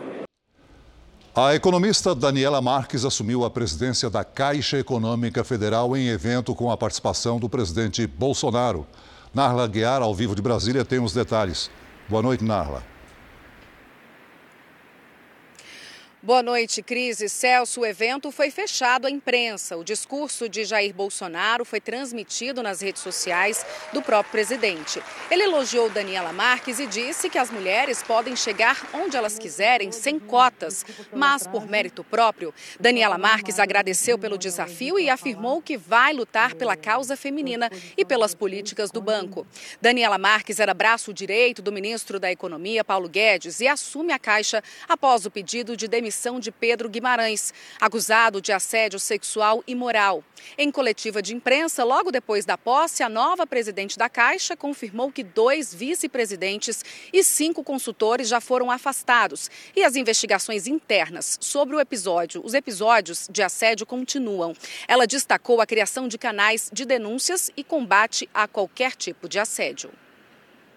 A 1.36 1.56
economista 1.56 2.14
Daniela 2.14 2.62
Marques 2.62 3.06
assumiu 3.06 3.46
a 3.46 3.50
presidência 3.50 4.10
da 4.10 4.24
Caixa 4.24 4.78
Econômica 4.78 5.44
Federal 5.44 5.96
em 5.96 6.10
evento 6.10 6.54
com 6.54 6.70
a 6.70 6.76
participação 6.76 7.40
do 7.40 7.48
presidente 7.48 8.06
Bolsonaro. 8.06 8.86
Narla 9.34 9.68
Guiar, 9.68 10.02
ao 10.02 10.14
vivo 10.14 10.36
de 10.36 10.42
Brasília, 10.42 10.84
tem 10.84 11.00
os 11.00 11.14
detalhes. 11.14 11.70
Boa 12.10 12.22
noite, 12.22 12.44
Narla. 12.44 12.84
Boa 16.22 16.44
noite, 16.44 16.82
Cris 16.82 17.22
e 17.22 17.30
Celso. 17.30 17.80
O 17.80 17.86
evento 17.86 18.30
foi 18.30 18.52
fechado 18.52 19.08
à 19.08 19.10
imprensa. 19.10 19.78
O 19.78 19.86
discurso 19.86 20.50
de 20.50 20.66
Jair 20.66 20.94
Bolsonaro 20.94 21.64
foi 21.64 21.80
transmitido 21.80 22.62
nas 22.62 22.82
redes 22.82 23.02
sociais 23.02 23.66
do 23.94 24.02
próprio 24.02 24.30
presidente. 24.30 25.02
Ele 25.32 25.44
elogiou 25.44 25.90
Daniela 25.90 26.34
Marques 26.34 26.78
e 26.78 26.88
disse 26.88 27.30
que 27.30 27.38
as 27.38 27.50
mulheres 27.50 28.04
podem 28.04 28.36
chegar 28.36 28.86
onde 28.94 29.16
elas 29.16 29.40
quiserem, 29.40 29.94
sem 29.94 30.20
cotas, 30.20 30.86
mas 31.14 31.48
por 31.48 31.66
mérito 31.66 32.04
próprio. 32.04 32.54
Daniela 32.78 33.18
Marques 33.18 33.58
agradeceu 33.58 34.20
pelo 34.20 34.38
desafio 34.38 35.00
e 35.00 35.10
afirmou 35.10 35.62
que 35.62 35.78
vai 35.78 36.12
lutar 36.12 36.54
pela 36.54 36.76
causa 36.76 37.16
feminina 37.16 37.72
e 37.96 38.04
pelas 38.04 38.36
políticas 38.36 38.92
do 38.92 39.02
banco. 39.02 39.48
Daniela 39.80 40.18
Marques 40.18 40.60
era 40.60 40.74
braço 40.74 41.14
direito 41.14 41.62
do 41.62 41.72
ministro 41.72 42.20
da 42.20 42.30
Economia, 42.30 42.84
Paulo 42.84 43.08
Guedes, 43.08 43.62
e 43.62 43.70
assume 43.70 44.12
a 44.12 44.20
Caixa 44.20 44.62
após 44.86 45.26
o 45.26 45.32
pedido 45.32 45.78
de 45.78 45.88
demissão 45.88 46.09
demissão 46.10 46.40
de 46.40 46.52
Pedro 46.52 46.90
Guimarães, 46.90 47.54
acusado 47.80 48.42
de 48.42 48.52
assédio 48.52 49.00
sexual 49.00 49.64
e 49.68 49.76
moral. 49.76 50.24
Em 50.58 50.72
coletiva 50.72 51.22
de 51.22 51.36
imprensa, 51.36 51.84
logo 51.84 52.12
depois 52.12 52.46
da 52.46 52.58
posse, 52.58 53.04
a 53.04 53.10
nova 53.10 53.46
presidente 53.46 53.96
da 53.96 54.10
Caixa 54.10 54.58
confirmou 54.58 55.12
que 55.12 55.24
dois 55.24 55.72
vice-presidentes 55.72 56.84
e 57.14 57.24
cinco 57.24 57.64
consultores 57.64 58.28
já 58.28 58.42
foram 58.42 58.72
afastados 58.72 59.52
e 59.76 59.84
as 59.84 59.96
investigações 59.96 60.66
internas 60.66 61.38
sobre 61.40 61.76
o 61.76 61.80
episódio, 61.80 62.42
os 62.44 62.56
episódios 62.56 63.28
de 63.30 63.44
assédio 63.44 63.86
continuam. 63.86 64.56
Ela 64.88 65.06
destacou 65.06 65.62
a 65.62 65.68
criação 65.68 66.08
de 66.08 66.18
canais 66.18 66.72
de 66.74 66.86
denúncias 66.86 67.52
e 67.56 67.64
combate 67.64 68.28
a 68.34 68.48
qualquer 68.48 68.96
tipo 68.96 69.30
de 69.30 69.38
assédio. 69.38 69.92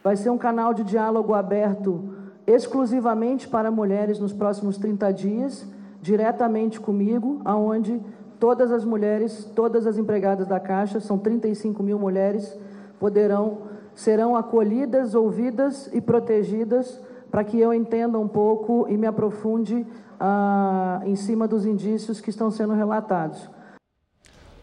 Vai 0.03 0.17
ser 0.17 0.31
um 0.31 0.39
canal 0.39 0.75
de 0.75 0.83
diálogo 0.83 1.35
aberto 1.35 2.15
exclusivamente 2.47 3.49
para 3.49 3.71
mulheres 3.71 4.19
nos 4.19 4.33
próximos 4.33 4.77
30 4.77 5.13
dias, 5.13 5.67
diretamente 6.01 6.81
comigo, 6.81 7.41
aonde 7.45 8.01
todas 8.41 8.73
as 8.73 8.85
mulheres, 8.85 9.45
todas 9.55 9.87
as 9.87 9.99
empregadas 9.99 10.49
da 10.49 10.59
Caixa, 10.59 10.99
são 10.99 11.17
35 11.17 11.83
mil 11.83 11.99
mulheres, 11.99 12.59
poderão, 12.99 13.59
serão 13.95 14.35
acolhidas, 14.35 15.15
ouvidas 15.15 15.89
e 15.93 16.01
protegidas 16.01 17.01
para 17.31 17.45
que 17.45 17.59
eu 17.59 17.73
entenda 17.73 18.19
um 18.19 18.29
pouco 18.29 18.87
e 18.91 18.97
me 18.97 19.07
aprofunde 19.07 19.87
ah, 20.21 21.01
em 21.05 21.17
cima 21.17 21.49
dos 21.49 21.65
indícios 21.65 22.21
que 22.21 22.29
estão 22.29 22.51
sendo 22.51 22.75
relatados. 22.75 23.49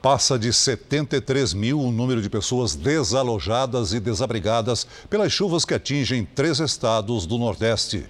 Passa 0.02 0.40
de 0.40 0.54
73 0.54 1.54
mil 1.54 1.82
o 1.82 1.92
número 1.92 2.22
de 2.22 2.30
pessoas 2.30 2.74
desalojadas 2.74 3.92
e 3.92 4.00
desabrigadas 4.00 4.88
pelas 5.10 5.30
chuvas 5.30 5.66
que 5.66 5.74
atingem 5.74 6.24
três 6.24 6.60
estados 6.60 7.26
do 7.26 7.38
Nordeste. 7.38 8.06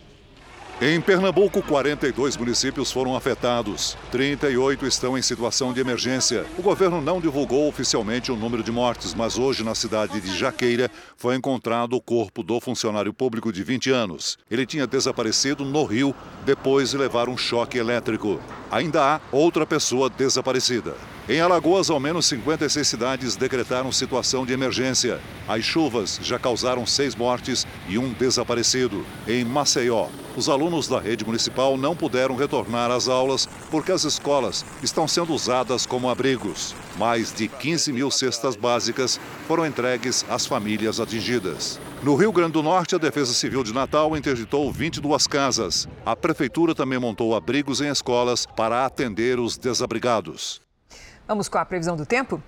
Em 0.79 1.01
Pernambuco, 1.01 1.63
42 1.63 2.37
municípios 2.37 2.91
foram 2.91 3.15
afetados. 3.15 3.97
38 4.11 4.85
estão 4.85 5.17
em 5.17 5.21
situação 5.21 5.73
de 5.73 5.81
emergência. 5.81 6.45
O 6.59 6.61
governo 6.61 7.01
não 7.01 7.19
divulgou 7.19 7.67
oficialmente 7.67 8.31
o 8.31 8.35
número 8.35 8.63
de 8.63 8.71
mortes, 8.71 9.15
mas 9.15 9.37
hoje, 9.37 9.63
na 9.63 9.73
cidade 9.73 10.21
de 10.21 10.37
Jaqueira, 10.37 10.91
foi 11.17 11.35
encontrado 11.35 11.97
o 11.97 12.01
corpo 12.01 12.43
do 12.43 12.61
funcionário 12.61 13.11
público 13.11 13.51
de 13.51 13.63
20 13.63 13.89
anos. 13.89 14.37
Ele 14.49 14.65
tinha 14.65 14.85
desaparecido 14.85 15.65
no 15.65 15.83
Rio 15.83 16.15
depois 16.45 16.91
de 16.91 16.97
levar 16.97 17.27
um 17.27 17.35
choque 17.35 17.79
elétrico. 17.79 18.39
Ainda 18.71 19.15
há 19.15 19.21
outra 19.31 19.65
pessoa 19.65 20.07
desaparecida. 20.07 20.95
Em 21.29 21.39
Alagoas, 21.39 21.91
ao 21.91 21.99
menos 21.99 22.25
56 22.25 22.87
cidades 22.87 23.35
decretaram 23.35 23.91
situação 23.91 24.47
de 24.47 24.51
emergência. 24.51 25.19
As 25.47 25.63
chuvas 25.63 26.19
já 26.23 26.39
causaram 26.39 26.87
seis 26.87 27.13
mortes 27.13 27.67
e 27.87 27.99
um 27.99 28.11
desaparecido. 28.13 29.05
Em 29.27 29.45
Maceió, 29.45 30.07
os 30.35 30.49
alunos 30.49 30.87
da 30.87 30.99
rede 30.99 31.23
municipal 31.23 31.77
não 31.77 31.95
puderam 31.95 32.35
retornar 32.35 32.89
às 32.89 33.07
aulas 33.07 33.47
porque 33.69 33.91
as 33.91 34.05
escolas 34.05 34.65
estão 34.81 35.07
sendo 35.07 35.31
usadas 35.31 35.85
como 35.85 36.09
abrigos. 36.09 36.73
Mais 36.97 37.31
de 37.31 37.47
15 37.47 37.93
mil 37.93 38.09
cestas 38.09 38.55
básicas 38.55 39.19
foram 39.47 39.67
entregues 39.67 40.25
às 40.27 40.47
famílias 40.47 40.99
atingidas. 40.99 41.79
No 42.01 42.15
Rio 42.15 42.31
Grande 42.31 42.53
do 42.53 42.63
Norte, 42.63 42.95
a 42.95 42.97
Defesa 42.97 43.33
Civil 43.33 43.63
de 43.63 43.71
Natal 43.71 44.17
interditou 44.17 44.71
22 44.71 45.27
casas. 45.27 45.87
A 46.03 46.15
Prefeitura 46.15 46.73
também 46.73 46.97
montou 46.97 47.35
abrigos 47.35 47.81
em 47.81 47.87
escolas 47.89 48.47
para 48.47 48.83
atender 48.83 49.39
os 49.39 49.59
desabrigados. 49.59 50.67
Vamos 51.29 51.47
com 51.47 51.59
a 51.59 51.63
previsão 51.63 51.95
do 51.95 52.07
tempo? 52.07 52.41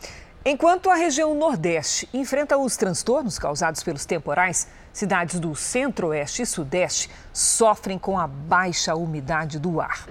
Enquanto 0.44 0.90
a 0.90 0.96
região 0.96 1.36
Nordeste 1.36 2.10
enfrenta 2.12 2.58
os 2.58 2.76
transtornos 2.76 3.38
causados 3.38 3.84
pelos 3.84 4.08
temporais, 4.08 4.68
cidades 4.92 5.40
do 5.40 5.56
Centro-Oeste 5.56 6.42
e 6.42 6.46
Sudeste 6.48 7.08
sofrem 7.32 8.00
com 8.00 8.18
a 8.18 8.26
baixa 8.26 8.96
umidade 8.96 9.60
do 9.60 9.80
ar. 9.80 10.08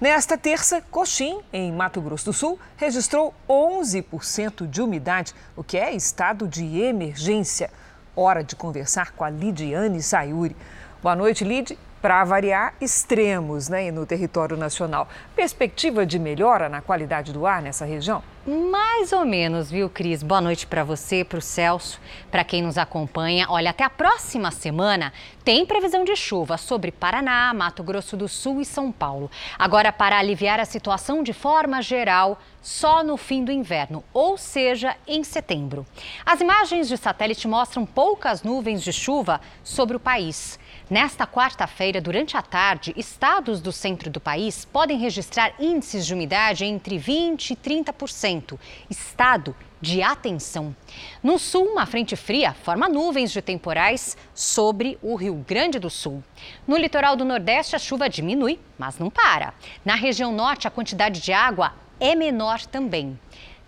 Nesta 0.00 0.38
terça, 0.38 0.80
Coxim, 0.90 1.38
em 1.52 1.70
Mato 1.70 2.00
Grosso 2.00 2.24
do 2.24 2.32
Sul, 2.32 2.58
registrou 2.78 3.34
11% 3.46 4.66
de 4.66 4.80
umidade, 4.80 5.34
o 5.54 5.62
que 5.62 5.76
é 5.76 5.94
estado 5.94 6.48
de 6.48 6.80
emergência. 6.80 7.70
Hora 8.16 8.42
de 8.42 8.56
conversar 8.56 9.12
com 9.12 9.22
a 9.22 9.28
Lidiane 9.28 10.02
Sayuri. 10.02 10.56
Boa 11.02 11.14
noite, 11.14 11.44
Lid 11.44 11.78
para 12.04 12.22
variar 12.22 12.74
extremos 12.82 13.70
né, 13.70 13.90
no 13.90 14.04
território 14.04 14.58
nacional. 14.58 15.08
Perspectiva 15.34 16.04
de 16.04 16.18
melhora 16.18 16.68
na 16.68 16.82
qualidade 16.82 17.32
do 17.32 17.46
ar 17.46 17.62
nessa 17.62 17.86
região? 17.86 18.22
Mais 18.46 19.10
ou 19.10 19.24
menos, 19.24 19.70
viu, 19.70 19.88
Cris? 19.88 20.22
Boa 20.22 20.42
noite 20.42 20.66
para 20.66 20.84
você, 20.84 21.24
para 21.24 21.38
o 21.38 21.40
Celso, 21.40 21.98
para 22.30 22.44
quem 22.44 22.60
nos 22.60 22.76
acompanha. 22.76 23.46
Olha, 23.48 23.70
até 23.70 23.84
a 23.84 23.88
próxima 23.88 24.50
semana 24.50 25.14
tem 25.42 25.64
previsão 25.64 26.04
de 26.04 26.14
chuva 26.14 26.58
sobre 26.58 26.92
Paraná, 26.92 27.54
Mato 27.54 27.82
Grosso 27.82 28.18
do 28.18 28.28
Sul 28.28 28.60
e 28.60 28.66
São 28.66 28.92
Paulo. 28.92 29.30
Agora, 29.58 29.90
para 29.90 30.18
aliviar 30.18 30.60
a 30.60 30.66
situação 30.66 31.22
de 31.22 31.32
forma 31.32 31.80
geral, 31.80 32.38
só 32.60 33.02
no 33.02 33.16
fim 33.16 33.42
do 33.42 33.50
inverno, 33.50 34.04
ou 34.12 34.36
seja, 34.36 34.94
em 35.06 35.24
setembro. 35.24 35.86
As 36.24 36.42
imagens 36.42 36.86
de 36.86 36.98
satélite 36.98 37.48
mostram 37.48 37.86
poucas 37.86 38.42
nuvens 38.42 38.82
de 38.82 38.92
chuva 38.92 39.40
sobre 39.62 39.96
o 39.96 40.00
país. 40.00 40.58
Nesta 40.90 41.26
quarta-feira, 41.26 41.98
durante 41.98 42.36
a 42.36 42.42
tarde, 42.42 42.92
estados 42.94 43.62
do 43.62 43.72
centro 43.72 44.10
do 44.10 44.20
país 44.20 44.66
podem 44.66 44.98
registrar 44.98 45.54
índices 45.58 46.04
de 46.04 46.12
umidade 46.12 46.62
entre 46.66 46.98
20% 46.98 47.52
e 47.52 47.56
30%. 47.56 48.58
Estado 48.90 49.56
de 49.80 50.02
atenção. 50.02 50.76
No 51.22 51.38
sul, 51.38 51.64
uma 51.72 51.86
frente 51.86 52.14
fria 52.16 52.52
forma 52.52 52.86
nuvens 52.86 53.32
de 53.32 53.40
temporais 53.40 54.14
sobre 54.34 54.98
o 55.00 55.14
Rio 55.14 55.42
Grande 55.48 55.78
do 55.78 55.88
Sul. 55.88 56.22
No 56.66 56.76
litoral 56.76 57.16
do 57.16 57.24
Nordeste, 57.24 57.74
a 57.74 57.78
chuva 57.78 58.06
diminui, 58.06 58.60
mas 58.78 58.98
não 58.98 59.08
para. 59.08 59.54
Na 59.86 59.94
região 59.94 60.32
norte, 60.32 60.68
a 60.68 60.70
quantidade 60.70 61.18
de 61.18 61.32
água 61.32 61.72
é 61.98 62.14
menor 62.14 62.60
também. 62.66 63.18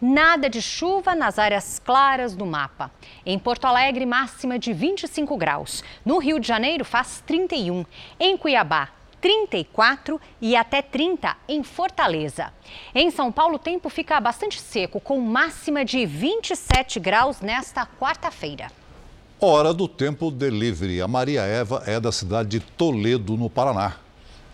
Nada 0.00 0.50
de 0.50 0.60
chuva 0.60 1.14
nas 1.14 1.38
áreas 1.38 1.80
claras 1.82 2.36
do 2.36 2.44
mapa. 2.44 2.90
Em 3.24 3.38
Porto 3.38 3.64
Alegre, 3.64 4.04
máxima 4.04 4.58
de 4.58 4.70
25 4.70 5.34
graus. 5.38 5.82
No 6.04 6.18
Rio 6.18 6.38
de 6.38 6.46
Janeiro, 6.46 6.84
faz 6.84 7.22
31. 7.26 7.82
Em 8.20 8.36
Cuiabá, 8.36 8.90
34 9.22 10.20
e 10.38 10.54
até 10.54 10.82
30 10.82 11.34
em 11.48 11.62
Fortaleza. 11.62 12.52
Em 12.94 13.10
São 13.10 13.32
Paulo, 13.32 13.54
o 13.54 13.58
tempo 13.58 13.88
fica 13.88 14.20
bastante 14.20 14.60
seco, 14.60 15.00
com 15.00 15.18
máxima 15.18 15.82
de 15.82 16.04
27 16.04 17.00
graus 17.00 17.40
nesta 17.40 17.86
quarta-feira. 17.86 18.70
Hora 19.40 19.72
do 19.72 19.88
tempo 19.88 20.30
delivery. 20.30 21.00
A 21.00 21.08
Maria 21.08 21.40
Eva 21.40 21.82
é 21.86 21.98
da 21.98 22.12
cidade 22.12 22.50
de 22.50 22.60
Toledo, 22.60 23.34
no 23.36 23.48
Paraná. 23.48 23.96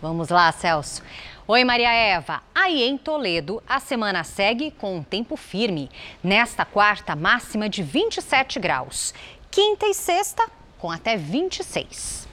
Vamos 0.01 0.29
lá, 0.29 0.51
Celso. 0.51 1.01
Oi, 1.45 1.65
Maria 1.65 1.91
Eva. 1.91 2.41
Aí 2.55 2.83
em 2.83 2.97
Toledo, 2.97 3.61
a 3.67 3.77
semana 3.77 4.23
segue 4.23 4.71
com 4.71 4.95
um 4.95 5.03
tempo 5.03 5.35
firme. 5.35 5.91
Nesta 6.23 6.63
quarta, 6.63 7.17
máxima 7.17 7.67
de 7.67 7.83
27 7.83 8.61
graus. 8.61 9.13
Quinta 9.51 9.85
e 9.85 9.93
sexta, 9.93 10.49
com 10.79 10.89
até 10.89 11.17
26. 11.17 12.29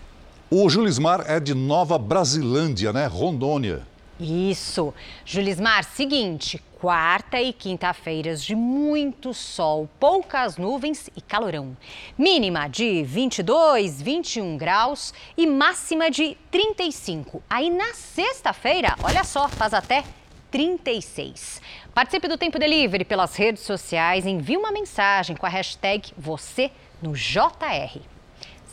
O 0.49 0.71
Julismar 0.71 1.25
é 1.27 1.41
de 1.41 1.55
Nova 1.55 1.99
Brasilândia, 1.99 2.93
né? 2.93 3.07
Rondônia. 3.07 3.83
Isso. 4.21 4.95
Julismar, 5.25 5.83
seguinte, 5.83 6.63
quarta 6.81 7.39
e 7.39 7.53
quinta-feiras 7.53 8.43
de 8.43 8.57
muito 8.57 9.35
sol, 9.35 9.87
poucas 10.01 10.57
nuvens 10.57 11.11
e 11.15 11.21
calorão. 11.21 11.77
Mínima 12.17 12.69
de 12.69 13.03
22, 13.03 14.01
21 14.01 14.57
graus 14.57 15.13
e 15.37 15.47
máxima 15.47 16.11
de 16.11 16.39
35. 16.51 17.43
Aí 17.51 17.69
na 17.69 17.93
sexta-feira, 17.93 18.97
olha 19.03 19.23
só, 19.25 19.47
faz 19.47 19.75
até 19.75 20.05
36. 20.51 21.61
Participe 21.93 22.27
do 22.27 22.39
Tempo 22.39 22.59
Delivery 22.59 23.05
pelas 23.05 23.37
redes 23.37 23.63
sociais, 23.63 24.25
envie 24.25 24.57
uma 24.57 24.73
mensagem 24.73 25.37
com 25.37 25.45
a 25.45 25.51
hashtag 25.51 26.13
você 26.17 26.71
no 27.03 27.13
JR. 27.13 28.01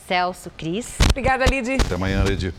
Celso, 0.07 0.49
Cris. 0.57 0.97
Obrigada, 1.09 1.43
Lid. 1.45 1.73
Até 1.73 1.95
amanhã, 1.95 2.23
Lid. 2.23 2.53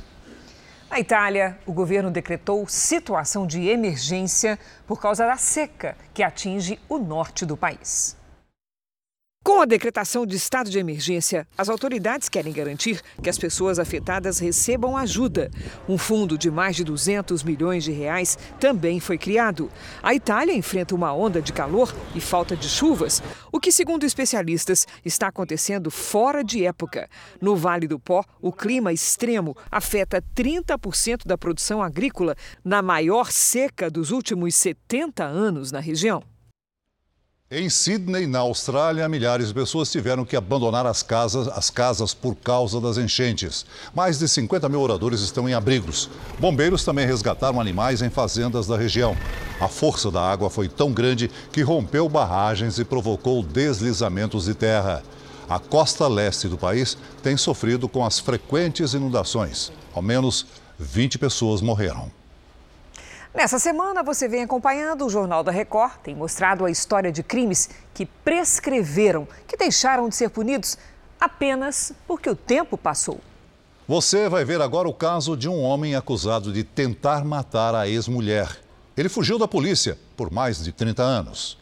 Na 0.91 0.99
Itália, 0.99 1.59
o 1.67 1.73
governo 1.73 2.11
decretou 2.11 2.67
situação 2.67 3.47
de 3.47 3.69
emergência 3.69 4.59
por 4.87 5.01
causa 5.01 5.27
da 5.27 5.37
seca 5.37 5.95
que 6.15 6.23
atinge 6.23 6.81
o 6.89 6.99
norte 6.99 7.45
do 7.45 7.57
país. 7.59 8.18
Com 9.49 9.63
a 9.63 9.65
decretação 9.65 10.27
de 10.27 10.37
estado 10.37 10.69
de 10.69 10.79
emergência, 10.79 11.49
as 11.57 11.71
autoridades 11.71 12.29
querem 12.29 12.53
garantir 12.53 13.01
que 13.23 13.31
as 13.31 13.39
pessoas 13.39 13.79
afetadas 13.79 14.39
recebam 14.39 14.95
ajuda. 14.95 15.51
Um 15.89 15.97
fundo 15.97 16.37
de 16.37 16.51
mais 16.51 16.77
de 16.77 16.85
200 16.85 17.43
milhões 17.43 17.83
de 17.83 17.91
reais 17.91 18.37
também 18.61 19.01
foi 19.01 19.17
criado. 19.17 19.71
A 20.03 20.15
Itália 20.15 20.53
enfrenta 20.53 20.95
uma 20.95 21.15
onda 21.15 21.41
de 21.41 21.51
calor 21.51 21.95
e 22.15 22.21
falta 22.21 22.55
de 22.55 22.69
chuvas, 22.69 23.23
o 23.51 23.59
que, 23.59 23.73
segundo 23.73 24.05
especialistas, 24.05 24.87
está 25.03 25.29
acontecendo 25.29 25.91
fora 25.91 26.45
de 26.45 26.67
época. 26.67 27.09
No 27.41 27.57
Vale 27.57 27.89
do 27.89 27.99
Pó, 27.99 28.23
o 28.43 28.53
clima 28.53 28.93
extremo 28.93 29.57
afeta 29.71 30.23
30% 30.37 31.27
da 31.27 31.39
produção 31.39 31.83
agrícola, 31.83 32.37
na 32.63 32.83
maior 32.83 33.33
seca 33.33 33.91
dos 33.91 34.11
últimos 34.11 34.55
70 34.55 35.25
anos 35.25 35.73
na 35.73 35.81
região. 35.81 36.23
Em 37.51 37.71
Sydney, 37.71 38.27
na 38.27 38.41
Austrália, 38.41 39.09
milhares 39.09 39.49
de 39.49 39.55
pessoas 39.55 39.91
tiveram 39.91 40.23
que 40.23 40.37
abandonar 40.37 40.85
as 40.85 41.03
casas, 41.03 41.49
as 41.49 41.71
casas 41.71 42.13
por 42.13 42.35
causa 42.35 42.79
das 42.79 42.99
enchentes. 42.99 43.65
Mais 43.95 44.19
de 44.19 44.29
50 44.29 44.69
mil 44.69 44.81
moradores 44.81 45.23
estão 45.23 45.49
em 45.49 45.55
abrigos. 45.55 46.11
Bombeiros 46.39 46.85
também 46.85 47.07
resgataram 47.07 47.59
animais 47.59 48.03
em 48.03 48.11
fazendas 48.11 48.67
da 48.67 48.77
região. 48.77 49.17
A 49.59 49.67
força 49.67 50.11
da 50.11 50.21
água 50.21 50.51
foi 50.51 50.69
tão 50.69 50.93
grande 50.93 51.31
que 51.51 51.63
rompeu 51.63 52.07
barragens 52.07 52.79
e 52.79 52.85
provocou 52.85 53.43
deslizamentos 53.43 54.45
de 54.45 54.53
terra. 54.53 55.03
A 55.49 55.59
costa 55.59 56.07
leste 56.07 56.49
do 56.49 56.59
país 56.59 56.99
tem 57.23 57.39
sofrido 57.39 57.89
com 57.89 58.05
as 58.05 58.19
frequentes 58.19 58.93
inundações. 58.93 59.73
Ao 59.95 60.03
menos 60.03 60.45
20 60.79 61.17
pessoas 61.17 61.63
morreram. 61.63 62.18
Nessa 63.35 63.59
semana, 63.59 64.03
você 64.03 64.27
vem 64.27 64.43
acompanhando 64.43 65.05
o 65.05 65.11
Jornal 65.11 65.45
da 65.45 65.53
Record. 65.53 65.99
Tem 66.03 66.15
mostrado 66.15 66.65
a 66.65 66.71
história 66.71 67.13
de 67.13 67.23
crimes 67.23 67.69
que 67.93 68.07
prescreveram, 68.07 69.29
que 69.47 69.57
deixaram 69.57 70.09
de 70.09 70.17
ser 70.17 70.31
punidos 70.31 70.79
apenas 71.21 71.93
porque 72.07 72.31
o 72.31 72.35
tempo 72.35 72.77
passou. 72.79 73.21
Você 73.87 74.29
vai 74.29 74.45
ver 74.45 74.61
agora 74.61 74.89
o 74.89 74.95
caso 74.95 75.37
de 75.37 75.49
um 75.49 75.63
homem 75.63 75.95
acusado 75.95 76.53
de 76.53 76.65
tentar 76.65 77.25
matar 77.25 77.75
a 77.75 77.89
ex-mulher. 77.89 78.59
Ele 78.97 79.09
fugiu 79.09 79.39
da 79.39 79.47
polícia 79.47 79.99
por 80.17 80.31
mais 80.31 80.63
de 80.63 80.73
30 80.73 81.03
anos. 81.03 81.59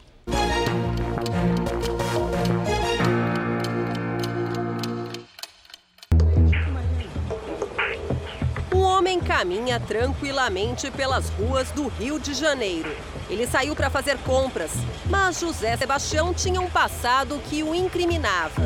Caminha 9.37 9.79
tranquilamente 9.79 10.89
pelas 10.89 11.29
ruas 11.29 11.69
do 11.69 11.87
Rio 11.89 12.19
de 12.19 12.33
Janeiro. 12.33 12.89
Ele 13.29 13.45
saiu 13.45 13.75
para 13.75 13.87
fazer 13.87 14.17
compras, 14.23 14.71
mas 15.07 15.39
José 15.39 15.77
Sebastião 15.77 16.33
tinha 16.33 16.59
um 16.59 16.67
passado 16.67 17.39
que 17.47 17.61
o 17.61 17.75
incriminava. 17.75 18.63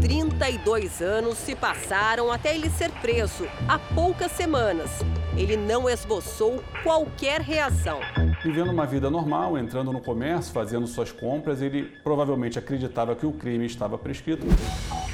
32 0.00 1.02
anos 1.02 1.36
se 1.36 1.56
passaram 1.56 2.30
até 2.30 2.54
ele 2.54 2.70
ser 2.70 2.92
preso, 2.92 3.48
há 3.66 3.76
poucas 3.76 4.30
semanas. 4.30 4.88
Ele 5.36 5.56
não 5.56 5.90
esboçou 5.90 6.62
qualquer 6.84 7.40
reação. 7.40 7.98
Vivendo 8.44 8.70
uma 8.70 8.86
vida 8.86 9.10
normal, 9.10 9.58
entrando 9.58 9.92
no 9.92 10.00
comércio, 10.00 10.52
fazendo 10.52 10.86
suas 10.86 11.10
compras, 11.10 11.60
ele 11.60 11.90
provavelmente 12.04 12.56
acreditava 12.56 13.16
que 13.16 13.26
o 13.26 13.32
crime 13.32 13.66
estava 13.66 13.98
prescrito. 13.98 14.46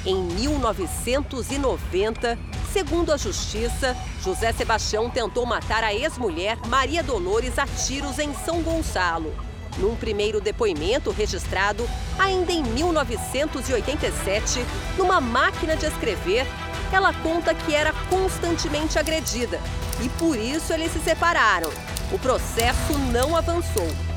Em 0.05 0.21
1990, 0.21 2.37
segundo 2.73 3.13
a 3.13 3.17
Justiça, 3.17 3.95
José 4.23 4.51
Sebastião 4.51 5.07
tentou 5.07 5.45
matar 5.45 5.83
a 5.83 5.93
ex-mulher 5.93 6.57
Maria 6.67 7.03
Dolores 7.03 7.59
a 7.59 7.67
tiros 7.67 8.17
em 8.17 8.33
São 8.33 8.63
Gonçalo. 8.63 9.31
Num 9.77 9.95
primeiro 9.95 10.41
depoimento 10.41 11.11
registrado 11.11 11.87
ainda 12.17 12.51
em 12.51 12.63
1987, 12.63 14.65
numa 14.97 15.21
máquina 15.21 15.75
de 15.75 15.85
escrever, 15.85 16.47
ela 16.91 17.13
conta 17.13 17.53
que 17.53 17.75
era 17.75 17.93
constantemente 18.09 18.97
agredida 18.97 19.59
e 20.01 20.09
por 20.09 20.35
isso 20.35 20.73
eles 20.73 20.91
se 20.91 20.99
separaram. 20.99 21.69
O 22.11 22.17
processo 22.17 22.97
não 23.11 23.35
avançou. 23.35 24.12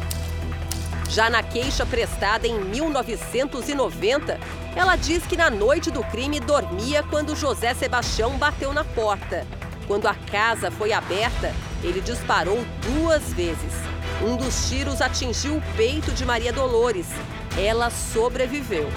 Já 1.08 1.30
na 1.30 1.42
queixa 1.42 1.86
prestada 1.86 2.46
em 2.46 2.58
1990, 2.58 4.38
ela 4.74 4.96
diz 4.96 5.24
que 5.26 5.36
na 5.36 5.48
noite 5.48 5.90
do 5.90 6.02
crime 6.04 6.40
dormia 6.40 7.02
quando 7.02 7.36
José 7.36 7.72
Sebastião 7.74 8.36
bateu 8.36 8.72
na 8.72 8.84
porta. 8.84 9.46
Quando 9.86 10.08
a 10.08 10.14
casa 10.14 10.70
foi 10.70 10.92
aberta, 10.92 11.54
ele 11.82 12.00
disparou 12.00 12.58
duas 12.82 13.32
vezes. 13.32 13.72
Um 14.22 14.36
dos 14.36 14.68
tiros 14.68 15.00
atingiu 15.00 15.56
o 15.56 15.62
peito 15.76 16.10
de 16.12 16.24
Maria 16.24 16.52
Dolores. 16.52 17.06
Ela 17.56 17.88
sobreviveu. 17.90 18.88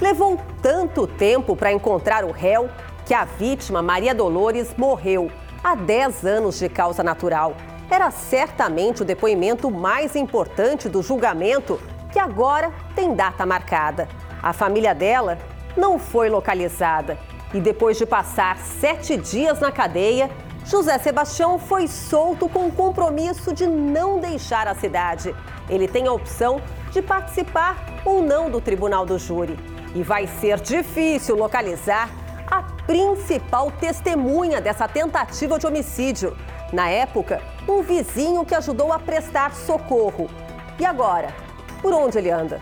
Levou 0.00 0.40
tanto 0.60 1.06
tempo 1.06 1.54
para 1.54 1.72
encontrar 1.72 2.24
o 2.24 2.32
réu 2.32 2.68
que 3.06 3.14
a 3.14 3.24
vítima, 3.24 3.82
Maria 3.82 4.14
Dolores, 4.14 4.74
morreu 4.76 5.30
há 5.62 5.74
10 5.74 6.24
anos 6.26 6.58
de 6.58 6.68
causa 6.68 7.02
natural. 7.02 7.54
Era 7.90 8.10
certamente 8.10 9.02
o 9.02 9.04
depoimento 9.04 9.70
mais 9.70 10.16
importante 10.16 10.88
do 10.88 11.02
julgamento, 11.02 11.80
que 12.12 12.18
agora 12.18 12.72
tem 12.94 13.14
data 13.14 13.44
marcada. 13.44 14.08
A 14.42 14.52
família 14.52 14.94
dela 14.94 15.38
não 15.76 15.98
foi 15.98 16.28
localizada 16.28 17.18
e 17.54 17.60
depois 17.60 17.96
de 17.96 18.04
passar 18.04 18.58
sete 18.58 19.16
dias 19.16 19.60
na 19.60 19.70
cadeia, 19.70 20.28
José 20.64 20.98
Sebastião 20.98 21.58
foi 21.58 21.86
solto 21.86 22.48
com 22.48 22.66
o 22.66 22.72
compromisso 22.72 23.52
de 23.52 23.66
não 23.66 24.18
deixar 24.18 24.66
a 24.66 24.74
cidade. 24.74 25.34
Ele 25.68 25.86
tem 25.86 26.08
a 26.08 26.12
opção 26.12 26.60
de 26.90 27.00
participar 27.00 27.76
ou 28.04 28.22
não 28.22 28.50
do 28.50 28.60
tribunal 28.60 29.06
do 29.06 29.18
júri. 29.18 29.56
E 29.94 30.02
vai 30.02 30.26
ser 30.26 30.58
difícil 30.60 31.36
localizar 31.36 32.10
a 32.46 32.62
principal 32.86 33.70
testemunha 33.70 34.60
dessa 34.60 34.88
tentativa 34.88 35.58
de 35.58 35.66
homicídio. 35.66 36.36
Na 36.74 36.88
época, 36.88 37.40
um 37.68 37.84
vizinho 37.84 38.44
que 38.44 38.52
ajudou 38.52 38.92
a 38.92 38.98
prestar 38.98 39.54
socorro. 39.54 40.28
E 40.76 40.84
agora? 40.84 41.32
Por 41.80 41.92
onde 41.92 42.18
ele 42.18 42.32
anda? 42.32 42.60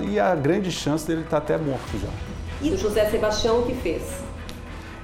E 0.00 0.18
a 0.18 0.34
grande 0.34 0.72
chance 0.72 1.06
dele 1.06 1.20
estar 1.20 1.36
até 1.36 1.58
morto 1.58 1.98
já. 1.98 2.08
E 2.62 2.70
o 2.70 2.78
José 2.78 3.10
Sebastião 3.10 3.60
o 3.60 3.66
que 3.66 3.74
fez? 3.74 4.04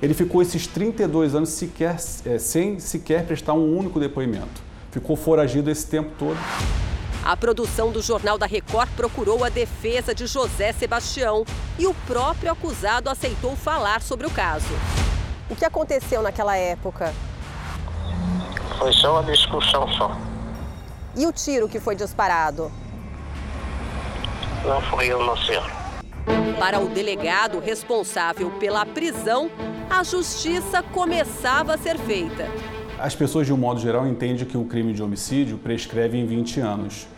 Ele 0.00 0.14
ficou 0.14 0.40
esses 0.40 0.66
32 0.66 1.34
anos 1.34 1.50
sequer, 1.50 1.96
é, 2.24 2.38
sem 2.38 2.80
sequer 2.80 3.26
prestar 3.26 3.52
um 3.52 3.76
único 3.76 4.00
depoimento. 4.00 4.62
Ficou 4.90 5.14
foragido 5.14 5.70
esse 5.70 5.86
tempo 5.86 6.12
todo. 6.18 6.38
A 7.22 7.36
produção 7.36 7.92
do 7.92 8.00
Jornal 8.00 8.38
da 8.38 8.46
Record 8.46 8.88
procurou 8.96 9.44
a 9.44 9.50
defesa 9.50 10.14
de 10.14 10.26
José 10.26 10.72
Sebastião 10.72 11.44
e 11.78 11.86
o 11.86 11.92
próprio 12.06 12.50
acusado 12.50 13.10
aceitou 13.10 13.54
falar 13.54 14.00
sobre 14.00 14.26
o 14.26 14.30
caso. 14.30 14.72
O 15.50 15.54
que 15.54 15.66
aconteceu 15.66 16.22
naquela 16.22 16.56
época? 16.56 17.12
Foi 18.78 18.92
só 18.92 19.20
uma 19.20 19.24
discussão 19.24 19.88
só. 19.94 20.16
E 21.16 21.26
o 21.26 21.32
tiro 21.32 21.68
que 21.68 21.80
foi 21.80 21.96
disparado? 21.96 22.70
Não 24.64 24.80
foi 24.82 25.08
eu, 25.08 25.24
não 25.24 25.36
sei. 25.36 25.58
Para 26.60 26.78
o 26.78 26.88
delegado 26.88 27.58
responsável 27.58 28.50
pela 28.52 28.86
prisão, 28.86 29.50
a 29.90 30.04
justiça 30.04 30.80
começava 30.80 31.74
a 31.74 31.78
ser 31.78 31.98
feita. 31.98 32.48
As 33.00 33.16
pessoas, 33.16 33.48
de 33.48 33.52
um 33.52 33.56
modo 33.56 33.80
geral, 33.80 34.06
entendem 34.06 34.44
que 34.44 34.56
o 34.56 34.64
crime 34.64 34.92
de 34.92 35.02
homicídio 35.02 35.58
prescreve 35.58 36.16
em 36.16 36.24
20 36.24 36.60
anos. 36.60 37.08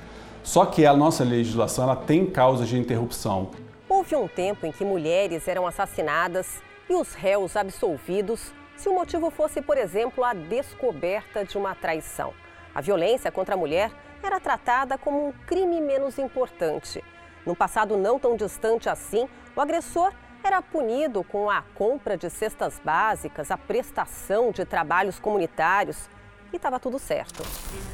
Só 0.43 0.65
que 0.65 0.87
a 0.87 0.95
nossa 0.95 1.25
legislação 1.25 1.85
ela 1.85 1.97
tem 1.97 2.25
causas 2.25 2.69
de 2.69 2.79
interrupção. 2.79 3.51
Houve 3.87 4.17
um 4.17 4.27
tempo 4.27 4.65
em 4.67 4.73
que 4.73 4.85
mulheres 4.85 5.47
eram 5.47 5.67
assassinadas 5.67 6.63
e 6.89 6.95
os 6.95 7.13
réus 7.13 7.55
absolvidos 7.55 8.51
se 8.81 8.89
o 8.89 8.95
motivo 8.95 9.31
fosse, 9.31 9.61
por 9.61 9.76
exemplo, 9.76 10.24
a 10.24 10.33
descoberta 10.33 11.45
de 11.45 11.59
uma 11.59 11.74
traição. 11.74 12.33
A 12.74 12.81
violência 12.81 13.31
contra 13.31 13.55
a 13.55 13.59
mulher 13.59 13.93
era 14.22 14.41
tratada 14.41 14.97
como 14.97 15.28
um 15.28 15.33
crime 15.33 15.83
menos 15.83 16.18
importante. 16.18 17.05
No 17.45 17.55
passado 17.55 17.99
não 17.99 18.18
tão 18.18 18.37
distante 18.37 18.89
assim, 18.89 19.28
o 19.55 19.61
agressor 19.61 20.14
era 20.43 20.62
punido 20.62 21.22
com 21.22 21.51
a 21.51 21.62
compra 21.74 22.16
de 22.16 22.31
cestas 22.31 22.81
básicas, 22.83 23.51
a 23.51 23.59
prestação 23.59 24.51
de 24.51 24.64
trabalhos 24.64 25.18
comunitários 25.18 26.09
e 26.51 26.57
estava 26.57 26.81
tudo 26.81 26.99
certo. 26.99 27.43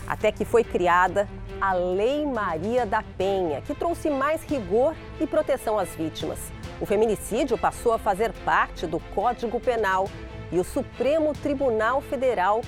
Até 0.07 0.31
que 0.31 0.45
foi 0.45 0.63
criada 0.63 1.29
a 1.61 1.73
Lei 1.73 2.25
Maria 2.25 2.87
da 2.87 3.03
Penha, 3.03 3.61
que 3.61 3.75
trouxe 3.75 4.09
mais 4.09 4.45
rigor 4.45 4.95
e 5.21 5.27
proteção 5.27 5.81
às 5.81 5.97
vítimas. 5.97 6.39
O 6.81 6.87
feminicídio 6.87 7.59
passou 7.59 7.93
a 7.93 7.99
fazer 7.99 8.33
parte 8.45 8.87
do 8.87 9.01
Código 9.01 9.59
Penal 9.59 10.09
e 10.51 10.59
o 10.59 10.65
Supremo 10.65 11.33
Tribunal 11.33 12.01
Federal 12.01 12.61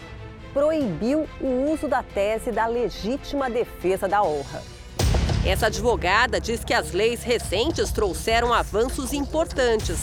proibiu 0.53 1.29
o 1.41 1.73
uso 1.73 1.89
da 1.89 2.03
tese 2.03 2.51
da 2.51 2.67
legítima 2.67 3.49
defesa 3.49 4.09
da 4.09 4.23
honra. 4.23 4.63
Essa 5.47 5.67
advogada 5.67 6.41
diz 6.41 6.65
que 6.65 6.75
as 6.75 6.93
leis 6.93 7.23
recentes 7.23 7.93
trouxeram 7.93 8.53
avanços 8.53 9.13
importantes, 9.13 9.99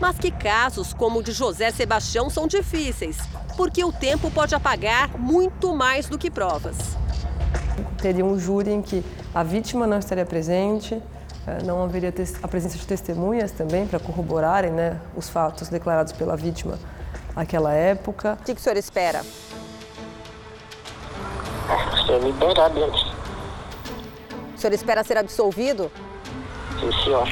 mas 0.00 0.18
que 0.18 0.30
casos 0.30 0.92
como 0.94 1.18
o 1.18 1.22
de 1.22 1.32
José 1.32 1.70
Sebastião 1.70 2.30
são 2.30 2.46
difíceis, 2.46 3.18
porque 3.56 3.84
o 3.84 3.92
tempo 3.92 4.30
pode 4.30 4.54
apagar 4.54 5.18
muito 5.18 5.74
mais 5.74 6.08
do 6.08 6.16
que 6.16 6.30
provas. 6.30 6.76
Teria 8.00 8.24
um 8.24 8.38
júri 8.38 8.70
em 8.72 8.82
que 8.82 9.04
a 9.34 9.42
vítima 9.42 9.86
não 9.86 9.98
estaria 9.98 10.24
presente, 10.24 11.00
eh, 11.46 11.62
não 11.64 11.82
haveria 11.82 12.12
a 12.42 12.48
presença 12.48 12.78
de 12.78 12.86
testemunhas 12.86 13.52
também 13.52 13.86
para 13.86 13.98
corroborarem 13.98 14.70
né, 14.72 15.00
os 15.14 15.28
fatos 15.28 15.68
declarados 15.68 16.12
pela 16.12 16.36
vítima 16.36 16.78
naquela 17.38 17.72
época. 17.72 18.36
O 18.40 18.44
que, 18.44 18.54
que 18.54 18.60
o 18.60 18.62
senhor 18.62 18.76
espera? 18.76 19.22
Ser 22.04 22.20
liberado. 22.20 22.80
O 24.54 24.58
senhor 24.58 24.74
espera 24.74 25.04
ser 25.04 25.16
absolvido? 25.16 25.90
Sim, 26.80 27.04
senhor. 27.04 27.28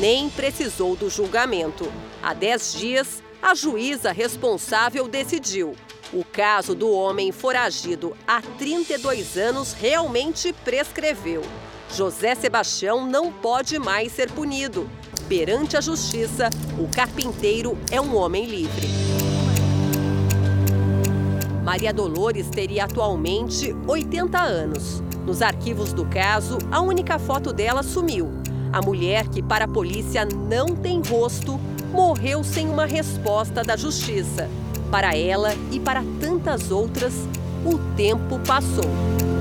Nem 0.00 0.30
precisou 0.30 0.96
do 0.96 1.10
julgamento. 1.10 1.92
Há 2.22 2.32
dez 2.32 2.72
dias, 2.72 3.22
a 3.42 3.54
juíza 3.54 4.12
responsável 4.12 5.06
decidiu. 5.06 5.76
O 6.12 6.24
caso 6.24 6.74
do 6.74 6.90
homem 6.90 7.32
foragido 7.32 8.16
há 8.26 8.40
32 8.40 9.36
anos 9.36 9.74
realmente 9.74 10.54
prescreveu. 10.64 11.42
José 11.92 12.34
Sebastião 12.34 13.06
não 13.06 13.30
pode 13.30 13.78
mais 13.78 14.12
ser 14.12 14.30
punido. 14.30 14.88
Perante 15.28 15.76
a 15.76 15.80
justiça, 15.80 16.48
o 16.78 16.86
carpinteiro 16.86 17.76
é 17.90 18.00
um 18.00 18.16
homem 18.16 18.46
livre. 18.46 18.86
Maria 21.64 21.92
Dolores 21.92 22.48
teria 22.48 22.84
atualmente 22.84 23.74
80 23.88 24.38
anos. 24.38 25.02
Nos 25.26 25.42
arquivos 25.42 25.92
do 25.92 26.06
caso, 26.06 26.58
a 26.70 26.80
única 26.80 27.18
foto 27.18 27.52
dela 27.52 27.82
sumiu. 27.82 28.30
A 28.72 28.80
mulher, 28.80 29.26
que 29.26 29.42
para 29.42 29.64
a 29.64 29.68
polícia 29.68 30.24
não 30.24 30.76
tem 30.76 31.02
rosto, 31.02 31.58
morreu 31.92 32.44
sem 32.44 32.68
uma 32.68 32.86
resposta 32.86 33.64
da 33.64 33.76
justiça. 33.76 34.48
Para 34.92 35.16
ela 35.16 35.52
e 35.72 35.80
para 35.80 36.04
tantas 36.20 36.70
outras, 36.70 37.12
o 37.64 37.78
tempo 37.96 38.38
passou. 38.46 39.35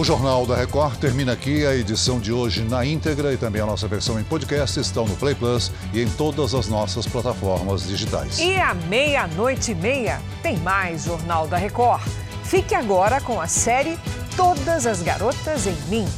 O 0.00 0.04
Jornal 0.04 0.46
da 0.46 0.56
Record 0.56 0.96
termina 0.96 1.32
aqui. 1.32 1.66
A 1.66 1.76
edição 1.76 2.18
de 2.18 2.32
hoje 2.32 2.64
na 2.64 2.86
íntegra 2.86 3.34
e 3.34 3.36
também 3.36 3.60
a 3.60 3.66
nossa 3.66 3.86
versão 3.86 4.18
em 4.18 4.24
podcast 4.24 4.80
estão 4.80 5.04
no 5.04 5.14
Play 5.14 5.34
Plus 5.34 5.70
e 5.92 6.00
em 6.00 6.08
todas 6.08 6.54
as 6.54 6.68
nossas 6.68 7.06
plataformas 7.06 7.86
digitais. 7.86 8.38
E 8.38 8.56
à 8.56 8.72
meia-noite 8.72 9.72
e 9.72 9.74
meia 9.74 10.18
tem 10.42 10.56
mais 10.60 11.04
Jornal 11.04 11.46
da 11.46 11.58
Record. 11.58 12.00
Fique 12.44 12.74
agora 12.74 13.20
com 13.20 13.38
a 13.38 13.46
série 13.46 13.98
Todas 14.38 14.86
as 14.86 15.02
Garotas 15.02 15.66
em 15.66 15.76
Mim. 15.90 16.08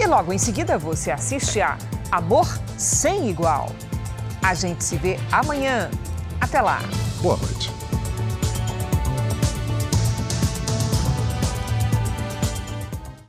E 0.00 0.06
logo 0.06 0.32
em 0.32 0.38
seguida 0.38 0.78
você 0.78 1.10
assiste 1.10 1.60
a 1.60 1.76
Amor 2.10 2.48
Sem 2.78 3.28
Igual. 3.28 3.68
A 4.42 4.54
gente 4.54 4.82
se 4.82 4.96
vê 4.96 5.20
amanhã. 5.30 5.90
Até 6.40 6.62
lá. 6.62 6.80
Boa 7.20 7.36
noite. 7.36 7.70